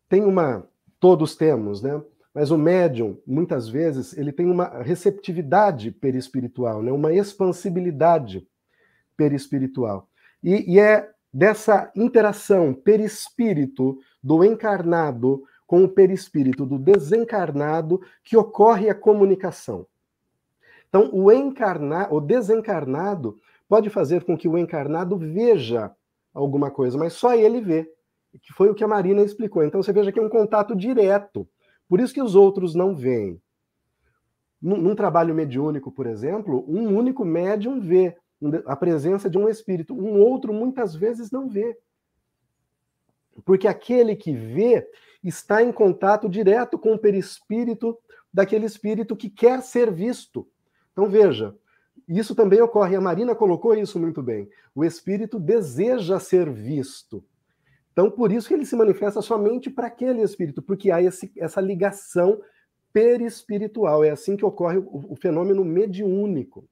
tem 0.08 0.24
uma. 0.24 0.68
Todos 1.00 1.36
temos, 1.36 1.82
né? 1.82 2.02
Mas 2.34 2.52
o 2.52 2.58
médium, 2.58 3.18
muitas 3.26 3.68
vezes, 3.68 4.18
ele 4.18 4.32
tem 4.32 4.50
uma 4.50 4.82
receptividade 4.82 5.92
perispiritual, 5.92 6.82
né? 6.82 6.92
uma 6.92 7.14
expansibilidade 7.14 8.48
perispiritual. 9.18 10.08
E, 10.44 10.74
e 10.74 10.80
é 10.80 11.10
dessa 11.34 11.92
interação 11.96 12.74
perispírito 12.74 14.00
do 14.22 14.44
encarnado 14.44 15.44
com 15.66 15.84
o 15.84 15.90
perispírito 15.90 16.66
do 16.66 16.80
desencarnado 16.80 18.02
que 18.24 18.36
ocorre 18.36 18.90
a 18.90 18.96
comunicação. 18.96 19.86
Então, 20.88 21.10
o 21.14 21.32
encarnar, 21.32 22.12
o 22.12 22.20
desencarnado 22.20 23.38
pode 23.70 23.90
fazer 23.90 24.26
com 24.26 24.36
que 24.36 24.48
o 24.48 24.58
encarnado 24.58 25.16
veja 25.16 25.96
alguma 26.34 26.72
coisa, 26.72 26.98
mas 26.98 27.14
só 27.14 27.36
ele 27.36 27.62
vê. 27.62 27.90
Que 28.42 28.52
foi 28.52 28.70
o 28.70 28.76
que 28.76 28.84
a 28.84 28.88
Marina 28.88 29.22
explicou. 29.22 29.64
Então 29.64 29.82
você 29.82 29.94
veja 29.94 30.12
que 30.12 30.20
é 30.20 30.22
um 30.22 30.30
contato 30.30 30.76
direto. 30.76 31.48
Por 31.88 32.00
isso 32.00 32.14
que 32.14 32.22
os 32.22 32.36
outros 32.36 32.76
não 32.76 32.96
veem. 32.96 33.42
Num, 34.62 34.78
num 34.78 34.96
trabalho 34.96 35.34
mediúnico, 35.34 35.92
por 35.92 36.06
exemplo, 36.06 36.66
um 36.68 36.96
único 36.96 37.24
médium 37.24 37.80
vê 37.80 38.18
a 38.66 38.76
presença 38.76 39.30
de 39.30 39.38
um 39.38 39.48
espírito, 39.48 39.94
um 39.94 40.20
outro 40.20 40.54
muitas 40.54 40.96
vezes 40.96 41.32
não 41.32 41.48
vê. 41.48 41.78
Porque 43.46 43.68
aquele 43.68 44.16
que 44.16 44.34
vê 44.34 44.88
está 45.24 45.62
em 45.62 45.72
contato 45.72 46.28
direto 46.28 46.78
com 46.78 46.94
o 46.94 47.00
perispírito 47.00 47.98
daquele 48.34 48.66
espírito 48.66 49.16
que 49.16 49.30
quer 49.30 49.62
ser 49.62 49.92
visto. 49.92 50.48
Então 50.92 51.10
veja, 51.10 51.56
isso 52.18 52.34
também 52.34 52.60
ocorre, 52.60 52.96
a 52.96 53.02
Marina 53.02 53.36
colocou 53.36 53.76
isso 53.76 54.00
muito 54.00 54.24
bem. 54.24 54.50
O 54.74 54.84
espírito 54.84 55.40
deseja 55.40 56.20
ser 56.20 56.50
visto. 56.50 57.24
Então, 57.92 58.10
por 58.10 58.32
isso 58.32 58.48
que 58.48 58.54
ele 58.54 58.66
se 58.66 58.76
manifesta 58.76 59.22
somente 59.22 59.70
para 59.70 59.88
aquele 59.88 60.22
espírito, 60.22 60.62
porque 60.62 60.90
há 60.90 61.02
esse, 61.02 61.32
essa 61.38 61.62
ligação 61.62 62.42
perispiritual. 62.92 64.04
É 64.04 64.10
assim 64.10 64.36
que 64.36 64.46
ocorre 64.46 64.78
o, 64.78 65.14
o 65.14 65.16
fenômeno 65.16 65.64
mediúnico. 65.64 66.68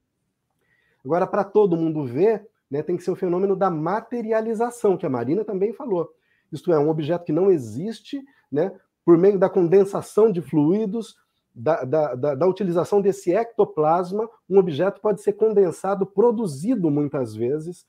Agora, 1.06 1.28
para 1.28 1.44
todo 1.44 1.78
mundo 1.78 2.04
ver, 2.06 2.48
né, 2.70 2.82
tem 2.82 2.98
que 2.98 3.04
ser 3.04 3.12
o 3.12 3.16
fenômeno 3.16 3.56
da 3.56 3.70
materialização, 3.70 4.98
que 4.98 5.06
a 5.06 5.10
Marina 5.10 5.46
também 5.46 5.72
falou. 5.72 6.12
Isto 6.52 6.72
é, 6.72 6.80
um 6.80 6.90
objeto 6.90 7.26
que 7.26 7.32
não 7.32 7.52
existe, 7.52 8.24
né, 8.52 8.72
por 9.06 9.18
meio 9.18 9.38
da 9.38 9.50
condensação 9.50 10.32
de 10.32 10.42
fluidos, 10.42 11.16
da, 11.58 11.84
da, 11.84 12.16
da, 12.16 12.36
da, 12.36 12.48
utilização 12.48 13.02
desse 13.02 13.34
ectoplasma, 13.34 14.30
um 14.48 14.60
objeto 14.60 15.02
pode 15.02 15.22
ser 15.22 15.34
condensado, 15.34 16.06
produzido 16.06 16.92
muitas 16.92 17.36
vezes, 17.36 17.86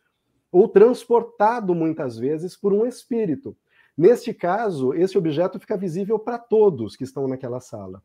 ou 0.50 0.66
transportado 0.66 1.74
muitas 1.74 2.16
vezes 2.16 2.56
por 2.56 2.72
um 2.72 2.86
espírito. 2.86 3.54
Neste 3.96 4.32
caso, 4.32 4.94
esse 4.94 5.18
objeto 5.18 5.60
fica 5.60 5.76
visível 5.76 6.18
para 6.18 6.38
todos 6.38 6.96
que 6.96 7.04
estão 7.04 7.28
naquela 7.28 7.60
sala. 7.60 8.02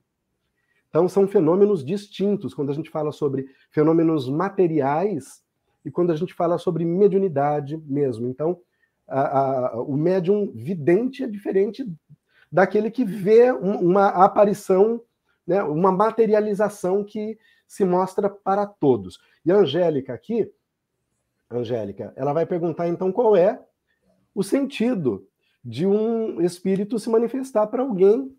Então, 0.89 1.07
são 1.07 1.27
fenômenos 1.27 1.83
distintos 1.83 2.53
quando 2.53 2.71
a 2.71 2.75
gente 2.75 2.89
fala 2.89 3.11
sobre 3.11 3.47
fenômenos 3.71 4.27
materiais 4.27 5.41
e 5.85 5.89
quando 5.89 6.11
a 6.11 6.15
gente 6.15 6.33
fala 6.33 6.57
sobre 6.57 6.83
mediunidade 6.83 7.77
mesmo. 7.77 8.27
Então, 8.27 8.59
a, 9.07 9.39
a, 9.69 9.81
o 9.81 9.95
médium 9.95 10.51
vidente 10.53 11.23
é 11.23 11.27
diferente 11.27 11.89
daquele 12.51 12.91
que 12.91 13.05
vê 13.05 13.51
um, 13.53 13.79
uma 13.79 14.07
aparição 14.07 15.01
né, 15.45 15.63
uma 15.63 15.91
materialização 15.91 17.03
que 17.03 17.37
se 17.67 17.83
mostra 17.83 18.29
para 18.29 18.65
todos. 18.65 19.19
E 19.45 19.51
a 19.51 19.57
Angélica 19.57 20.13
aqui, 20.13 20.51
Angélica, 21.49 22.13
ela 22.15 22.33
vai 22.33 22.45
perguntar 22.45 22.87
então 22.87 23.11
qual 23.11 23.35
é 23.35 23.61
o 24.33 24.43
sentido 24.43 25.27
de 25.63 25.85
um 25.85 26.41
espírito 26.41 26.99
se 26.99 27.09
manifestar 27.09 27.67
para 27.67 27.83
alguém 27.83 28.35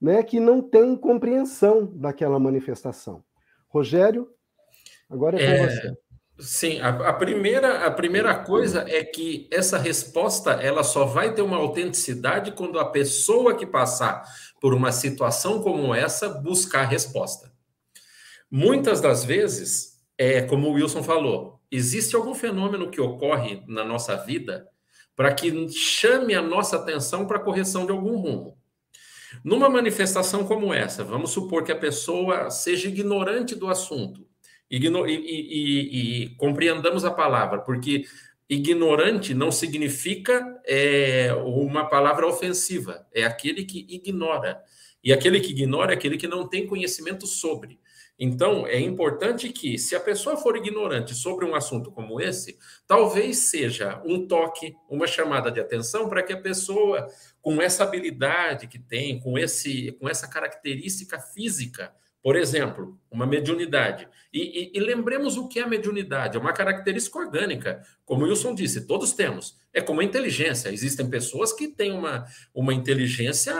né, 0.00 0.22
que 0.22 0.38
não 0.38 0.62
tem 0.62 0.96
compreensão 0.96 1.86
daquela 1.86 2.38
manifestação. 2.38 3.24
Rogério, 3.68 4.32
agora 5.08 5.40
é 5.40 5.44
com 5.44 5.52
é, 5.52 5.66
você. 5.66 5.98
Sim, 6.40 6.78
a, 6.80 6.90
a, 7.08 7.12
primeira, 7.12 7.84
a 7.84 7.90
primeira 7.90 8.32
coisa 8.32 8.84
é 8.86 9.02
que 9.02 9.48
essa 9.50 9.76
resposta 9.76 10.52
ela 10.52 10.84
só 10.84 11.04
vai 11.04 11.34
ter 11.34 11.42
uma 11.42 11.56
autenticidade 11.56 12.52
quando 12.52 12.78
a 12.78 12.84
pessoa 12.84 13.56
que 13.56 13.66
passar 13.66 14.22
por 14.60 14.72
uma 14.72 14.92
situação 14.92 15.60
como 15.60 15.92
essa 15.92 16.28
buscar 16.28 16.84
resposta. 16.84 17.52
Muitas 18.48 19.00
das 19.00 19.24
vezes, 19.24 20.00
é 20.16 20.40
como 20.42 20.68
o 20.68 20.72
Wilson 20.74 21.02
falou, 21.02 21.60
existe 21.72 22.14
algum 22.14 22.34
fenômeno 22.34 22.88
que 22.88 23.00
ocorre 23.00 23.64
na 23.66 23.84
nossa 23.84 24.16
vida 24.16 24.68
para 25.16 25.34
que 25.34 25.68
chame 25.70 26.36
a 26.36 26.40
nossa 26.40 26.76
atenção 26.76 27.26
para 27.26 27.38
a 27.38 27.42
correção 27.42 27.84
de 27.84 27.90
algum 27.90 28.16
rumo. 28.16 28.56
Numa 29.42 29.68
manifestação 29.68 30.44
como 30.44 30.72
essa, 30.72 31.02
vamos 31.02 31.30
supor 31.30 31.64
que 31.64 31.72
a 31.72 31.76
pessoa 31.76 32.48
seja 32.48 32.88
ignorante 32.88 33.56
do 33.56 33.68
assunto, 33.68 34.24
igno 34.70 35.06
e, 35.06 35.14
e, 35.14 36.24
e, 36.24 36.28
compreendamos 36.36 37.04
a 37.04 37.10
palavra, 37.10 37.60
porque 37.60 38.04
ignorante 38.48 39.34
não 39.34 39.50
significa 39.50 40.60
é, 40.66 41.32
uma 41.34 41.86
palavra 41.86 42.26
ofensiva, 42.26 43.06
é 43.12 43.24
aquele 43.24 43.64
que 43.64 43.86
ignora. 43.88 44.62
E 45.02 45.12
aquele 45.12 45.40
que 45.40 45.52
ignora 45.52 45.92
é 45.92 45.96
aquele 45.96 46.16
que 46.16 46.26
não 46.26 46.48
tem 46.48 46.66
conhecimento 46.66 47.26
sobre. 47.26 47.78
Então, 48.18 48.66
é 48.66 48.80
importante 48.80 49.48
que, 49.50 49.78
se 49.78 49.94
a 49.94 50.00
pessoa 50.00 50.36
for 50.36 50.56
ignorante 50.56 51.14
sobre 51.14 51.44
um 51.44 51.54
assunto 51.54 51.92
como 51.92 52.20
esse, 52.20 52.58
talvez 52.84 53.38
seja 53.38 54.02
um 54.04 54.26
toque, 54.26 54.74
uma 54.90 55.06
chamada 55.06 55.52
de 55.52 55.60
atenção 55.60 56.08
para 56.08 56.22
que 56.24 56.32
a 56.32 56.40
pessoa, 56.40 57.06
com 57.40 57.62
essa 57.62 57.84
habilidade 57.84 58.66
que 58.66 58.78
tem, 58.78 59.20
com, 59.20 59.38
esse, 59.38 59.92
com 60.00 60.08
essa 60.08 60.26
característica 60.26 61.20
física, 61.20 61.94
por 62.28 62.36
exemplo, 62.36 63.00
uma 63.10 63.26
mediunidade. 63.26 64.06
E, 64.30 64.40
e, 64.40 64.72
e, 64.74 64.80
lembremos 64.80 65.38
o 65.38 65.48
que 65.48 65.60
é 65.60 65.62
a 65.62 65.66
mediunidade. 65.66 66.36
É 66.36 66.38
uma 66.38 66.52
característica 66.52 67.18
orgânica. 67.18 67.80
Como 68.04 68.22
o 68.22 68.28
Wilson 68.28 68.54
disse, 68.54 68.86
todos 68.86 69.14
temos. 69.14 69.56
É 69.72 69.80
como 69.80 70.02
a 70.02 70.04
inteligência. 70.04 70.68
Existem 70.68 71.08
pessoas 71.08 71.54
que 71.54 71.68
têm 71.68 71.90
uma, 71.90 72.26
uma 72.52 72.74
inteligência 72.74 73.54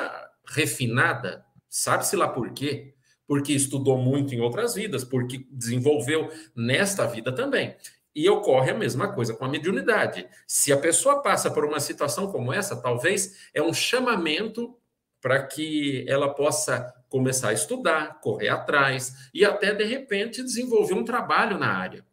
refinada. 0.46 1.46
Sabe-se 1.66 2.14
lá 2.14 2.28
por 2.28 2.52
quê? 2.52 2.92
Porque 3.26 3.54
estudou 3.54 3.96
muito 3.96 4.34
em 4.34 4.40
outras 4.42 4.74
vidas, 4.74 5.02
porque 5.02 5.46
desenvolveu 5.50 6.30
nesta 6.54 7.06
vida 7.06 7.34
também. 7.34 7.74
E 8.14 8.28
ocorre 8.28 8.72
a 8.72 8.78
mesma 8.78 9.14
coisa 9.14 9.32
com 9.32 9.46
a 9.46 9.48
mediunidade. 9.48 10.28
Se 10.46 10.74
a 10.74 10.76
pessoa 10.76 11.22
passa 11.22 11.50
por 11.50 11.64
uma 11.64 11.80
situação 11.80 12.30
como 12.30 12.52
essa, 12.52 12.76
talvez 12.76 13.48
é 13.54 13.62
um 13.62 13.72
chamamento 13.72 14.76
para 15.22 15.42
que 15.46 16.04
ela 16.06 16.34
possa 16.34 16.97
começar 17.09 17.48
a 17.48 17.52
estudar, 17.52 18.20
correr 18.20 18.48
atrás 18.48 19.30
e 19.32 19.44
até 19.44 19.74
de 19.74 19.84
repente 19.84 20.42
desenvolver 20.42 20.94
um 20.94 21.04
trabalho 21.04 21.59
na 21.59 21.68
área. 21.68 22.04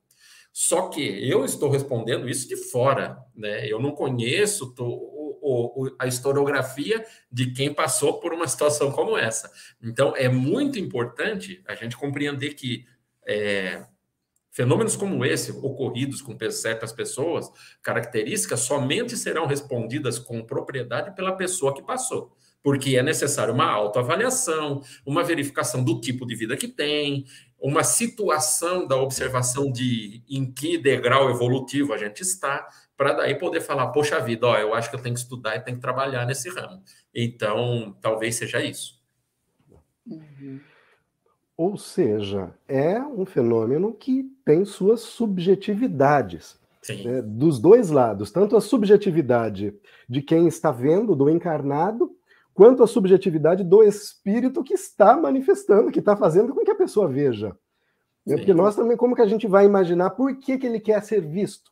Só 0.52 0.88
que 0.88 1.02
eu 1.30 1.44
estou 1.44 1.70
respondendo 1.70 2.30
isso 2.30 2.48
de 2.48 2.56
fora, 2.56 3.18
né? 3.36 3.68
Eu 3.68 3.78
não 3.78 3.92
conheço 3.92 4.74
tô, 4.74 4.86
o, 4.88 5.84
o, 5.84 5.96
a 6.00 6.08
historiografia 6.08 7.06
de 7.30 7.52
quem 7.52 7.74
passou 7.74 8.22
por 8.22 8.34
uma 8.34 8.48
situação 8.48 8.90
como 8.90 9.18
essa. 9.18 9.52
Então, 9.84 10.14
é 10.16 10.30
muito 10.30 10.80
importante 10.80 11.62
a 11.68 11.76
gente 11.76 11.98
compreender 11.98 12.54
que 12.54 12.86
é, 13.28 13.84
fenômenos 14.50 14.96
como 14.96 15.26
esse, 15.26 15.52
ocorridos 15.52 16.22
com 16.22 16.38
certas 16.50 16.94
pessoas, 16.94 17.52
características, 17.82 18.62
somente 18.62 19.18
serão 19.18 19.46
respondidas 19.48 20.18
com 20.18 20.42
propriedade 20.42 21.14
pela 21.14 21.36
pessoa 21.36 21.74
que 21.74 21.84
passou 21.84 22.34
porque 22.66 22.98
é 22.98 23.04
necessário 23.04 23.54
uma 23.54 23.70
autoavaliação, 23.70 24.82
uma 25.06 25.24
verificação 25.24 25.84
do 25.84 26.02
tipo 26.02 26.26
de 26.26 26.36
vida 26.36 26.58
que 26.58 26.68
tem, 26.68 27.24
uma 27.60 27.84
situação 27.84 28.88
da 28.88 28.96
observação 28.96 29.72
de 29.72 30.24
em 30.28 30.52
que 30.52 30.76
degrau 30.76 31.30
evolutivo 31.30 31.94
a 31.94 31.98
gente 31.98 32.22
está, 32.22 32.68
para 32.98 33.14
daí 33.14 33.36
poder 33.36 33.62
falar, 33.62 33.90
poxa 33.90 34.20
vida, 34.20 34.48
ó, 34.48 34.58
eu 34.58 34.74
acho 34.74 34.90
que 34.90 34.96
eu 34.96 35.00
tenho 35.00 35.14
que 35.14 35.22
estudar 35.22 35.56
e 35.56 35.60
tenho 35.60 35.78
que 35.78 35.82
trabalhar 35.82 36.26
nesse 36.26 36.50
ramo. 36.50 36.82
Então, 37.14 37.96
talvez 38.02 38.34
seja 38.34 38.64
isso. 38.64 39.00
Uhum. 40.08 40.60
Ou 41.56 41.78
seja, 41.78 42.52
é 42.68 43.00
um 43.00 43.28
fenômeno 43.28 43.94
que 43.94 44.24
tem 44.44 44.66
suas 44.66 45.02
subjetividades. 45.02 46.60
Né, 47.04 47.20
dos 47.24 47.58
dois 47.58 47.90
lados, 47.90 48.30
tanto 48.32 48.56
a 48.56 48.62
subjetividade 48.62 49.74
de 50.08 50.22
quem 50.22 50.48
está 50.48 50.72
vendo, 50.72 51.16
do 51.16 51.28
encarnado, 51.28 52.15
quanto 52.56 52.82
à 52.82 52.88
subjetividade 52.88 53.66
do 53.66 53.84
espírito 53.84 54.64
que 54.64 54.74
está 54.74 55.16
manifestando, 55.18 55.92
que 55.92 56.00
está 56.00 56.16
fazendo 56.16 56.56
com 56.56 56.64
que 56.64 56.72
a 56.72 56.76
pessoa 56.76 57.06
veja. 57.06 57.56
Sim. 58.26 58.38
Porque 58.38 58.54
nós 58.54 58.76
também, 58.76 58.96
como 58.96 59.14
que 59.14 59.22
a 59.22 59.28
gente 59.28 59.46
vai 59.46 59.66
imaginar 59.66 60.12
por 60.12 60.34
que, 60.38 60.58
que 60.58 60.66
ele 60.66 60.80
quer 60.80 61.04
ser 61.04 61.22
visto? 61.22 61.70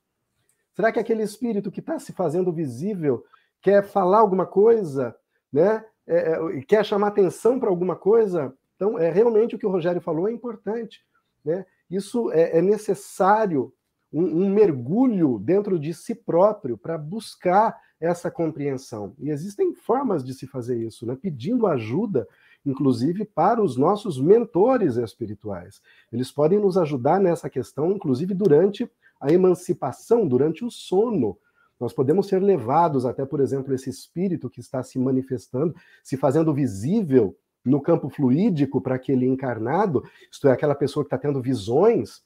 Será 0.75 0.91
que 0.91 0.99
aquele 0.99 1.23
espírito 1.23 1.71
que 1.71 1.79
está 1.79 1.97
se 1.97 2.11
fazendo 2.11 2.51
visível 2.51 3.23
quer 3.61 3.81
falar 3.81 4.19
alguma 4.19 4.45
coisa, 4.45 5.15
né? 5.51 5.85
É, 6.05 6.33
é, 6.33 6.61
quer 6.67 6.85
chamar 6.85 7.07
atenção 7.07 7.57
para 7.57 7.69
alguma 7.69 7.95
coisa? 7.95 8.53
Então, 8.75 8.99
é 8.99 9.09
realmente 9.09 9.55
o 9.55 9.59
que 9.59 9.65
o 9.65 9.71
Rogério 9.71 10.01
falou 10.01 10.27
é 10.27 10.33
importante. 10.33 10.99
Né? 11.45 11.65
Isso 11.89 12.29
é, 12.33 12.57
é 12.57 12.61
necessário 12.61 13.73
um, 14.13 14.43
um 14.43 14.49
mergulho 14.49 15.39
dentro 15.39 15.79
de 15.79 15.93
si 15.93 16.13
próprio 16.13 16.77
para 16.77 16.97
buscar 16.97 17.75
essa 17.99 18.29
compreensão. 18.29 19.15
E 19.17 19.29
existem 19.29 19.73
formas 19.73 20.23
de 20.23 20.33
se 20.33 20.45
fazer 20.45 20.77
isso, 20.77 21.05
né? 21.05 21.17
pedindo 21.19 21.65
ajuda, 21.65 22.27
inclusive, 22.65 23.25
para 23.25 23.61
os 23.61 23.77
nossos 23.77 24.21
mentores 24.21 24.97
espirituais. 24.97 25.81
Eles 26.11 26.31
podem 26.31 26.59
nos 26.59 26.77
ajudar 26.77 27.19
nessa 27.19 27.49
questão, 27.49 27.91
inclusive 27.91 28.33
durante 28.33 28.89
a 29.19 29.31
emancipação, 29.31 30.27
durante 30.27 30.65
o 30.65 30.69
sono. 30.69 31.37
Nós 31.79 31.93
podemos 31.93 32.27
ser 32.27 32.41
levados 32.41 33.05
até, 33.05 33.25
por 33.25 33.39
exemplo, 33.39 33.73
esse 33.73 33.89
espírito 33.89 34.49
que 34.49 34.59
está 34.59 34.83
se 34.83 34.99
manifestando, 34.99 35.73
se 36.03 36.17
fazendo 36.17 36.53
visível 36.53 37.35
no 37.63 37.81
campo 37.81 38.09
fluídico 38.09 38.81
para 38.81 38.95
aquele 38.95 39.25
encarnado, 39.25 40.03
isto 40.29 40.47
é, 40.47 40.51
aquela 40.51 40.75
pessoa 40.75 41.03
que 41.03 41.07
está 41.07 41.17
tendo 41.17 41.41
visões, 41.41 42.21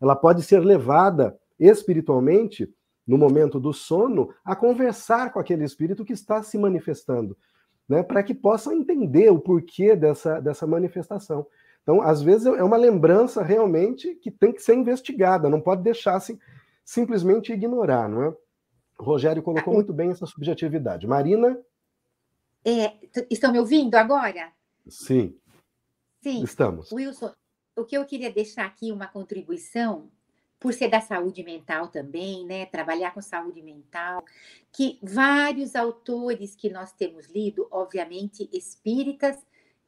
ela 0.00 0.16
pode 0.16 0.42
ser 0.42 0.60
levada 0.60 1.38
espiritualmente, 1.58 2.72
no 3.06 3.16
momento 3.16 3.58
do 3.58 3.72
sono, 3.72 4.32
a 4.44 4.54
conversar 4.54 5.32
com 5.32 5.38
aquele 5.38 5.64
espírito 5.64 6.04
que 6.04 6.12
está 6.12 6.42
se 6.42 6.58
manifestando, 6.58 7.36
né, 7.88 8.02
para 8.02 8.22
que 8.22 8.34
possam 8.34 8.72
entender 8.72 9.30
o 9.30 9.38
porquê 9.38 9.96
dessa, 9.96 10.40
dessa 10.40 10.66
manifestação. 10.66 11.46
Então, 11.82 12.02
às 12.02 12.20
vezes, 12.20 12.46
é 12.46 12.62
uma 12.62 12.76
lembrança 12.76 13.42
realmente 13.42 14.14
que 14.16 14.30
tem 14.30 14.52
que 14.52 14.62
ser 14.62 14.74
investigada, 14.74 15.48
não 15.48 15.60
pode 15.60 15.82
deixar 15.82 16.16
assim, 16.16 16.38
simplesmente 16.84 17.52
ignorar, 17.52 18.08
não 18.08 18.22
é? 18.24 18.36
O 18.98 19.04
Rogério 19.04 19.42
colocou 19.42 19.72
muito 19.72 19.92
bem 19.92 20.10
essa 20.10 20.26
subjetividade. 20.26 21.06
Marina? 21.06 21.58
É, 22.64 22.92
estão 23.30 23.52
me 23.52 23.58
ouvindo 23.58 23.94
agora? 23.94 24.52
Sim. 24.86 25.34
Sim. 26.20 26.42
Estamos. 26.42 26.90
Wilson, 26.92 27.32
o 27.78 27.84
que 27.84 27.96
eu 27.96 28.04
queria 28.04 28.30
deixar 28.30 28.66
aqui 28.66 28.92
uma 28.92 29.06
contribuição, 29.06 30.10
por 30.60 30.74
ser 30.74 30.88
da 30.88 31.00
saúde 31.00 31.44
mental 31.44 31.88
também, 31.88 32.44
né? 32.44 32.66
Trabalhar 32.66 33.12
com 33.12 33.22
saúde 33.22 33.62
mental, 33.62 34.24
que 34.72 34.98
vários 35.02 35.76
autores 35.76 36.56
que 36.56 36.68
nós 36.68 36.92
temos 36.92 37.28
lido, 37.28 37.68
obviamente 37.70 38.48
espíritas, 38.52 39.36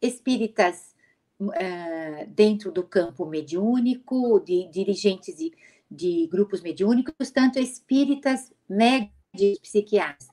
espíritas 0.01 0.95
uh, 1.41 2.27
dentro 2.29 2.71
do 2.71 2.85
campo 2.85 3.27
mediúnico, 3.27 4.39
de 4.41 4.69
dirigentes 4.69 5.37
de, 5.37 5.53
de 5.91 6.29
grupos 6.29 6.61
mediúnicos, 6.61 7.31
tanto 7.31 7.59
espíritas, 7.59 8.53
médicos, 8.69 9.19
psiquiatras, 9.63 10.29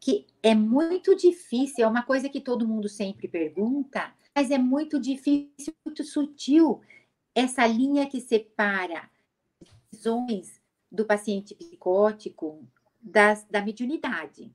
que 0.00 0.26
é 0.42 0.54
muito 0.54 1.16
difícil, 1.16 1.84
é 1.84 1.88
uma 1.88 2.02
coisa 2.02 2.28
que 2.28 2.40
todo 2.40 2.66
mundo 2.66 2.88
sempre 2.88 3.26
pergunta, 3.26 4.12
mas 4.34 4.50
é 4.50 4.58
muito 4.58 4.98
difícil, 4.98 5.72
muito 5.84 6.02
sutil 6.02 6.80
essa 7.34 7.66
linha 7.66 8.06
que 8.08 8.20
separa 8.20 9.08
visões 9.92 10.60
do 10.90 11.04
paciente 11.04 11.54
psicótico 11.54 12.66
das, 13.00 13.44
da 13.44 13.62
mediunidade. 13.62 14.52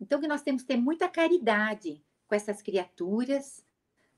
Então, 0.00 0.20
que 0.20 0.26
nós 0.26 0.42
temos 0.42 0.62
que 0.62 0.68
ter 0.68 0.76
muita 0.76 1.08
caridade 1.08 2.02
com 2.26 2.34
essas 2.34 2.60
criaturas, 2.62 3.64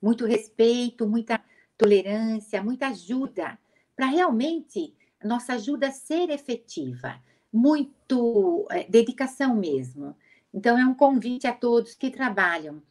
muito 0.00 0.24
respeito, 0.24 1.06
muita 1.06 1.42
tolerância, 1.76 2.62
muita 2.62 2.88
ajuda, 2.88 3.58
para 3.96 4.06
realmente 4.06 4.94
nossa 5.22 5.54
ajuda 5.54 5.90
ser 5.90 6.30
efetiva, 6.30 7.20
muito 7.52 8.66
é, 8.70 8.84
dedicação 8.84 9.54
mesmo. 9.56 10.16
Então, 10.52 10.78
é 10.78 10.84
um 10.84 10.94
convite 10.94 11.46
a 11.46 11.52
todos 11.52 11.94
que 11.94 12.10
trabalham 12.10 12.82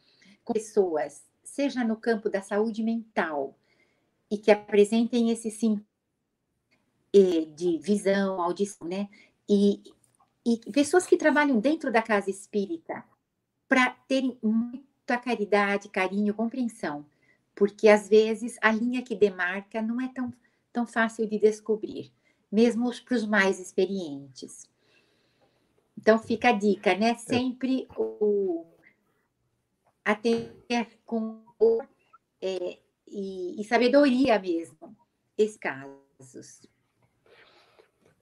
com 0.43 0.53
pessoas, 0.53 1.23
seja 1.53 1.83
no 1.83 1.95
campo 1.95 2.29
da 2.29 2.41
saúde 2.41 2.81
mental, 2.81 3.55
e 4.29 4.39
que 4.39 4.49
apresentem 4.49 5.29
esse 5.29 5.51
sim 5.51 5.79
de 7.55 7.77
visão, 7.77 8.41
audição, 8.41 8.87
né? 8.87 9.07
E, 9.47 9.83
e 10.43 10.57
pessoas 10.71 11.05
que 11.05 11.15
trabalham 11.15 11.59
dentro 11.59 11.91
da 11.91 12.01
casa 12.01 12.31
espírita 12.31 13.03
para 13.69 13.91
terem 14.07 14.35
muita 14.41 15.15
caridade, 15.23 15.89
carinho, 15.89 16.33
compreensão, 16.33 17.05
porque 17.53 17.87
às 17.87 18.09
vezes 18.09 18.57
a 18.59 18.71
linha 18.71 19.03
que 19.03 19.15
demarca 19.15 19.79
não 19.79 20.01
é 20.01 20.07
tão, 20.07 20.33
tão 20.71 20.87
fácil 20.87 21.27
de 21.27 21.37
descobrir, 21.37 22.11
mesmo 22.51 22.89
para 23.05 23.15
os 23.15 23.27
mais 23.27 23.59
experientes. 23.59 24.67
Então 25.95 26.17
fica 26.17 26.49
a 26.49 26.53
dica, 26.53 26.95
né? 26.95 27.13
Sempre 27.13 27.87
o 27.95 28.65
atender 30.03 30.99
com 31.05 31.42
é, 32.41 32.77
e, 33.07 33.61
e 33.61 33.63
sabedoria 33.63 34.39
mesmo 34.39 34.95
esses 35.37 35.57
casos. 35.57 36.61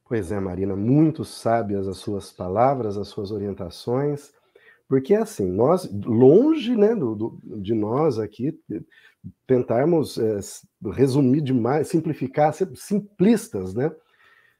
Pois 0.05 0.31
é, 0.31 0.39
Marina, 0.39 0.75
muito 0.75 1.23
sábias 1.23 1.87
as 1.87 1.97
suas 1.97 2.31
palavras, 2.31 2.97
as 2.97 3.07
suas 3.07 3.31
orientações. 3.31 4.33
Porque, 4.87 5.15
assim, 5.15 5.49
nós, 5.49 5.89
longe 5.89 6.75
né, 6.75 6.93
do, 6.93 7.15
do 7.15 7.61
de 7.61 7.73
nós 7.73 8.19
aqui, 8.19 8.59
tentarmos 9.47 10.17
é, 10.17 10.39
resumir 10.91 11.39
demais, 11.39 11.87
simplificar, 11.87 12.53
ser 12.53 12.69
simplistas, 12.75 13.73
né? 13.73 13.89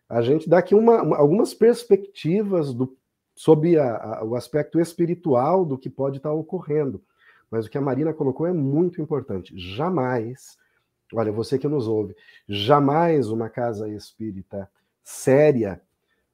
A 0.08 0.22
gente 0.22 0.50
dá 0.50 0.60
aqui 0.60 0.76
uma, 0.76 1.02
uma, 1.02 1.18
algumas 1.18 1.54
perspectivas 1.54 2.74
do, 2.74 2.98
sobre 3.36 3.78
a, 3.78 3.98
a, 3.98 4.24
o 4.24 4.36
aspecto 4.36 4.80
espiritual 4.80 5.66
do 5.66 5.78
que 5.78 5.90
pode 5.90 6.18
estar 6.18 6.32
ocorrendo. 6.32 7.04
Mas 7.52 7.66
o 7.66 7.70
que 7.70 7.78
a 7.78 7.82
Marina 7.82 8.14
colocou 8.14 8.48
é 8.48 8.54
muito 8.54 9.02
importante. 9.02 9.54
Jamais, 9.58 10.58
olha, 11.14 11.32
você 11.32 11.60
que 11.60 11.68
nos 11.68 11.88
ouve, 11.88 12.16
jamais 12.48 13.30
uma 13.30 13.50
casa 13.50 13.90
espírita 13.90 14.72
séria 15.04 15.82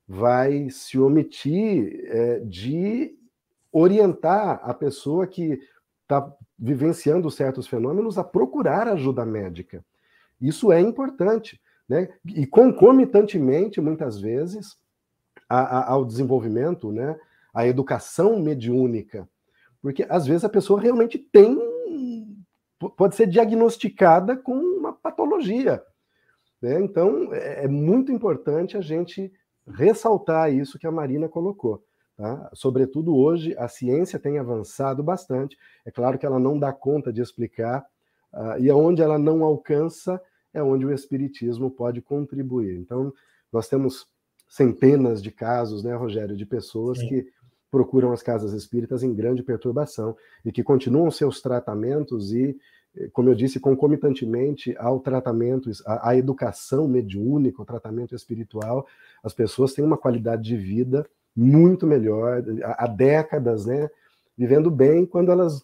vai 0.07 0.69
se 0.69 0.97
omitir 0.99 2.05
é, 2.05 2.39
de 2.41 3.17
orientar 3.71 4.61
a 4.63 4.73
pessoa 4.73 5.27
que 5.27 5.59
está 6.03 6.31
vivenciando 6.57 7.29
certos 7.29 7.67
fenômenos 7.67 8.17
a 8.17 8.23
procurar 8.23 8.87
ajuda 8.87 9.25
médica. 9.25 9.83
Isso 10.39 10.71
é 10.71 10.79
importante. 10.79 11.59
Né? 11.89 12.09
E 12.25 12.45
concomitantemente, 12.45 13.81
muitas 13.81 14.19
vezes, 14.19 14.77
a, 15.49 15.59
a, 15.59 15.91
ao 15.91 16.05
desenvolvimento, 16.05 16.91
né, 16.91 17.17
a 17.53 17.67
educação 17.67 18.39
mediúnica. 18.39 19.27
Porque 19.87 20.05
às 20.09 20.27
vezes 20.27 20.43
a 20.43 20.49
pessoa 20.49 20.81
realmente 20.81 21.17
tem, 21.17 21.57
pode 22.97 23.15
ser 23.15 23.25
diagnosticada 23.25 24.35
com 24.35 24.51
uma 24.51 24.91
patologia. 24.91 25.81
Né? 26.61 26.81
Então, 26.81 27.33
é, 27.33 27.63
é 27.63 27.67
muito 27.69 28.11
importante 28.11 28.75
a 28.75 28.81
gente 28.81 29.31
ressaltar 29.65 30.51
isso 30.51 30.77
que 30.77 30.85
a 30.85 30.91
Marina 30.91 31.29
colocou. 31.29 31.81
Tá? 32.17 32.49
Sobretudo 32.53 33.15
hoje, 33.15 33.55
a 33.57 33.69
ciência 33.69 34.19
tem 34.19 34.37
avançado 34.37 35.01
bastante. 35.01 35.57
É 35.85 35.91
claro 35.91 36.19
que 36.19 36.25
ela 36.25 36.37
não 36.37 36.59
dá 36.59 36.73
conta 36.73 37.13
de 37.13 37.21
explicar, 37.21 37.85
uh, 38.33 38.59
e 38.59 38.69
aonde 38.69 39.01
ela 39.01 39.17
não 39.17 39.41
alcança 39.41 40.21
é 40.53 40.61
onde 40.61 40.85
o 40.85 40.91
Espiritismo 40.91 41.71
pode 41.71 42.01
contribuir. 42.01 42.77
Então, 42.77 43.13
nós 43.53 43.69
temos 43.69 44.05
centenas 44.49 45.23
de 45.23 45.31
casos, 45.31 45.81
né, 45.81 45.95
Rogério, 45.95 46.35
de 46.35 46.45
pessoas 46.45 46.99
Sim. 46.99 47.07
que 47.07 47.36
procuram 47.71 48.11
as 48.11 48.21
casas 48.21 48.53
espíritas 48.53 49.03
em 49.03 49.13
grande 49.13 49.43
perturbação 49.43 50.15
e 50.43 50.51
que 50.51 50.63
continuam 50.63 51.11
seus 51.11 51.41
tratamentos 51.41 52.33
e, 52.33 52.57
como 53.13 53.29
eu 53.29 53.35
disse, 53.35 53.59
concomitantemente 53.59 54.75
ao 54.77 54.99
tratamento, 54.99 55.69
à, 55.85 56.15
educação 56.15 56.87
mediúnica, 56.87 57.61
o 57.61 57.65
tratamento 57.65 58.15
espiritual, 58.15 58.87
as 59.23 59.33
pessoas 59.33 59.73
têm 59.73 59.83
uma 59.83 59.97
qualidade 59.97 60.43
de 60.43 60.57
vida 60.57 61.05
muito 61.35 61.85
melhor, 61.85 62.43
há 62.63 62.87
décadas, 62.87 63.65
né, 63.65 63.89
vivendo 64.37 64.71
bem, 64.71 65.05
quando 65.05 65.31
elas 65.31 65.63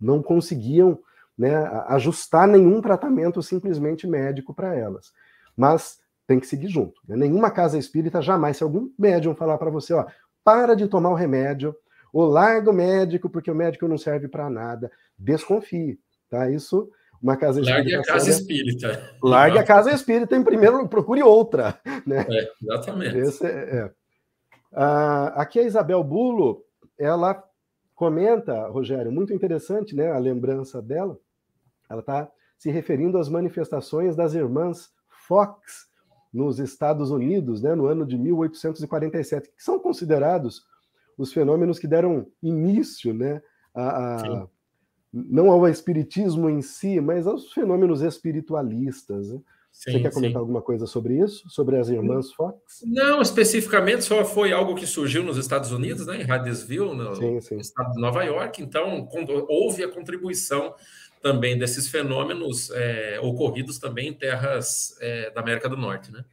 não 0.00 0.22
conseguiam 0.22 0.98
né, 1.36 1.54
ajustar 1.88 2.46
nenhum 2.46 2.80
tratamento 2.80 3.42
simplesmente 3.42 4.06
médico 4.06 4.52
para 4.52 4.74
elas. 4.74 5.12
Mas 5.56 6.00
tem 6.26 6.38
que 6.38 6.46
seguir 6.46 6.68
junto. 6.68 7.00
Né? 7.08 7.16
Nenhuma 7.16 7.50
casa 7.50 7.78
espírita 7.78 8.20
jamais, 8.20 8.58
se 8.58 8.62
algum 8.62 8.90
médium 8.98 9.34
falar 9.34 9.56
para 9.56 9.70
você, 9.70 9.94
ó, 9.94 10.04
para 10.48 10.74
de 10.74 10.88
tomar 10.88 11.10
o 11.10 11.14
remédio, 11.14 11.76
ou 12.10 12.24
larga 12.24 12.70
o 12.70 12.72
médico 12.72 13.28
porque 13.28 13.50
o 13.50 13.54
médico 13.54 13.86
não 13.86 13.98
serve 13.98 14.28
para 14.28 14.48
nada, 14.48 14.90
desconfie, 15.18 16.00
tá? 16.30 16.48
Isso 16.50 16.90
uma 17.20 17.36
casa 17.36 17.60
espírita. 17.60 17.82
Largue 17.82 17.94
a 17.94 18.02
casa 18.02 18.30
espírita. 18.30 19.10
Largue 19.22 19.58
a 19.58 19.62
casa 19.64 19.90
espírita 19.90 20.36
em 20.36 20.42
primeiro, 20.42 20.88
procure 20.88 21.22
outra. 21.22 21.78
Né? 22.06 22.24
É, 22.30 22.50
exatamente. 22.62 23.44
É, 23.44 23.48
é. 23.48 23.84
Uh, 24.72 25.32
aqui 25.34 25.58
a 25.58 25.64
Isabel 25.64 26.02
Bulo, 26.02 26.64
ela 26.98 27.44
comenta, 27.94 28.68
Rogério, 28.68 29.12
muito 29.12 29.34
interessante, 29.34 29.94
né? 29.94 30.10
A 30.10 30.18
lembrança 30.18 30.80
dela. 30.80 31.18
Ela 31.90 32.00
está 32.00 32.30
se 32.56 32.70
referindo 32.70 33.18
às 33.18 33.28
manifestações 33.28 34.16
das 34.16 34.32
irmãs 34.32 34.88
Fox 35.26 35.87
nos 36.32 36.58
Estados 36.58 37.10
Unidos, 37.10 37.62
né, 37.62 37.74
no 37.74 37.86
ano 37.86 38.06
de 38.06 38.18
1847, 38.18 39.50
que 39.56 39.62
são 39.62 39.78
considerados 39.78 40.62
os 41.16 41.32
fenômenos 41.32 41.78
que 41.78 41.86
deram 41.86 42.26
início, 42.42 43.12
né, 43.12 43.42
a, 43.74 44.42
a 44.42 44.48
não 45.12 45.50
ao 45.50 45.66
espiritismo 45.68 46.50
em 46.50 46.60
si, 46.60 47.00
mas 47.00 47.26
aos 47.26 47.52
fenômenos 47.52 48.02
espiritualistas. 48.02 49.30
Né? 49.30 49.40
Sim, 49.72 49.92
Você 49.92 50.00
quer 50.00 50.12
comentar 50.12 50.34
sim. 50.34 50.38
alguma 50.38 50.60
coisa 50.60 50.86
sobre 50.86 51.18
isso? 51.18 51.48
Sobre 51.48 51.76
as 51.76 51.88
irmãs 51.88 52.32
Fox? 52.32 52.82
Não, 52.84 53.22
especificamente 53.22 54.04
só 54.04 54.24
foi 54.24 54.52
algo 54.52 54.74
que 54.74 54.86
surgiu 54.86 55.22
nos 55.22 55.36
Estados 55.36 55.72
Unidos, 55.72 56.06
né, 56.06 56.22
em 56.22 56.30
Hadesville, 56.30 56.94
no 56.94 57.40
sim, 57.40 57.58
estado 57.58 57.92
de 57.92 58.00
Nova 58.00 58.22
York. 58.22 58.62
Então, 58.62 59.08
houve 59.48 59.84
a 59.84 59.88
contribuição 59.90 60.74
também 61.22 61.58
desses 61.58 61.88
fenômenos 61.88 62.70
é, 62.70 63.18
ocorridos 63.22 63.78
também 63.78 64.08
em 64.08 64.12
terras 64.12 64.96
é, 65.00 65.30
da 65.30 65.40
América 65.40 65.68
do 65.68 65.76
Norte, 65.76 66.12
né? 66.12 66.24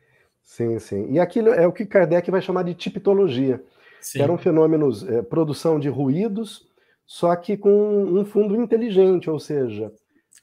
Sim, 0.44 0.80
sim. 0.80 1.12
E 1.12 1.20
aquilo 1.20 1.50
é 1.50 1.68
o 1.68 1.72
que 1.72 1.86
Kardec 1.86 2.30
vai 2.30 2.42
chamar 2.42 2.64
de 2.64 2.74
tipologia. 2.74 3.64
Sim. 4.00 4.22
Eram 4.22 4.38
fenômenos, 4.38 5.08
é, 5.08 5.22
produção 5.22 5.80
de 5.80 5.90
ruídos 5.90 6.66
só 7.06 7.36
que 7.36 7.56
com 7.56 8.04
um 8.04 8.26
fundo 8.26 8.56
inteligente, 8.56 9.30
ou 9.30 9.40
seja, 9.40 9.92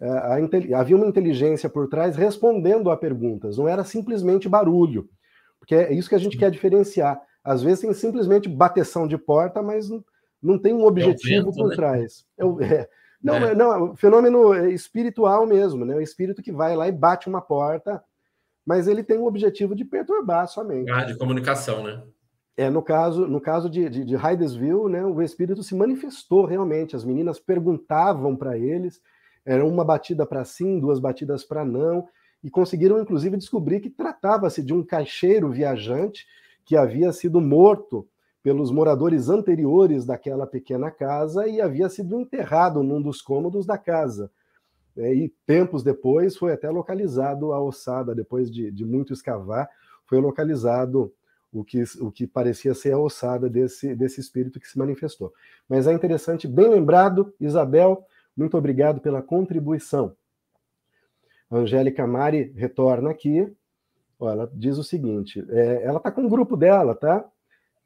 é, 0.01 0.75
havia 0.75 0.97
uma 0.97 1.07
inteligência 1.07 1.69
por 1.69 1.89
trás 1.89 2.17
respondendo 2.17 2.91
a 2.91 2.97
perguntas, 2.97 3.59
não 3.59 3.69
era 3.69 3.85
simplesmente 3.85 4.49
barulho, 4.49 5.09
porque 5.59 5.75
é 5.75 5.93
isso 5.93 6.09
que 6.09 6.15
a 6.15 6.19
gente 6.19 6.39
quer 6.39 6.51
diferenciar. 6.51 7.21
Às 7.45 7.63
vezes 7.63 7.81
tem 7.81 7.93
simplesmente 7.93 8.49
bateção 8.49 9.09
de 9.09 9.19
porta, 9.19 9.61
mas 9.61 9.89
não, 9.89 10.05
não 10.41 10.59
tem 10.59 10.73
um 10.73 10.85
objetivo 10.85 11.35
é 11.35 11.45
vento, 11.45 11.53
por 11.53 11.69
né? 11.69 11.77
trás. 11.77 12.25
É, 12.39 12.65
é, 12.65 12.89
não, 13.23 13.35
é. 13.37 13.55
não, 13.55 13.93
é 13.93 13.97
fenômeno 13.97 14.55
espiritual 14.71 15.47
mesmo, 15.47 15.85
né? 15.85 15.95
O 15.95 16.01
espírito 16.01 16.43
que 16.43 16.53
vai 16.53 16.75
lá 16.77 16.89
e 16.89 16.93
bate 16.93 17.29
uma 17.29 17.41
porta, 17.41 18.03
mas 18.67 18.89
ele 18.89 19.03
tem 19.03 19.19
o 19.19 19.27
objetivo 19.27 19.75
de 19.75 19.85
perturbar 19.85 20.49
somente. 20.49 20.91
Ah, 20.91 21.05
de 21.05 21.17
comunicação, 21.17 21.83
né? 21.83 22.03
É, 22.57 22.69
no 22.69 22.83
caso, 22.83 23.27
no 23.27 23.41
caso 23.41 23.69
de, 23.71 23.89
de, 23.89 24.05
de 24.05 24.15
Hydesville, 24.15 24.91
né, 24.91 25.05
o 25.05 25.23
espírito 25.23 25.63
se 25.63 25.75
manifestou 25.75 26.45
realmente. 26.45 26.95
As 26.95 27.05
meninas 27.05 27.41
perguntavam 27.41 28.37
para 28.37 28.59
eles, 28.59 29.01
era 29.45 29.65
uma 29.65 29.85
batida 29.85 30.27
para 30.27 30.45
sim, 30.45 30.79
duas 30.79 31.01
batidas 31.01 31.45
para 31.45 31.65
não, 31.65 32.07
e 32.45 32.51
conseguiram 32.51 33.01
inclusive 33.01 33.37
descobrir 33.37 33.81
que 33.81 33.89
tratava-se 33.89 34.63
de 34.63 34.75
um 34.75 34.85
caixeiro 34.85 35.51
viajante 35.51 36.27
que 36.65 36.77
havia 36.77 37.13
sido 37.13 37.41
morto 37.41 38.07
pelos 38.43 38.71
moradores 38.71 39.29
anteriores 39.29 40.05
daquela 40.05 40.47
pequena 40.47 40.91
casa 40.91 41.47
e 41.47 41.61
havia 41.61 41.89
sido 41.89 42.19
enterrado 42.21 42.83
num 42.83 43.01
dos 43.01 43.23
cômodos 43.23 43.65
da 43.65 43.79
casa. 43.79 44.31
É, 44.97 45.15
e 45.15 45.29
tempos 45.47 45.83
depois 45.83 46.37
foi 46.37 46.53
até 46.53 46.69
localizado 46.69 47.53
a 47.53 47.61
ossada, 47.63 48.15
depois 48.15 48.51
de, 48.51 48.71
de 48.71 48.85
muito 48.85 49.13
escavar, 49.13 49.69
foi 50.05 50.21
localizado 50.21 51.13
o 51.53 51.63
que, 51.65 51.83
o 52.01 52.11
que 52.11 52.27
parecia 52.27 52.75
ser 52.75 52.93
a 52.93 52.99
ossada 52.99 53.49
desse, 53.49 53.95
desse 53.95 54.21
espírito 54.21 54.59
que 54.59 54.69
se 54.69 54.79
manifestou. 54.79 55.33
Mas 55.69 55.87
é 55.87 55.93
interessante, 55.93 56.49
bem 56.49 56.69
lembrado, 56.69 57.33
Isabel, 57.39 58.05
muito 58.37 58.57
obrigado 58.57 59.01
pela 59.01 59.23
contribuição. 59.23 60.17
A 61.51 61.59
Angélica 61.59 62.07
Mari 62.07 62.53
retorna 62.57 63.11
aqui. 63.11 63.47
ela 64.21 64.51
diz 64.55 64.79
o 64.79 64.85
seguinte: 64.85 65.45
é, 65.51 65.83
ela 65.85 65.99
está 65.99 66.11
com 66.11 66.25
o 66.25 66.29
grupo 66.29 66.57
dela, 66.57 66.95
tá? 66.95 67.25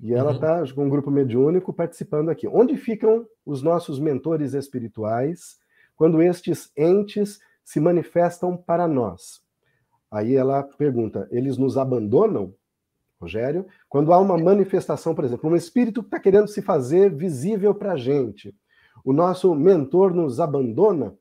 E 0.00 0.12
ela 0.12 0.32
está 0.32 0.60
uhum. 0.60 0.74
com 0.74 0.84
um 0.84 0.88
grupo 0.88 1.10
mediúnico 1.10 1.72
participando 1.72 2.28
aqui. 2.28 2.46
Onde 2.46 2.76
ficam 2.76 3.26
os 3.44 3.62
nossos 3.62 3.98
mentores 3.98 4.52
espirituais 4.52 5.56
quando 5.96 6.22
estes 6.22 6.70
entes 6.76 7.38
se 7.64 7.80
manifestam 7.80 8.56
para 8.56 8.86
nós? 8.86 9.40
Aí 10.10 10.34
ela 10.34 10.62
pergunta: 10.62 11.26
eles 11.30 11.56
nos 11.56 11.76
abandonam? 11.78 12.54
Rogério, 13.18 13.66
quando 13.88 14.12
há 14.12 14.18
uma 14.18 14.36
manifestação, 14.36 15.14
por 15.14 15.24
exemplo, 15.24 15.48
um 15.48 15.56
espírito 15.56 16.02
que 16.02 16.08
está 16.08 16.20
querendo 16.20 16.48
se 16.48 16.60
fazer 16.60 17.10
visível 17.10 17.74
para 17.74 17.92
a 17.92 17.96
gente, 17.96 18.54
o 19.02 19.10
nosso 19.10 19.54
mentor 19.54 20.12
nos 20.12 20.38
abandona, 20.38 21.14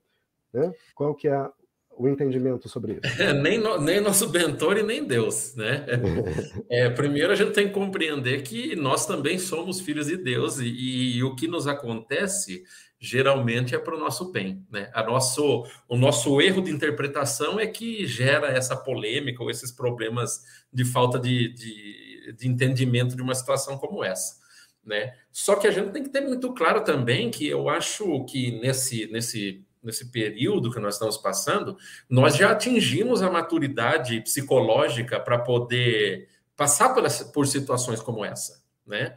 né? 0.53 0.73
qual 0.93 1.15
que 1.15 1.29
é 1.29 1.49
o 1.97 2.07
entendimento 2.07 2.67
sobre 2.67 2.93
isso? 2.93 3.21
É, 3.21 3.33
nem, 3.41 3.57
no, 3.57 3.79
nem 3.79 4.01
nosso 4.01 4.29
mentor 4.29 4.77
e 4.77 4.83
nem 4.83 5.03
Deus, 5.03 5.55
né? 5.55 5.85
É, 6.69 6.89
primeiro 6.89 7.31
a 7.31 7.35
gente 7.35 7.51
tem 7.51 7.67
que 7.67 7.73
compreender 7.73 8.41
que 8.41 8.75
nós 8.75 9.05
também 9.05 9.37
somos 9.37 9.79
filhos 9.79 10.07
de 10.07 10.17
Deus 10.17 10.59
e, 10.59 11.17
e 11.17 11.23
o 11.23 11.35
que 11.35 11.47
nos 11.47 11.67
acontece 11.67 12.63
geralmente 12.99 13.75
é 13.75 13.77
para 13.77 13.95
o 13.95 13.99
nosso 13.99 14.31
bem, 14.31 14.65
né? 14.71 14.89
A 14.93 15.03
nosso, 15.03 15.65
o 15.87 15.95
nosso 15.95 16.41
erro 16.41 16.61
de 16.61 16.71
interpretação 16.71 17.59
é 17.59 17.67
que 17.67 18.05
gera 18.07 18.47
essa 18.47 18.75
polêmica 18.75 19.43
ou 19.43 19.49
esses 19.49 19.71
problemas 19.71 20.41
de 20.73 20.83
falta 20.85 21.19
de, 21.19 21.53
de, 21.53 22.33
de 22.33 22.47
entendimento 22.47 23.15
de 23.15 23.21
uma 23.21 23.35
situação 23.35 23.77
como 23.77 24.03
essa. 24.03 24.43
Né? 24.83 25.13
Só 25.31 25.55
que 25.55 25.67
a 25.67 25.71
gente 25.71 25.91
tem 25.91 26.03
que 26.03 26.09
ter 26.09 26.21
muito 26.21 26.53
claro 26.53 26.83
também 26.83 27.31
que 27.31 27.47
eu 27.47 27.69
acho 27.69 28.23
que 28.25 28.51
nesse, 28.59 29.07
nesse, 29.07 29.63
nesse 29.85 30.11
período 30.11 30.71
que 30.71 30.79
nós 30.79 30.95
estamos 30.95 31.17
passando, 31.17 31.77
nós 32.09 32.35
já 32.35 32.51
atingimos 32.51 33.21
a 33.21 33.29
maturidade 33.29 34.19
psicológica 34.21 35.19
para 35.19 35.39
poder 35.39 36.27
passar 36.55 36.93
por, 36.93 37.03
por 37.31 37.47
situações 37.47 38.01
como 38.01 38.25
essa, 38.25 38.61
né? 38.85 39.15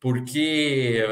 Porque 0.00 1.04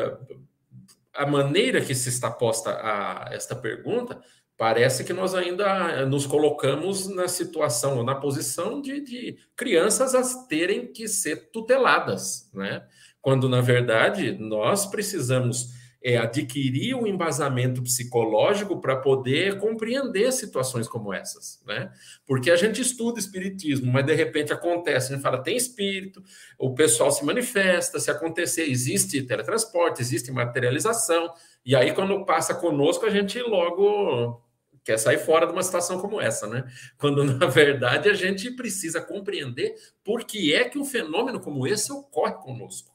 a 1.12 1.26
maneira 1.26 1.80
que 1.80 1.94
se 1.94 2.08
está 2.08 2.30
posta 2.30 2.70
a 2.70 3.28
esta 3.32 3.54
pergunta 3.54 4.20
parece 4.56 5.04
que 5.04 5.12
nós 5.12 5.34
ainda 5.34 6.06
nos 6.06 6.26
colocamos 6.26 7.08
na 7.08 7.26
situação 7.26 7.98
ou 7.98 8.04
na 8.04 8.14
posição 8.14 8.80
de, 8.80 9.00
de 9.00 9.36
crianças 9.56 10.14
a 10.14 10.46
terem 10.46 10.92
que 10.92 11.08
ser 11.08 11.50
tuteladas, 11.50 12.48
né? 12.54 12.86
quando 13.24 13.48
na 13.48 13.62
verdade 13.62 14.36
nós 14.38 14.84
precisamos 14.84 15.70
é, 16.04 16.18
adquirir 16.18 16.94
um 16.94 17.06
embasamento 17.06 17.82
psicológico 17.82 18.78
para 18.78 18.94
poder 18.94 19.56
compreender 19.58 20.30
situações 20.32 20.86
como 20.86 21.14
essas, 21.14 21.62
né? 21.66 21.90
Porque 22.26 22.50
a 22.50 22.56
gente 22.56 22.82
estuda 22.82 23.18
espiritismo, 23.18 23.90
mas 23.90 24.04
de 24.04 24.14
repente 24.14 24.52
acontece, 24.52 25.10
a 25.10 25.14
gente 25.16 25.22
fala, 25.22 25.42
tem 25.42 25.56
espírito, 25.56 26.22
o 26.58 26.74
pessoal 26.74 27.10
se 27.10 27.24
manifesta, 27.24 27.98
se 27.98 28.10
acontecer, 28.10 28.64
existe 28.64 29.22
teletransporte, 29.22 30.02
existe 30.02 30.30
materialização, 30.30 31.32
e 31.64 31.74
aí 31.74 31.94
quando 31.94 32.22
passa 32.26 32.54
conosco, 32.54 33.06
a 33.06 33.10
gente 33.10 33.40
logo 33.40 34.42
quer 34.84 34.98
sair 34.98 35.16
fora 35.16 35.46
de 35.46 35.54
uma 35.54 35.62
situação 35.62 35.98
como 35.98 36.20
essa, 36.20 36.46
né? 36.46 36.70
Quando 36.98 37.24
na 37.24 37.46
verdade 37.46 38.10
a 38.10 38.14
gente 38.14 38.50
precisa 38.50 39.00
compreender 39.00 39.74
por 40.04 40.24
que 40.24 40.54
é 40.54 40.68
que 40.68 40.78
um 40.78 40.84
fenômeno 40.84 41.40
como 41.40 41.66
esse 41.66 41.90
ocorre 41.90 42.34
conosco. 42.34 42.92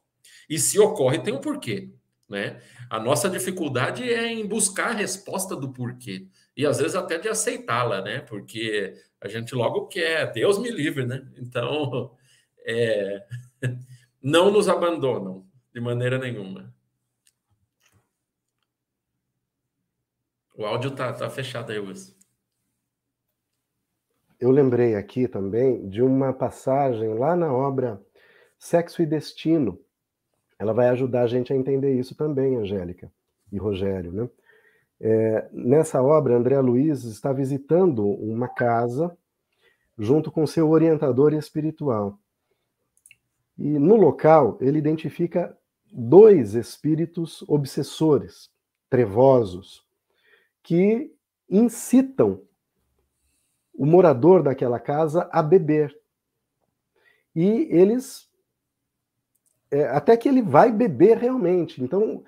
E 0.47 0.59
se 0.59 0.79
ocorre, 0.79 1.17
tem 1.17 1.33
um 1.33 1.41
porquê. 1.41 1.89
Né? 2.29 2.61
A 2.89 2.99
nossa 2.99 3.27
dificuldade 3.29 4.03
é 4.03 4.27
em 4.27 4.47
buscar 4.47 4.89
a 4.89 4.93
resposta 4.93 5.55
do 5.55 5.73
porquê. 5.73 6.27
E 6.55 6.65
às 6.65 6.77
vezes 6.77 6.95
até 6.95 7.17
de 7.17 7.27
aceitá-la, 7.27 8.01
né? 8.01 8.19
Porque 8.19 8.93
a 9.19 9.27
gente 9.27 9.55
logo 9.55 9.87
quer, 9.87 10.31
Deus 10.31 10.59
me 10.59 10.69
livre, 10.69 11.05
né? 11.05 11.27
Então, 11.37 12.15
é... 12.65 13.25
não 14.21 14.51
nos 14.51 14.69
abandonam 14.69 15.47
de 15.73 15.81
maneira 15.81 16.19
nenhuma. 16.19 16.73
O 20.55 20.65
áudio 20.65 20.91
tá, 20.91 21.13
tá 21.13 21.29
fechado 21.29 21.71
aí, 21.71 21.79
Wilson. 21.79 22.13
Eu 24.39 24.51
lembrei 24.51 24.95
aqui 24.95 25.27
também 25.27 25.89
de 25.89 26.01
uma 26.01 26.33
passagem 26.33 27.13
lá 27.17 27.35
na 27.35 27.53
obra 27.53 28.01
Sexo 28.57 29.01
e 29.01 29.05
Destino, 29.05 29.79
ela 30.59 30.73
vai 30.73 30.89
ajudar 30.89 31.21
a 31.21 31.27
gente 31.27 31.53
a 31.53 31.55
entender 31.55 31.97
isso 31.97 32.13
também, 32.13 32.57
Angélica 32.57 33.09
e 33.49 33.57
Rogério. 33.57 34.11
Né? 34.11 34.29
É, 34.99 35.49
nessa 35.53 36.03
obra, 36.03 36.35
André 36.35 36.59
Luiz 36.59 37.05
está 37.05 37.31
visitando 37.31 38.05
uma 38.05 38.49
casa 38.49 39.17
junto 39.97 40.29
com 40.29 40.45
seu 40.45 40.69
orientador 40.69 41.33
espiritual. 41.33 42.19
E 43.57 43.79
no 43.79 43.95
local, 43.95 44.57
ele 44.59 44.77
identifica 44.77 45.57
dois 45.91 46.55
espíritos 46.55 47.41
obsessores, 47.47 48.49
trevosos, 48.89 49.85
que 50.61 51.13
incitam 51.49 52.41
o 53.73 53.85
morador 53.85 54.43
daquela 54.43 54.79
casa 54.79 55.29
a 55.31 55.41
beber. 55.41 55.97
E 57.33 57.67
eles 57.69 58.28
é, 59.71 59.87
até 59.87 60.17
que 60.17 60.27
ele 60.27 60.41
vai 60.41 60.71
beber 60.71 61.17
realmente. 61.17 61.83
Então, 61.83 62.23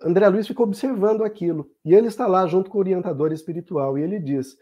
André 0.00 0.28
Luiz 0.28 0.46
fica 0.46 0.62
observando 0.62 1.24
aquilo. 1.24 1.70
E 1.84 1.94
ele 1.94 2.06
está 2.06 2.26
lá 2.26 2.46
junto 2.46 2.70
com 2.70 2.78
o 2.78 2.80
orientador 2.80 3.32
espiritual. 3.32 3.98
E 3.98 4.02
ele 4.02 4.18
diz: 4.18 4.56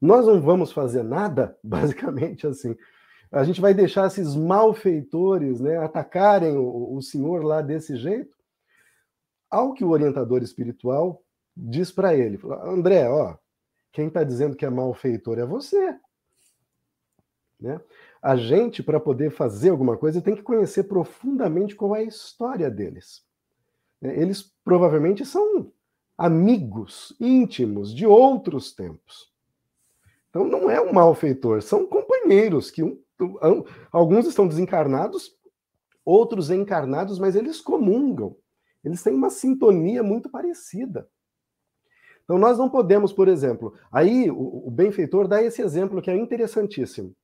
Nós 0.00 0.26
não 0.26 0.40
vamos 0.40 0.72
fazer 0.72 1.02
nada, 1.02 1.56
basicamente 1.62 2.46
assim. 2.46 2.76
A 3.30 3.44
gente 3.44 3.60
vai 3.60 3.74
deixar 3.74 4.06
esses 4.06 4.34
malfeitores 4.34 5.60
né, 5.60 5.76
atacarem 5.76 6.56
o, 6.56 6.94
o 6.94 7.02
senhor 7.02 7.44
lá 7.44 7.60
desse 7.60 7.96
jeito. 7.96 8.34
Ao 9.50 9.74
que 9.74 9.84
o 9.84 9.90
orientador 9.90 10.42
espiritual 10.42 11.22
diz 11.54 11.92
para 11.92 12.14
ele: 12.14 12.40
André, 12.64 13.08
ó, 13.08 13.36
quem 13.92 14.08
está 14.08 14.24
dizendo 14.24 14.56
que 14.56 14.64
é 14.64 14.70
malfeitor 14.70 15.38
é 15.38 15.44
você. 15.44 15.98
Né? 17.60 17.80
A 18.22 18.36
gente, 18.36 18.82
para 18.82 18.98
poder 18.98 19.30
fazer 19.30 19.70
alguma 19.70 19.96
coisa, 19.96 20.20
tem 20.20 20.34
que 20.34 20.42
conhecer 20.42 20.84
profundamente 20.84 21.76
qual 21.76 21.94
é 21.94 22.00
a 22.00 22.04
história 22.04 22.70
deles. 22.70 23.22
Né? 24.00 24.20
Eles 24.20 24.52
provavelmente 24.64 25.24
são 25.24 25.72
amigos 26.16 27.14
íntimos 27.20 27.94
de 27.94 28.06
outros 28.06 28.72
tempos. 28.72 29.32
Então 30.30 30.44
não 30.44 30.70
é 30.70 30.80
um 30.80 30.92
malfeitor, 30.92 31.62
são 31.62 31.86
companheiros 31.86 32.70
que 32.70 32.82
um, 32.82 33.00
um, 33.20 33.64
alguns 33.90 34.26
estão 34.26 34.46
desencarnados, 34.46 35.32
outros 36.04 36.50
encarnados, 36.50 37.18
mas 37.18 37.36
eles 37.36 37.60
comungam. 37.60 38.36
Eles 38.84 39.02
têm 39.02 39.14
uma 39.14 39.30
sintonia 39.30 40.02
muito 40.02 40.28
parecida. 40.28 41.08
Então 42.24 42.38
nós 42.38 42.58
não 42.58 42.68
podemos, 42.68 43.12
por 43.12 43.26
exemplo, 43.26 43.74
aí 43.90 44.30
o, 44.30 44.66
o 44.66 44.70
benfeitor 44.70 45.26
dá 45.26 45.42
esse 45.42 45.62
exemplo 45.62 46.02
que 46.02 46.10
é 46.10 46.16
interessantíssimo. 46.16 47.14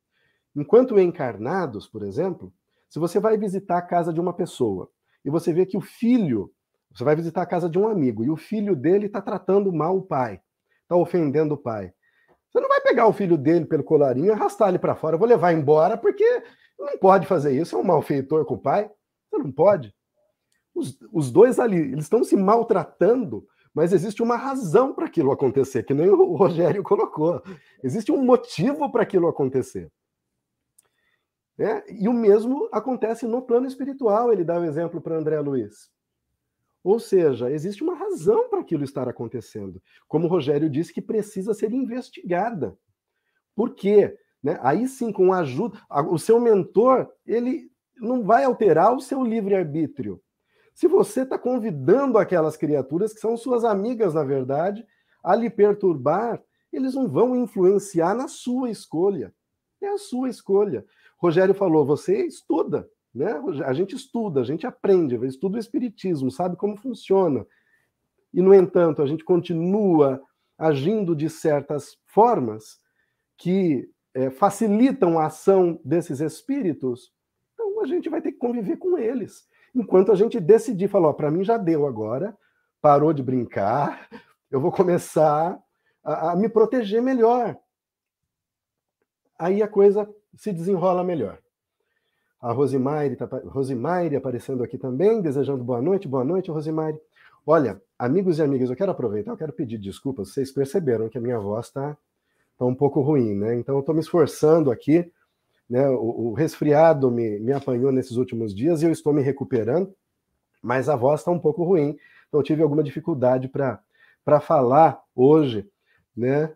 Enquanto 0.56 0.98
encarnados, 0.98 1.88
por 1.88 2.02
exemplo, 2.02 2.52
se 2.88 2.98
você 2.98 3.18
vai 3.18 3.36
visitar 3.36 3.78
a 3.78 3.82
casa 3.82 4.12
de 4.12 4.20
uma 4.20 4.32
pessoa 4.32 4.88
e 5.24 5.30
você 5.30 5.52
vê 5.52 5.66
que 5.66 5.76
o 5.76 5.80
filho 5.80 6.52
Você 6.94 7.02
vai 7.02 7.16
visitar 7.16 7.42
a 7.42 7.46
casa 7.46 7.68
de 7.68 7.76
um 7.76 7.88
amigo 7.88 8.24
e 8.24 8.30
o 8.30 8.36
filho 8.36 8.76
dele 8.76 9.06
está 9.06 9.20
tratando 9.20 9.72
mal 9.72 9.96
o 9.96 10.02
pai, 10.02 10.40
está 10.82 10.94
ofendendo 10.94 11.54
o 11.54 11.58
pai. 11.58 11.92
Você 12.48 12.60
não 12.60 12.68
vai 12.68 12.80
pegar 12.80 13.08
o 13.08 13.12
filho 13.12 13.36
dele 13.36 13.66
pelo 13.66 13.82
colarinho 13.82 14.26
e 14.26 14.30
arrastar 14.30 14.68
ele 14.68 14.78
para 14.78 14.94
fora. 14.94 15.16
Eu 15.16 15.18
vou 15.18 15.26
levar 15.26 15.52
embora 15.52 15.96
porque 15.96 16.24
não 16.78 16.96
pode 16.98 17.26
fazer 17.26 17.52
isso. 17.60 17.74
É 17.74 17.78
um 17.78 17.82
malfeitor 17.82 18.44
com 18.44 18.54
o 18.54 18.62
pai. 18.62 18.88
Você 19.28 19.38
não 19.38 19.50
pode. 19.50 19.92
Os, 20.72 20.96
os 21.12 21.32
dois 21.32 21.58
ali, 21.58 21.78
eles 21.78 22.04
estão 22.04 22.22
se 22.22 22.36
maltratando, 22.36 23.44
mas 23.74 23.92
existe 23.92 24.22
uma 24.22 24.36
razão 24.36 24.94
para 24.94 25.06
aquilo 25.06 25.32
acontecer, 25.32 25.82
que 25.82 25.94
nem 25.94 26.08
o 26.08 26.36
Rogério 26.36 26.82
colocou. 26.84 27.42
Existe 27.82 28.12
um 28.12 28.24
motivo 28.24 28.90
para 28.92 29.02
aquilo 29.02 29.26
acontecer. 29.26 29.90
É, 31.58 31.84
e 31.92 32.08
o 32.08 32.12
mesmo 32.12 32.68
acontece 32.72 33.26
no 33.26 33.42
plano 33.42 33.66
espiritual. 33.66 34.32
Ele 34.32 34.44
dá 34.44 34.58
o 34.58 34.62
um 34.62 34.64
exemplo 34.64 35.00
para 35.00 35.16
André 35.16 35.38
Luiz. 35.40 35.90
Ou 36.82 36.98
seja, 36.98 37.50
existe 37.50 37.82
uma 37.82 37.94
razão 37.94 38.48
para 38.48 38.60
aquilo 38.60 38.84
estar 38.84 39.08
acontecendo. 39.08 39.80
Como 40.06 40.26
o 40.26 40.28
Rogério 40.28 40.68
disse, 40.68 40.92
que 40.92 41.00
precisa 41.00 41.54
ser 41.54 41.72
investigada. 41.72 42.76
Por 43.54 43.74
quê? 43.74 44.16
Né? 44.42 44.58
Aí 44.60 44.86
sim, 44.86 45.10
com 45.10 45.32
a 45.32 45.38
ajuda. 45.38 45.80
O 46.10 46.18
seu 46.18 46.38
mentor, 46.38 47.08
ele 47.26 47.70
não 47.96 48.22
vai 48.22 48.44
alterar 48.44 48.94
o 48.94 49.00
seu 49.00 49.22
livre-arbítrio. 49.22 50.20
Se 50.74 50.88
você 50.88 51.22
está 51.22 51.38
convidando 51.38 52.18
aquelas 52.18 52.56
criaturas, 52.56 53.14
que 53.14 53.20
são 53.20 53.36
suas 53.36 53.64
amigas, 53.64 54.12
na 54.12 54.24
verdade, 54.24 54.84
a 55.22 55.34
lhe 55.34 55.48
perturbar, 55.48 56.42
eles 56.72 56.94
não 56.94 57.08
vão 57.08 57.34
influenciar 57.36 58.14
na 58.14 58.28
sua 58.28 58.68
escolha. 58.68 59.32
É 59.80 59.88
a 59.88 59.98
sua 59.98 60.28
escolha. 60.28 60.84
Rogério 61.24 61.54
falou: 61.54 61.86
você 61.86 62.26
estuda, 62.26 62.86
né? 63.14 63.32
A 63.64 63.72
gente 63.72 63.96
estuda, 63.96 64.42
a 64.42 64.44
gente 64.44 64.66
aprende, 64.66 65.16
estuda 65.26 65.56
o 65.56 65.60
Espiritismo, 65.60 66.30
sabe 66.30 66.54
como 66.54 66.76
funciona. 66.76 67.46
E, 68.32 68.42
no 68.42 68.52
entanto, 68.52 69.00
a 69.00 69.06
gente 69.06 69.24
continua 69.24 70.20
agindo 70.58 71.16
de 71.16 71.30
certas 71.30 71.96
formas 72.04 72.78
que 73.38 73.88
é, 74.12 74.28
facilitam 74.28 75.18
a 75.18 75.26
ação 75.26 75.80
desses 75.82 76.20
espíritos, 76.20 77.10
então 77.54 77.80
a 77.80 77.86
gente 77.86 78.08
vai 78.08 78.20
ter 78.20 78.32
que 78.32 78.38
conviver 78.38 78.76
com 78.76 78.98
eles. 78.98 79.48
Enquanto 79.74 80.12
a 80.12 80.14
gente 80.14 80.38
decidir, 80.38 80.88
falar, 80.88 81.14
para 81.14 81.30
mim 81.30 81.42
já 81.42 81.56
deu 81.56 81.86
agora, 81.86 82.36
parou 82.82 83.12
de 83.12 83.22
brincar, 83.22 84.08
eu 84.50 84.60
vou 84.60 84.70
começar 84.70 85.58
a, 86.04 86.32
a 86.32 86.36
me 86.36 86.48
proteger 86.48 87.00
melhor. 87.00 87.58
Aí 89.38 89.62
a 89.62 89.68
coisa 89.68 90.08
se 90.36 90.52
desenrola 90.52 91.04
melhor. 91.04 91.38
A 92.40 92.52
Rosimaire, 92.52 93.16
tá, 93.16 93.26
Rosimaire 93.46 94.16
aparecendo 94.16 94.62
aqui 94.62 94.76
também, 94.76 95.20
desejando 95.22 95.64
boa 95.64 95.80
noite. 95.80 96.06
Boa 96.06 96.24
noite, 96.24 96.50
Rosimaire. 96.50 97.00
Olha, 97.46 97.80
amigos 97.98 98.38
e 98.38 98.42
amigas, 98.42 98.70
eu 98.70 98.76
quero 98.76 98.92
aproveitar, 98.92 99.30
eu 99.32 99.36
quero 99.36 99.52
pedir 99.52 99.78
desculpas. 99.78 100.30
Vocês 100.30 100.50
perceberam 100.50 101.08
que 101.08 101.18
a 101.18 101.20
minha 101.20 101.38
voz 101.38 101.66
está 101.66 101.96
tá 102.58 102.64
um 102.64 102.74
pouco 102.74 103.00
ruim, 103.00 103.34
né? 103.34 103.54
Então 103.56 103.74
eu 103.76 103.80
estou 103.80 103.94
me 103.94 104.00
esforçando 104.00 104.70
aqui. 104.70 105.10
Né? 105.68 105.88
O, 105.88 106.30
o 106.30 106.34
resfriado 106.34 107.10
me, 107.10 107.38
me 107.40 107.52
apanhou 107.52 107.90
nesses 107.90 108.16
últimos 108.16 108.54
dias 108.54 108.82
e 108.82 108.86
eu 108.86 108.92
estou 108.92 109.12
me 109.12 109.22
recuperando, 109.22 109.94
mas 110.62 110.88
a 110.88 110.96
voz 110.96 111.20
está 111.20 111.30
um 111.30 111.38
pouco 111.38 111.64
ruim. 111.64 111.96
Então 112.28 112.40
eu 112.40 112.44
tive 112.44 112.62
alguma 112.62 112.82
dificuldade 112.82 113.48
para 113.48 114.40
falar 114.40 115.00
hoje, 115.14 115.68
né? 116.16 116.52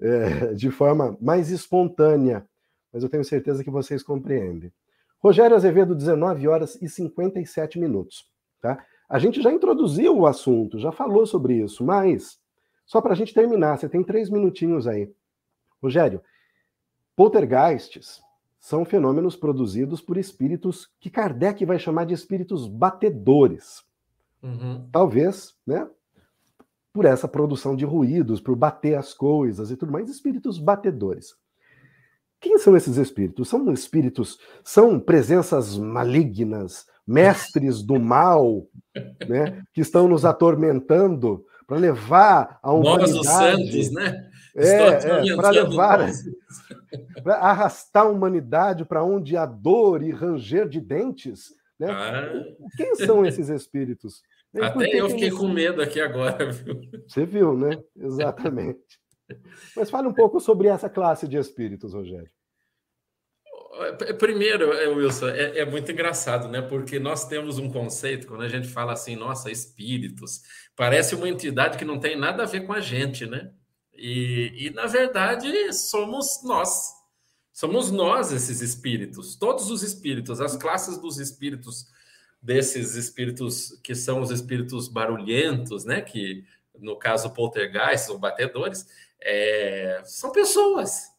É, 0.00 0.54
de 0.54 0.70
forma 0.70 1.16
mais 1.20 1.50
espontânea, 1.50 2.46
mas 2.92 3.02
eu 3.02 3.08
tenho 3.08 3.24
certeza 3.24 3.62
que 3.62 3.70
vocês 3.70 4.02
compreendem. 4.02 4.72
Rogério 5.18 5.56
Azevedo, 5.56 5.94
19 5.94 6.48
horas 6.48 6.80
e 6.80 6.88
57 6.88 7.78
minutos. 7.78 8.26
Tá? 8.60 8.84
A 9.08 9.18
gente 9.18 9.42
já 9.42 9.52
introduziu 9.52 10.16
o 10.16 10.26
assunto, 10.26 10.78
já 10.78 10.92
falou 10.92 11.26
sobre 11.26 11.54
isso, 11.54 11.84
mas 11.84 12.38
só 12.86 13.00
para 13.00 13.12
a 13.12 13.16
gente 13.16 13.34
terminar, 13.34 13.78
você 13.78 13.88
tem 13.88 14.02
três 14.02 14.30
minutinhos 14.30 14.86
aí. 14.86 15.12
Rogério, 15.82 16.20
poltergeists 17.14 18.20
são 18.58 18.84
fenômenos 18.84 19.36
produzidos 19.36 20.00
por 20.00 20.16
espíritos 20.16 20.90
que 21.00 21.08
Kardec 21.08 21.64
vai 21.64 21.78
chamar 21.78 22.04
de 22.04 22.14
espíritos 22.14 22.66
batedores. 22.66 23.82
Uhum. 24.42 24.88
Talvez, 24.92 25.56
né? 25.66 25.88
Por 26.92 27.04
essa 27.04 27.28
produção 27.28 27.76
de 27.76 27.84
ruídos, 27.84 28.40
por 28.40 28.56
bater 28.56 28.96
as 28.96 29.14
coisas 29.14 29.70
e 29.70 29.76
tudo 29.76 29.92
mais, 29.92 30.10
espíritos 30.10 30.58
batedores. 30.58 31.36
Quem 32.40 32.58
são 32.58 32.76
esses 32.76 32.96
espíritos? 32.96 33.48
São 33.48 33.72
espíritos, 33.72 34.38
são 34.64 34.98
presenças 34.98 35.76
malignas, 35.76 36.86
mestres 37.06 37.82
do 37.82 38.00
mal, 38.00 38.66
né, 39.28 39.62
que 39.72 39.80
estão 39.80 40.08
nos 40.08 40.24
atormentando 40.24 41.44
para 41.66 41.78
levar 41.78 42.58
a 42.62 42.72
humanidade. 42.72 43.12
Nós, 43.12 43.20
os 43.20 43.26
santos, 43.26 43.92
né? 43.92 44.30
É, 44.56 45.30
é 45.30 45.36
para 45.36 45.50
levar, 45.50 46.10
para 47.22 47.34
arrastar 47.36 48.04
a 48.04 48.08
humanidade 48.08 48.84
para 48.84 49.04
onde 49.04 49.36
há 49.36 49.46
dor 49.46 50.02
e 50.02 50.10
ranger 50.10 50.68
de 50.68 50.80
dentes. 50.80 51.54
Né? 51.78 51.88
Ah. 51.90 52.28
Quem 52.76 52.96
são 52.96 53.24
esses 53.24 53.48
espíritos? 53.48 54.22
Até 54.60 54.96
eu 54.96 55.08
fiquei 55.10 55.30
com 55.30 55.46
medo 55.48 55.80
aqui 55.80 56.00
agora. 56.00 56.50
Viu? 56.50 56.80
Você 57.06 57.24
viu, 57.24 57.56
né? 57.56 57.78
Exatamente. 57.96 58.98
Mas 59.76 59.90
fale 59.90 60.08
um 60.08 60.12
pouco 60.12 60.40
sobre 60.40 60.68
essa 60.68 60.88
classe 60.88 61.26
de 61.26 61.36
espíritos, 61.36 61.94
Rogério. 61.94 62.30
Primeiro, 64.18 64.72
é, 64.72 64.88
Wilson, 64.88 65.28
é, 65.28 65.60
é, 65.60 65.64
muito 65.64 65.90
engraçado, 65.90 66.48
né? 66.48 66.60
Porque 66.60 66.98
nós 66.98 67.26
temos 67.26 67.58
um 67.58 67.70
conceito, 67.70 68.26
quando 68.26 68.42
a 68.42 68.48
gente 68.48 68.68
fala 68.68 68.92
assim, 68.92 69.16
nossa, 69.16 69.50
espíritos, 69.50 70.42
parece 70.76 71.14
uma 71.14 71.28
entidade 71.28 71.78
que 71.78 71.84
não 71.84 71.98
tem 71.98 72.16
nada 72.16 72.42
a 72.42 72.46
ver 72.46 72.66
com 72.66 72.72
a 72.72 72.80
gente, 72.80 73.26
né? 73.26 73.52
E, 73.94 74.66
e 74.66 74.70
na 74.70 74.86
verdade, 74.86 75.72
somos 75.72 76.42
nós. 76.42 76.92
Somos 77.52 77.90
nós 77.90 78.32
esses 78.32 78.60
espíritos, 78.60 79.36
todos 79.36 79.70
os 79.70 79.82
espíritos, 79.82 80.40
as 80.40 80.56
classes 80.56 80.98
dos 80.98 81.18
espíritos, 81.18 81.86
desses 82.40 82.94
espíritos 82.94 83.78
que 83.82 83.94
são 83.94 84.20
os 84.20 84.30
espíritos 84.30 84.88
barulhentos, 84.88 85.84
né? 85.84 86.00
Que 86.00 86.44
no 86.78 86.96
caso 86.96 87.30
poltergeist, 87.30 88.10
ou 88.10 88.18
batedores, 88.18 88.86
é, 89.22 90.00
são 90.04 90.32
pessoas. 90.32 91.10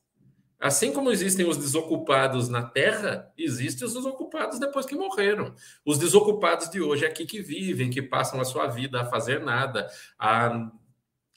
Assim 0.60 0.94
como 0.94 1.12
existem 1.12 1.48
os 1.48 1.58
desocupados 1.58 2.48
na 2.48 2.62
Terra, 2.62 3.32
existem 3.36 3.88
os 3.88 3.96
desocupados 3.96 4.60
depois 4.60 4.86
que 4.86 4.94
morreram. 4.94 5.56
Os 5.84 5.98
desocupados 5.98 6.70
de 6.70 6.80
hoje 6.80 7.04
é 7.04 7.08
aqui 7.08 7.26
que 7.26 7.42
vivem, 7.42 7.90
que 7.90 8.02
passam 8.02 8.40
a 8.40 8.46
sua 8.46 8.68
vida 8.68 9.02
a 9.02 9.06
fazer 9.06 9.40
nada, 9.40 9.90
a, 10.20 10.70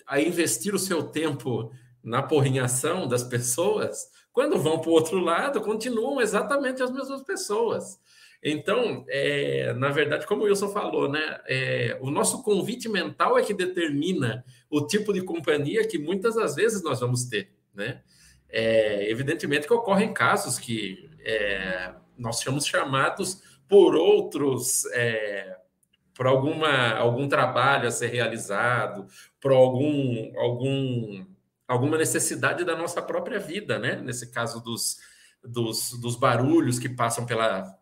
a 0.07 0.21
investir 0.21 0.75
o 0.75 0.79
seu 0.79 1.05
tempo 1.05 1.73
na 2.03 2.23
porrinhação 2.23 3.09
das 3.09 3.23
pessoas. 3.23 4.11
Quando 4.31 4.59
vão 4.59 4.79
para 4.79 4.91
o 4.91 4.95
outro 4.95 5.19
lado, 5.19 5.63
continuam 5.63 6.21
exatamente 6.21 6.83
as 6.83 6.91
mesmas 6.91 7.23
pessoas. 7.23 7.99
Então, 8.43 9.07
é, 9.09 9.73
na 9.73 9.89
verdade, 9.89 10.27
como 10.27 10.43
o 10.43 10.45
Wilson 10.45 10.69
falou, 10.69 11.09
né, 11.09 11.41
é, 11.47 11.97
o 12.03 12.11
nosso 12.11 12.43
convite 12.43 12.91
mental 12.91 13.39
é 13.39 13.43
que 13.43 13.55
determina 13.55 14.45
o 14.77 14.87
tipo 14.87 15.13
de 15.13 15.23
companhia 15.23 15.87
que 15.87 15.99
muitas 15.99 16.35
das 16.35 16.55
vezes 16.55 16.83
nós 16.83 17.01
vamos 17.01 17.25
ter, 17.25 17.53
né? 17.75 18.03
É, 18.49 19.11
evidentemente 19.11 19.67
que 19.67 19.73
ocorrem 19.73 20.13
casos 20.13 20.59
que 20.59 21.11
é, 21.21 21.93
nós 22.17 22.37
somos 22.41 22.67
chamados 22.67 23.43
por 23.69 23.97
outros, 23.97 24.85
é, 24.93 25.57
por 26.15 26.27
alguma, 26.27 26.95
algum 26.95 27.29
trabalho 27.29 27.89
a 27.89 27.91
ser 27.91 28.09
realizado, 28.09 29.07
por 29.41 29.53
algum, 29.53 30.39
algum, 30.39 31.27
alguma 31.67 31.99
necessidade 31.99 32.65
da 32.65 32.77
nossa 32.77 33.03
própria 33.03 33.41
vida, 33.41 33.79
né? 33.79 33.97
Nesse 33.97 34.31
caso 34.31 34.63
dos, 34.63 34.99
dos, 35.43 35.99
dos 36.01 36.15
barulhos 36.15 36.79
que 36.79 36.89
passam 36.89 37.27
pela 37.27 37.77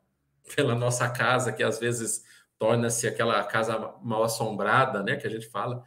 pela 0.54 0.74
nossa 0.74 1.08
casa, 1.08 1.52
que 1.52 1.62
às 1.62 1.78
vezes 1.78 2.24
torna-se 2.58 3.06
aquela 3.06 3.42
casa 3.44 3.94
mal 4.02 4.22
assombrada, 4.22 5.02
né, 5.02 5.16
que 5.16 5.26
a 5.26 5.30
gente 5.30 5.48
fala. 5.48 5.82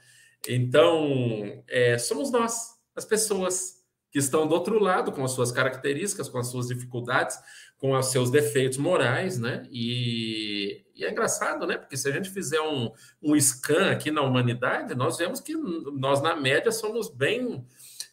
Então, 0.48 1.64
é, 1.68 1.98
somos 1.98 2.32
nós, 2.32 2.76
as 2.96 3.06
pessoas 3.06 3.76
que 4.12 4.20
estão 4.20 4.48
do 4.48 4.54
outro 4.54 4.80
lado, 4.80 5.12
com 5.12 5.26
as 5.26 5.32
suas 5.32 5.52
características, 5.52 6.30
com 6.30 6.38
as 6.38 6.48
suas 6.48 6.68
dificuldades, 6.68 7.38
com 7.78 7.92
os 7.92 8.06
seus 8.06 8.32
defeitos 8.32 8.78
morais, 8.78 9.38
né? 9.38 9.68
E, 9.70 10.86
e 10.96 11.04
é 11.04 11.12
engraçado, 11.12 11.68
né? 11.68 11.78
Porque 11.78 11.98
se 11.98 12.08
a 12.08 12.12
gente 12.12 12.30
fizer 12.30 12.62
um, 12.62 12.90
um 13.22 13.36
scan 13.36 13.92
aqui 13.92 14.12
na 14.12 14.22
humanidade, 14.22 14.96
nós 14.96 15.18
vemos 15.18 15.42
que 15.42 15.54
nós, 15.54 16.22
na 16.22 16.36
média, 16.36 16.72
somos 16.72 17.10
bem 17.10 17.66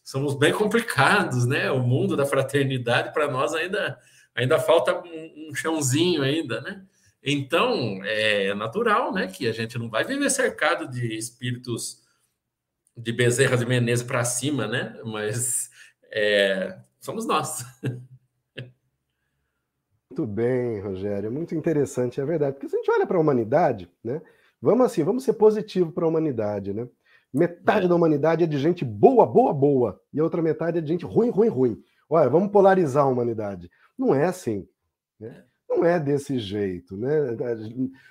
somos 0.02 0.34
bem 0.34 0.52
complicados, 0.52 1.46
né? 1.46 1.70
O 1.70 1.78
mundo 1.78 2.16
da 2.16 2.26
fraternidade, 2.26 3.12
para 3.12 3.30
nós, 3.30 3.54
ainda 3.54 3.96
ainda 4.34 4.58
falta 4.58 4.94
um, 4.98 5.50
um 5.50 5.54
chãozinho 5.54 6.22
ainda, 6.22 6.60
né? 6.62 6.82
Então, 7.22 8.00
é 8.02 8.52
natural, 8.54 9.12
né, 9.12 9.28
que 9.28 9.46
a 9.46 9.52
gente 9.52 9.78
não 9.78 9.88
vai 9.88 10.04
viver 10.04 10.28
cercado 10.28 10.88
de 10.88 11.16
espíritos 11.16 12.01
de 12.96 13.12
Bezerra 13.12 13.56
de 13.56 13.66
Menezes 13.66 14.04
para 14.04 14.24
cima, 14.24 14.66
né? 14.66 15.00
Mas 15.04 15.70
é, 16.10 16.78
somos 17.00 17.26
nós. 17.26 17.64
Muito 20.10 20.26
bem, 20.26 20.78
Rogério, 20.78 21.32
muito 21.32 21.54
interessante, 21.54 22.20
é 22.20 22.24
verdade. 22.26 22.52
Porque 22.52 22.68
se 22.68 22.76
a 22.76 22.78
gente 22.78 22.90
olha 22.90 23.06
para 23.06 23.16
a 23.16 23.20
humanidade, 23.20 23.90
né? 24.04 24.20
Vamos 24.60 24.84
assim, 24.84 25.02
vamos 25.02 25.24
ser 25.24 25.32
positivo 25.32 25.90
para 25.90 26.04
a 26.04 26.08
humanidade, 26.08 26.74
né? 26.74 26.86
Metade 27.32 27.86
é. 27.86 27.88
da 27.88 27.94
humanidade 27.94 28.44
é 28.44 28.46
de 28.46 28.58
gente 28.58 28.84
boa, 28.84 29.24
boa, 29.24 29.54
boa, 29.54 29.98
e 30.12 30.20
a 30.20 30.22
outra 30.22 30.42
metade 30.42 30.76
é 30.76 30.80
de 30.82 30.88
gente 30.88 31.06
ruim, 31.06 31.30
ruim, 31.30 31.48
ruim. 31.48 31.82
Olha, 32.10 32.28
vamos 32.28 32.52
polarizar 32.52 33.04
a 33.04 33.08
humanidade. 33.08 33.70
Não 33.98 34.14
é 34.14 34.26
assim. 34.26 34.68
Né? 35.18 35.42
Não 35.66 35.82
é 35.82 35.98
desse 35.98 36.38
jeito, 36.38 36.94
né? 36.94 37.34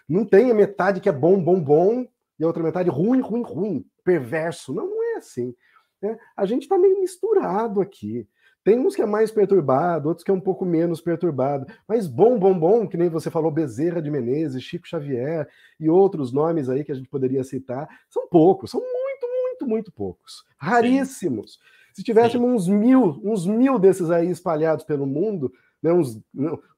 Não 0.10 0.26
tem 0.26 0.50
a 0.50 0.56
metade 0.56 1.00
que 1.00 1.08
é 1.08 1.12
bom, 1.12 1.40
bom, 1.40 1.62
bom, 1.62 2.08
e 2.42 2.44
a 2.44 2.48
outra 2.48 2.64
metade 2.64 2.89
ruim, 2.89 3.22
ruim, 3.22 3.44
ruim, 3.44 3.86
perverso. 4.04 4.74
Não, 4.74 4.89
não 4.89 5.04
é 5.04 5.18
assim. 5.18 5.54
Né? 6.02 6.18
A 6.36 6.44
gente 6.44 6.64
está 6.64 6.76
meio 6.76 7.00
misturado 7.00 7.80
aqui. 7.80 8.28
Tem 8.64 8.80
uns 8.80 8.96
que 8.96 9.02
é 9.04 9.06
mais 9.06 9.30
perturbado, 9.30 10.10
outros 10.10 10.24
que 10.24 10.32
é 10.32 10.34
um 10.34 10.39
pouco 10.39 10.66
menos 10.66 11.00
perturbado. 11.00 11.72
Mas 11.88 12.08
bom, 12.08 12.39
bom, 12.39 12.58
bom, 12.58 12.88
que 12.88 12.98
nem 12.98 13.10
você 13.10 13.30
falou, 13.30 13.52
Bezerra 13.52 14.02
de 14.02 14.10
Menezes, 14.10 14.64
Chico 14.64 14.88
Xavier 14.88 15.48
e 15.80 15.88
outros 15.88 16.34
nomes 16.34 16.68
aí 16.68 16.84
que 16.84 16.92
a 16.92 16.96
gente 16.96 17.08
poderia 17.08 17.44
citar, 17.44 17.88
são 18.10 18.28
poucos, 18.28 18.72
são 18.72 18.82
muito, 18.82 19.28
muito, 19.28 19.68
muito 19.68 19.92
poucos. 19.92 20.44
Raríssimos. 20.58 21.54
Sim. 21.54 21.60
Se 21.94 22.04
tivéssemos 22.04 22.50
uns 22.52 22.68
mil, 22.68 23.22
uns 23.24 23.46
mil 23.46 23.78
desses 23.78 24.10
aí 24.10 24.32
espalhados 24.32 24.84
pelo 24.84 25.06
mundo, 25.06 25.54
né, 25.82 25.94
uns, 25.94 26.20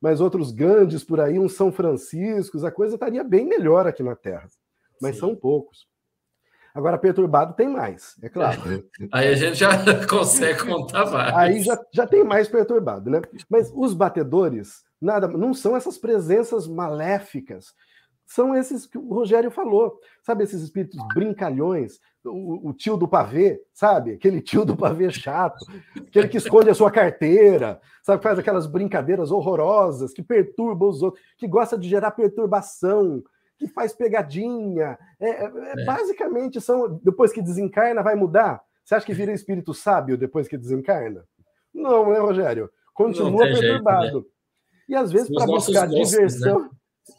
mais 0.02 0.20
outros 0.20 0.52
grandes 0.52 1.06
por 1.06 1.22
aí, 1.22 1.40
uns 1.40 1.56
São 1.56 1.72
Franciscos, 1.72 2.66
a 2.66 2.72
coisa 2.72 2.96
estaria 2.96 3.24
bem 3.24 3.46
melhor 3.46 3.88
aqui 3.88 4.04
na 4.04 4.16
Terra. 4.16 4.50
Mas 5.04 5.16
Sim. 5.16 5.20
são 5.20 5.36
poucos. 5.36 5.86
Agora, 6.74 6.98
perturbado 6.98 7.54
tem 7.54 7.68
mais, 7.68 8.16
é 8.24 8.30
claro. 8.30 8.60
É. 9.00 9.08
Aí 9.12 9.28
a 9.28 9.36
gente 9.36 9.58
já 9.58 9.70
consegue 10.08 10.66
contar 10.66 11.04
vários. 11.04 11.38
Aí 11.38 11.62
já, 11.62 11.80
já 11.94 12.08
tem 12.08 12.24
mais 12.24 12.48
perturbado, 12.48 13.12
né? 13.12 13.22
Mas 13.48 13.72
os 13.76 13.94
batedores, 13.94 14.84
nada, 15.00 15.28
não 15.28 15.54
são 15.54 15.78
essas 15.78 16.00
presenças 16.00 16.68
maléficas. 16.68 17.76
São 18.26 18.56
esses 18.56 18.88
que 18.88 18.98
o 18.98 19.14
Rogério 19.14 19.52
falou, 19.52 20.00
sabe? 20.24 20.44
Esses 20.46 20.64
espíritos 20.64 21.00
brincalhões, 21.14 22.00
o, 22.26 22.70
o, 22.70 22.74
tio 22.74 22.98
do 22.98 23.08
pavê, 23.08 23.62
sabe? 23.72 24.14
Aquele 24.14 24.42
tio 24.42 24.66
do 24.66 24.76
pavê 24.76 25.12
chato, 25.12 25.64
aquele 25.96 26.28
que 26.28 26.38
esconde 26.38 26.72
a 26.72 26.74
sua 26.74 26.90
carteira, 26.90 27.80
sabe? 28.02 28.24
Faz 28.24 28.40
aquelas 28.40 28.66
brincadeiras 28.66 29.30
horrorosas, 29.30 30.12
que 30.12 30.24
perturba 30.24 30.88
os 30.88 31.04
outros, 31.04 31.24
que 31.38 31.48
gosta 31.48 31.78
de 31.78 31.88
gerar 31.88 32.12
perturbação, 32.12 33.22
que 33.58 33.68
faz 33.68 33.94
pegadinha. 33.94 34.98
É, 35.20 35.30
é, 35.30 35.44
é, 35.44 35.82
é. 35.82 35.86
Basicamente, 35.86 36.60
são 36.62 37.00
depois 37.04 37.32
que 37.32 37.42
desencarna, 37.42 38.04
vai 38.04 38.16
mudar? 38.16 38.62
Você 38.84 38.96
acha 38.96 39.06
que 39.06 39.14
vira 39.14 39.32
espírito 39.32 39.74
sábio 39.74 40.18
depois 40.18 40.48
que 40.48 40.58
desencarna? 40.58 41.26
Não, 41.74 42.12
né, 42.12 42.20
Rogério? 42.20 42.70
Continua 42.94 43.46
perturbado. 43.46 44.04
Jeito, 44.04 44.18
né? 44.20 44.26
E 44.90 44.96
às 44.96 45.12
vezes, 45.12 45.34
para 45.34 45.46
buscar 45.46 45.88
gostos, 45.88 46.12
diversão. 46.12 46.60
Né? 46.62 46.70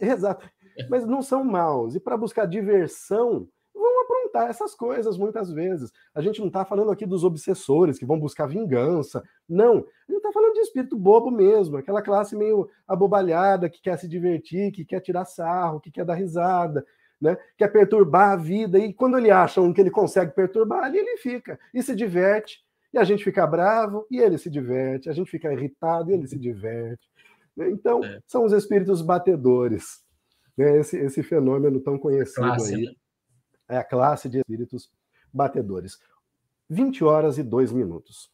Exato. 0.12 0.50
Mas 0.90 1.06
não 1.06 1.22
são 1.22 1.42
maus. 1.44 1.94
E 1.94 2.00
para 2.00 2.16
buscar 2.16 2.46
diversão, 2.46 3.48
aprontar 3.74 4.23
essas 4.42 4.74
coisas 4.74 5.16
muitas 5.16 5.50
vezes. 5.50 5.92
A 6.14 6.20
gente 6.20 6.40
não 6.40 6.48
está 6.48 6.64
falando 6.64 6.90
aqui 6.90 7.06
dos 7.06 7.24
obsessores 7.24 7.98
que 7.98 8.04
vão 8.04 8.18
buscar 8.18 8.46
vingança. 8.46 9.22
Não. 9.48 9.76
A 9.76 10.12
gente 10.12 10.16
está 10.16 10.32
falando 10.32 10.54
de 10.54 10.60
espírito 10.60 10.96
bobo 10.96 11.30
mesmo, 11.30 11.76
aquela 11.76 12.02
classe 12.02 12.36
meio 12.36 12.68
abobalhada 12.86 13.70
que 13.70 13.80
quer 13.80 13.98
se 13.98 14.08
divertir, 14.08 14.72
que 14.72 14.84
quer 14.84 15.00
tirar 15.00 15.24
sarro, 15.24 15.80
que 15.80 15.90
quer 15.90 16.04
dar 16.04 16.14
risada. 16.14 16.84
Né? 17.20 17.38
Quer 17.56 17.68
perturbar 17.68 18.32
a 18.32 18.36
vida, 18.36 18.78
e 18.78 18.92
quando 18.92 19.16
ele 19.16 19.30
acha 19.30 19.60
um 19.60 19.72
que 19.72 19.80
ele 19.80 19.90
consegue 19.90 20.34
perturbar, 20.34 20.84
ali 20.84 20.98
ele 20.98 21.16
fica 21.16 21.58
e 21.72 21.82
se 21.82 21.94
diverte, 21.94 22.58
e 22.92 22.98
a 22.98 23.04
gente 23.04 23.24
fica 23.24 23.46
bravo 23.46 24.06
e 24.10 24.18
ele 24.18 24.36
se 24.36 24.50
diverte, 24.50 25.08
a 25.08 25.12
gente 25.12 25.30
fica 25.30 25.52
irritado 25.52 26.10
e 26.10 26.14
ele 26.14 26.26
se 26.26 26.38
diverte. 26.38 27.08
Então, 27.56 28.04
é. 28.04 28.20
são 28.26 28.44
os 28.44 28.52
espíritos 28.52 29.00
batedores, 29.00 30.02
né? 30.56 30.78
esse, 30.78 30.96
esse 30.98 31.22
fenômeno 31.22 31.80
tão 31.80 31.98
conhecido 31.98 32.46
Classe, 32.46 32.74
aí. 32.74 32.84
Né? 32.84 32.92
É 33.68 33.76
a 33.76 33.84
classe 33.84 34.28
de 34.28 34.38
espíritos 34.38 34.90
batedores. 35.32 35.98
20 36.68 37.04
horas 37.04 37.38
e 37.38 37.42
2 37.42 37.72
minutos. 37.72 38.30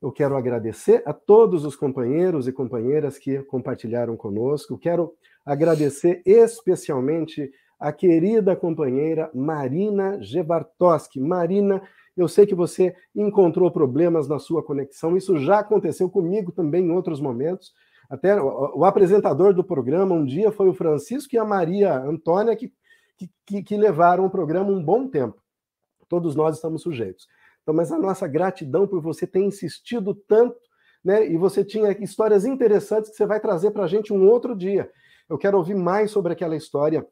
Eu 0.00 0.12
quero 0.12 0.36
agradecer 0.36 1.02
a 1.06 1.12
todos 1.12 1.64
os 1.64 1.74
companheiros 1.74 2.46
e 2.46 2.52
companheiras 2.52 3.18
que 3.18 3.42
compartilharam 3.44 4.16
conosco. 4.16 4.78
Quero 4.78 5.14
agradecer 5.44 6.22
especialmente 6.26 7.50
a 7.78 7.92
querida 7.92 8.54
companheira 8.54 9.30
Marina 9.34 10.20
Gebartoski. 10.20 11.20
Marina, 11.20 11.82
eu 12.16 12.28
sei 12.28 12.46
que 12.46 12.54
você 12.54 12.94
encontrou 13.14 13.70
problemas 13.70 14.28
na 14.28 14.38
sua 14.38 14.62
conexão, 14.62 15.16
isso 15.16 15.38
já 15.38 15.60
aconteceu 15.60 16.08
comigo 16.08 16.52
também 16.52 16.86
em 16.86 16.90
outros 16.90 17.20
momentos. 17.20 17.72
Até 18.08 18.40
o, 18.40 18.84
apresentador 18.84 19.52
do 19.52 19.64
programa 19.64 20.14
um 20.14 20.24
dia 20.24 20.52
foi 20.52 20.68
o 20.68 20.74
Francisco 20.74 21.34
e 21.34 21.38
a 21.38 21.44
Maria 21.44 21.98
Antônia, 21.98 22.54
que 22.54 22.72
que, 23.16 23.30
que, 23.44 23.62
que 23.62 23.76
levaram 23.76 24.24
o 24.24 24.30
programa 24.30 24.70
um 24.70 24.82
bom 24.82 25.08
tempo. 25.08 25.40
Todos 26.08 26.34
nós 26.34 26.56
estamos 26.56 26.82
sujeitos. 26.82 27.26
Então, 27.62 27.74
mas 27.74 27.90
a 27.90 27.98
nossa 27.98 28.28
gratidão 28.28 28.86
por 28.86 29.00
você 29.00 29.26
ter 29.26 29.40
insistido 29.40 30.14
tanto, 30.14 30.56
né? 31.04 31.26
E 31.26 31.36
você 31.36 31.64
tinha 31.64 31.90
histórias 32.02 32.44
interessantes 32.44 33.10
que 33.10 33.16
você 33.16 33.26
vai 33.26 33.40
trazer 33.40 33.72
para 33.72 33.84
a 33.84 33.88
gente 33.88 34.12
um 34.12 34.28
outro 34.28 34.54
dia. 34.54 34.90
Eu 35.28 35.36
quero 35.36 35.58
ouvir 35.58 35.74
mais 35.74 36.10
sobre 36.10 36.32
aquela 36.32 36.54
história 36.54 37.06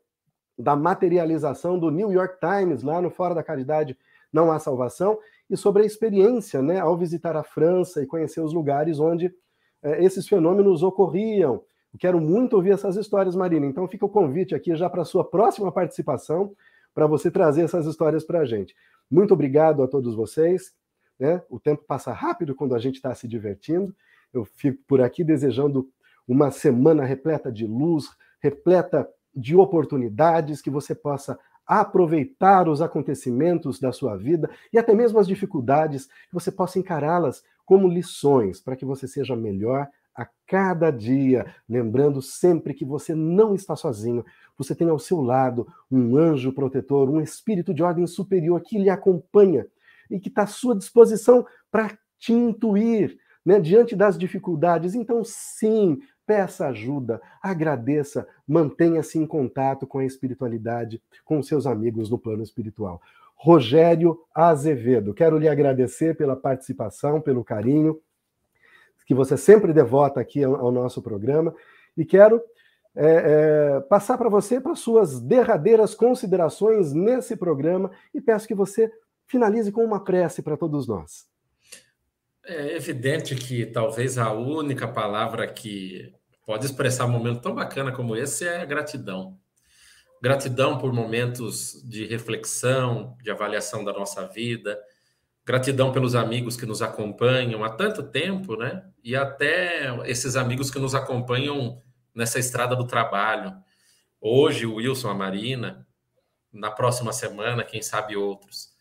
da 0.57 0.77
materialização 0.77 1.79
do 1.79 1.91
New 1.91 2.13
York 2.13 2.39
Times 2.39 2.83
lá 2.83 3.03
no 3.03 3.11
Fora 3.11 3.35
da 3.35 3.43
Caridade 3.43 3.99
Não 4.33 4.53
Há 4.53 4.59
Salvação 4.61 5.19
e 5.51 5.57
sobre 5.57 5.83
a 5.83 5.87
experiência, 5.87 6.63
né, 6.63 6.79
ao 6.79 6.97
visitar 6.97 7.37
a 7.37 7.43
França 7.43 8.03
e 8.03 8.07
conhecer 8.07 8.41
os 8.41 8.53
lugares 8.53 9.01
onde 9.01 9.35
é, 9.83 10.05
esses 10.05 10.29
fenômenos 10.29 10.83
ocorriam, 10.83 11.63
Quero 11.99 12.21
muito 12.21 12.55
ouvir 12.57 12.73
essas 12.73 12.97
histórias, 12.97 13.37
Marina. 13.37 13.67
Então 13.67 13.87
fica 13.87 14.05
o 14.05 14.09
convite 14.09 14.55
aqui 14.55 14.75
já 14.75 14.91
para 14.91 15.03
a 15.03 15.05
sua 15.05 15.25
próxima 15.25 15.71
participação, 15.71 16.55
para 16.95 17.07
você 17.07 17.31
trazer 17.31 17.63
essas 17.63 17.87
histórias 17.87 18.25
para 18.25 18.41
a 18.41 18.45
gente. 18.45 18.75
Muito 19.11 19.35
obrigado 19.35 19.83
a 19.83 19.89
todos 19.89 20.15
vocês. 20.15 20.73
Né? 21.19 21.43
O 21.49 21.61
tempo 21.61 21.85
passa 21.87 22.13
rápido 22.13 22.55
quando 22.55 22.75
a 22.75 22.79
gente 22.79 22.97
está 22.97 23.15
se 23.15 23.29
divertindo. 23.29 23.95
Eu 24.33 24.45
fico 24.45 24.83
por 24.87 25.01
aqui 25.01 25.23
desejando 25.23 25.89
uma 26.27 26.51
semana 26.51 27.05
repleta 27.05 27.53
de 27.53 27.67
luz, 27.67 28.09
repleta 28.41 29.09
de 29.35 29.57
oportunidades, 29.57 30.61
que 30.61 30.71
você 30.71 30.95
possa 30.95 31.39
aproveitar 31.67 32.69
os 32.69 32.83
acontecimentos 32.83 33.81
da 33.81 33.91
sua 33.91 34.17
vida 34.17 34.51
e 34.73 34.79
até 34.79 34.95
mesmo 34.95 35.19
as 35.19 35.27
dificuldades, 35.27 36.07
que 36.07 36.35
você 36.35 36.53
possa 36.53 36.79
encará-las 36.79 37.43
como 37.65 37.89
lições 37.89 38.61
para 38.61 38.77
que 38.77 38.85
você 38.85 39.09
seja 39.09 39.35
melhor 39.35 39.89
a 40.15 40.27
cada 40.47 40.91
dia, 40.91 41.47
lembrando 41.69 42.23
sempre 42.23 42.73
que 42.73 42.85
você 42.85 43.15
não 43.15 43.55
está 43.55 43.75
sozinho, 43.75 44.25
você 44.57 44.75
tem 44.75 44.89
ao 44.89 44.99
seu 44.99 45.21
lado 45.21 45.67
um 45.91 46.17
anjo 46.17 46.53
protetor, 46.53 47.11
um 47.11 47.21
espírito 47.21 47.75
de 47.75 47.83
ordem 47.83 48.07
superior 48.07 48.61
que 48.61 48.79
lhe 48.79 48.89
acompanha 48.89 49.67
e 50.11 50.21
que 50.21 50.29
está 50.29 50.43
à 50.43 50.47
sua 50.47 50.77
disposição 50.77 51.45
para 51.71 51.99
te 52.19 52.33
intuir 52.33 53.19
né, 53.45 53.59
diante 53.61 53.97
das 53.97 54.17
dificuldades. 54.17 54.95
Então, 54.95 55.23
sim, 55.25 55.99
peça 56.27 56.69
ajuda, 56.69 57.21
agradeça, 57.43 58.27
mantenha-se 58.47 59.19
em 59.19 59.27
contato 59.27 59.87
com 59.87 59.99
a 59.99 60.05
espiritualidade, 60.05 61.03
com 61.25 61.43
seus 61.43 61.67
amigos 61.67 62.09
no 62.09 62.19
plano 62.19 62.43
espiritual. 62.43 63.01
Rogério 63.35 64.19
Azevedo, 64.35 65.13
quero 65.13 65.37
lhe 65.39 65.49
agradecer 65.49 66.17
pela 66.17 66.37
participação, 66.37 67.21
pelo 67.21 67.45
carinho 67.45 68.01
que 69.05 69.15
você 69.15 69.37
sempre 69.37 69.73
devota 69.73 70.21
aqui 70.21 70.43
ao, 70.43 70.55
ao 70.57 70.73
nosso 70.73 71.03
programa. 71.03 71.55
E 71.97 72.05
quero 72.05 72.41
é, 72.97 73.77
é, 73.77 73.81
passar 73.81 74.17
para 74.17 74.29
você 74.29 74.61
para 74.61 74.75
suas 74.75 75.21
derradeiras 75.21 75.95
considerações 75.95 76.93
nesse 76.93 77.37
programa 77.37 77.91
e 78.15 78.21
peço 78.21 78.47
que 78.47 78.55
você 78.55 78.91
finalize 79.27 79.73
com 79.73 79.85
uma 79.85 80.03
prece 80.03 80.43
para 80.43 80.57
todos 80.57 80.87
nós. 80.87 81.27
É 82.47 82.77
evidente 82.77 83.35
que 83.35 83.65
talvez 83.65 84.19
a 84.19 84.33
única 84.33 84.87
palavra 84.87 85.47
que 85.47 86.13
pode 86.47 86.67
expressar 86.67 87.07
um 87.07 87.11
momento 87.11 87.41
tão 87.41 87.55
bacana 87.55 87.91
como 87.91 88.15
esse 88.15 88.47
é 88.47 88.65
gratidão. 88.67 89.39
Gratidão 90.23 90.79
por 90.79 90.93
momentos 90.93 91.83
de 91.85 92.07
reflexão, 92.07 93.17
de 93.23 93.31
avaliação 93.31 93.83
da 93.83 93.93
nossa 93.93 94.27
vida, 94.27 94.79
Gratidão 95.47 95.93
pelos 95.93 96.15
amigos 96.15 96.57
que 96.57 96.65
nos 96.65 96.81
acompanham 96.81 97.63
há 97.63 97.69
tanto 97.69 98.03
tempo, 98.03 98.57
né? 98.57 98.83
E 99.03 99.15
até 99.15 99.95
esses 100.09 100.37
amigos 100.37 100.71
que 100.71 100.79
nos 100.79 100.95
acompanham 100.95 101.83
nessa 102.15 102.39
estrada 102.39 102.75
do 102.75 102.87
trabalho. 102.87 103.55
Hoje, 104.19 104.65
o 104.65 104.77
Wilson, 104.77 105.11
a 105.11 105.15
Marina, 105.15 105.87
na 106.51 106.71
próxima 106.71 107.13
semana, 107.13 107.63
quem 107.63 107.83
sabe 107.83 108.17
outros. 108.17 108.73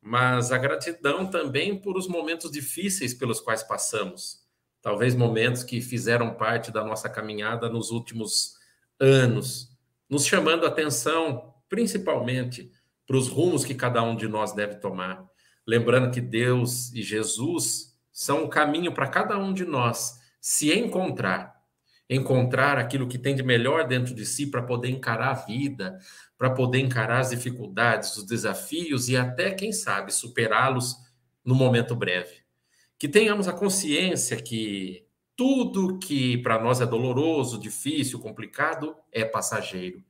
Mas 0.00 0.50
a 0.52 0.56
gratidão 0.56 1.26
também 1.26 1.78
por 1.78 1.98
os 1.98 2.08
momentos 2.08 2.50
difíceis 2.50 3.12
pelos 3.12 3.38
quais 3.38 3.62
passamos. 3.62 4.42
Talvez 4.80 5.14
momentos 5.14 5.64
que 5.64 5.82
fizeram 5.82 6.32
parte 6.32 6.70
da 6.70 6.82
nossa 6.82 7.10
caminhada 7.10 7.68
nos 7.68 7.90
últimos 7.90 8.56
anos, 8.98 9.68
nos 10.08 10.24
chamando 10.24 10.64
a 10.64 10.68
atenção, 10.68 11.52
principalmente, 11.68 12.72
para 13.06 13.18
os 13.18 13.28
rumos 13.28 13.66
que 13.66 13.74
cada 13.74 14.02
um 14.02 14.16
de 14.16 14.26
nós 14.26 14.52
deve 14.52 14.76
tomar 14.76 15.26
Lembrando 15.66 16.12
que 16.12 16.20
Deus 16.20 16.92
e 16.92 17.02
Jesus 17.02 17.96
são 18.12 18.44
o 18.44 18.48
caminho 18.48 18.92
para 18.92 19.08
cada 19.08 19.36
um 19.36 19.52
de 19.52 19.64
nós 19.64 20.20
se 20.40 20.72
encontrar. 20.72 21.56
encontrar 22.08 22.78
aquilo 22.78 23.08
que 23.08 23.18
tem 23.18 23.34
de 23.34 23.42
melhor 23.42 23.86
dentro 23.86 24.14
de 24.14 24.24
si 24.24 24.46
para 24.46 24.62
poder 24.62 24.90
encarar 24.90 25.30
a 25.30 25.34
vida, 25.34 25.98
para 26.38 26.50
poder 26.50 26.78
encarar 26.78 27.18
as 27.18 27.30
dificuldades, 27.30 28.16
os 28.16 28.24
desafios 28.24 29.08
e 29.08 29.16
até, 29.16 29.50
quem 29.50 29.72
sabe, 29.72 30.12
superá-los 30.12 30.96
no 31.44 31.54
momento 31.54 31.96
breve. 31.96 32.44
Que 32.96 33.08
tenhamos 33.08 33.48
a 33.48 33.52
consciência 33.52 34.36
que 34.36 35.04
tudo 35.36 35.98
que 35.98 36.38
para 36.38 36.62
nós 36.62 36.80
é 36.80 36.86
doloroso, 36.86 37.58
difícil, 37.58 38.20
complicado, 38.20 38.94
é 39.12 39.24
passageiro. 39.24 40.02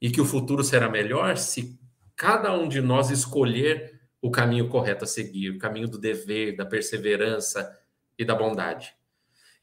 E 0.00 0.10
que 0.10 0.20
o 0.20 0.24
futuro 0.24 0.64
será 0.64 0.88
melhor 0.88 1.36
se 1.36 1.78
cada 2.16 2.52
um 2.52 2.66
de 2.68 2.80
nós 2.80 3.10
escolher 3.10 3.93
o 4.24 4.30
caminho 4.30 4.70
correto 4.70 5.04
a 5.04 5.06
seguir, 5.06 5.50
o 5.50 5.58
caminho 5.58 5.86
do 5.86 5.98
dever, 5.98 6.56
da 6.56 6.64
perseverança 6.64 7.78
e 8.18 8.24
da 8.24 8.34
bondade. 8.34 8.94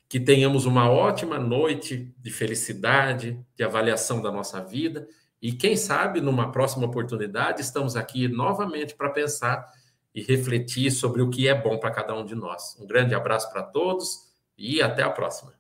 Que 0.08 0.20
tenhamos 0.20 0.68
uma 0.68 0.88
ótima 0.88 1.40
noite 1.40 2.14
de 2.20 2.30
felicidade, 2.30 3.44
de 3.56 3.64
avaliação 3.64 4.22
da 4.22 4.32
nossa 4.32 4.64
vida 4.64 5.08
e 5.42 5.52
quem 5.52 5.76
sabe 5.76 6.22
numa 6.22 6.52
próxima 6.52 6.86
oportunidade 6.86 7.60
estamos 7.60 7.96
aqui 7.96 8.28
novamente 8.28 8.94
para 8.94 9.10
pensar 9.10 9.68
e 10.14 10.22
refletir 10.22 10.92
sobre 10.92 11.24
o 11.24 11.32
que 11.32 11.48
é 11.48 11.60
bom 11.60 11.80
para 11.80 11.90
cada 11.90 12.14
um 12.14 12.24
de 12.24 12.36
nós. 12.36 12.78
Um 12.80 12.86
grande 12.86 13.16
abraço 13.16 13.52
para 13.52 13.64
todos 13.64 14.32
e 14.56 14.80
até 14.80 15.02
a 15.02 15.10
próxima. 15.10 15.56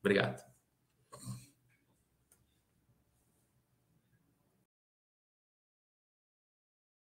Obrigado. 0.00 0.43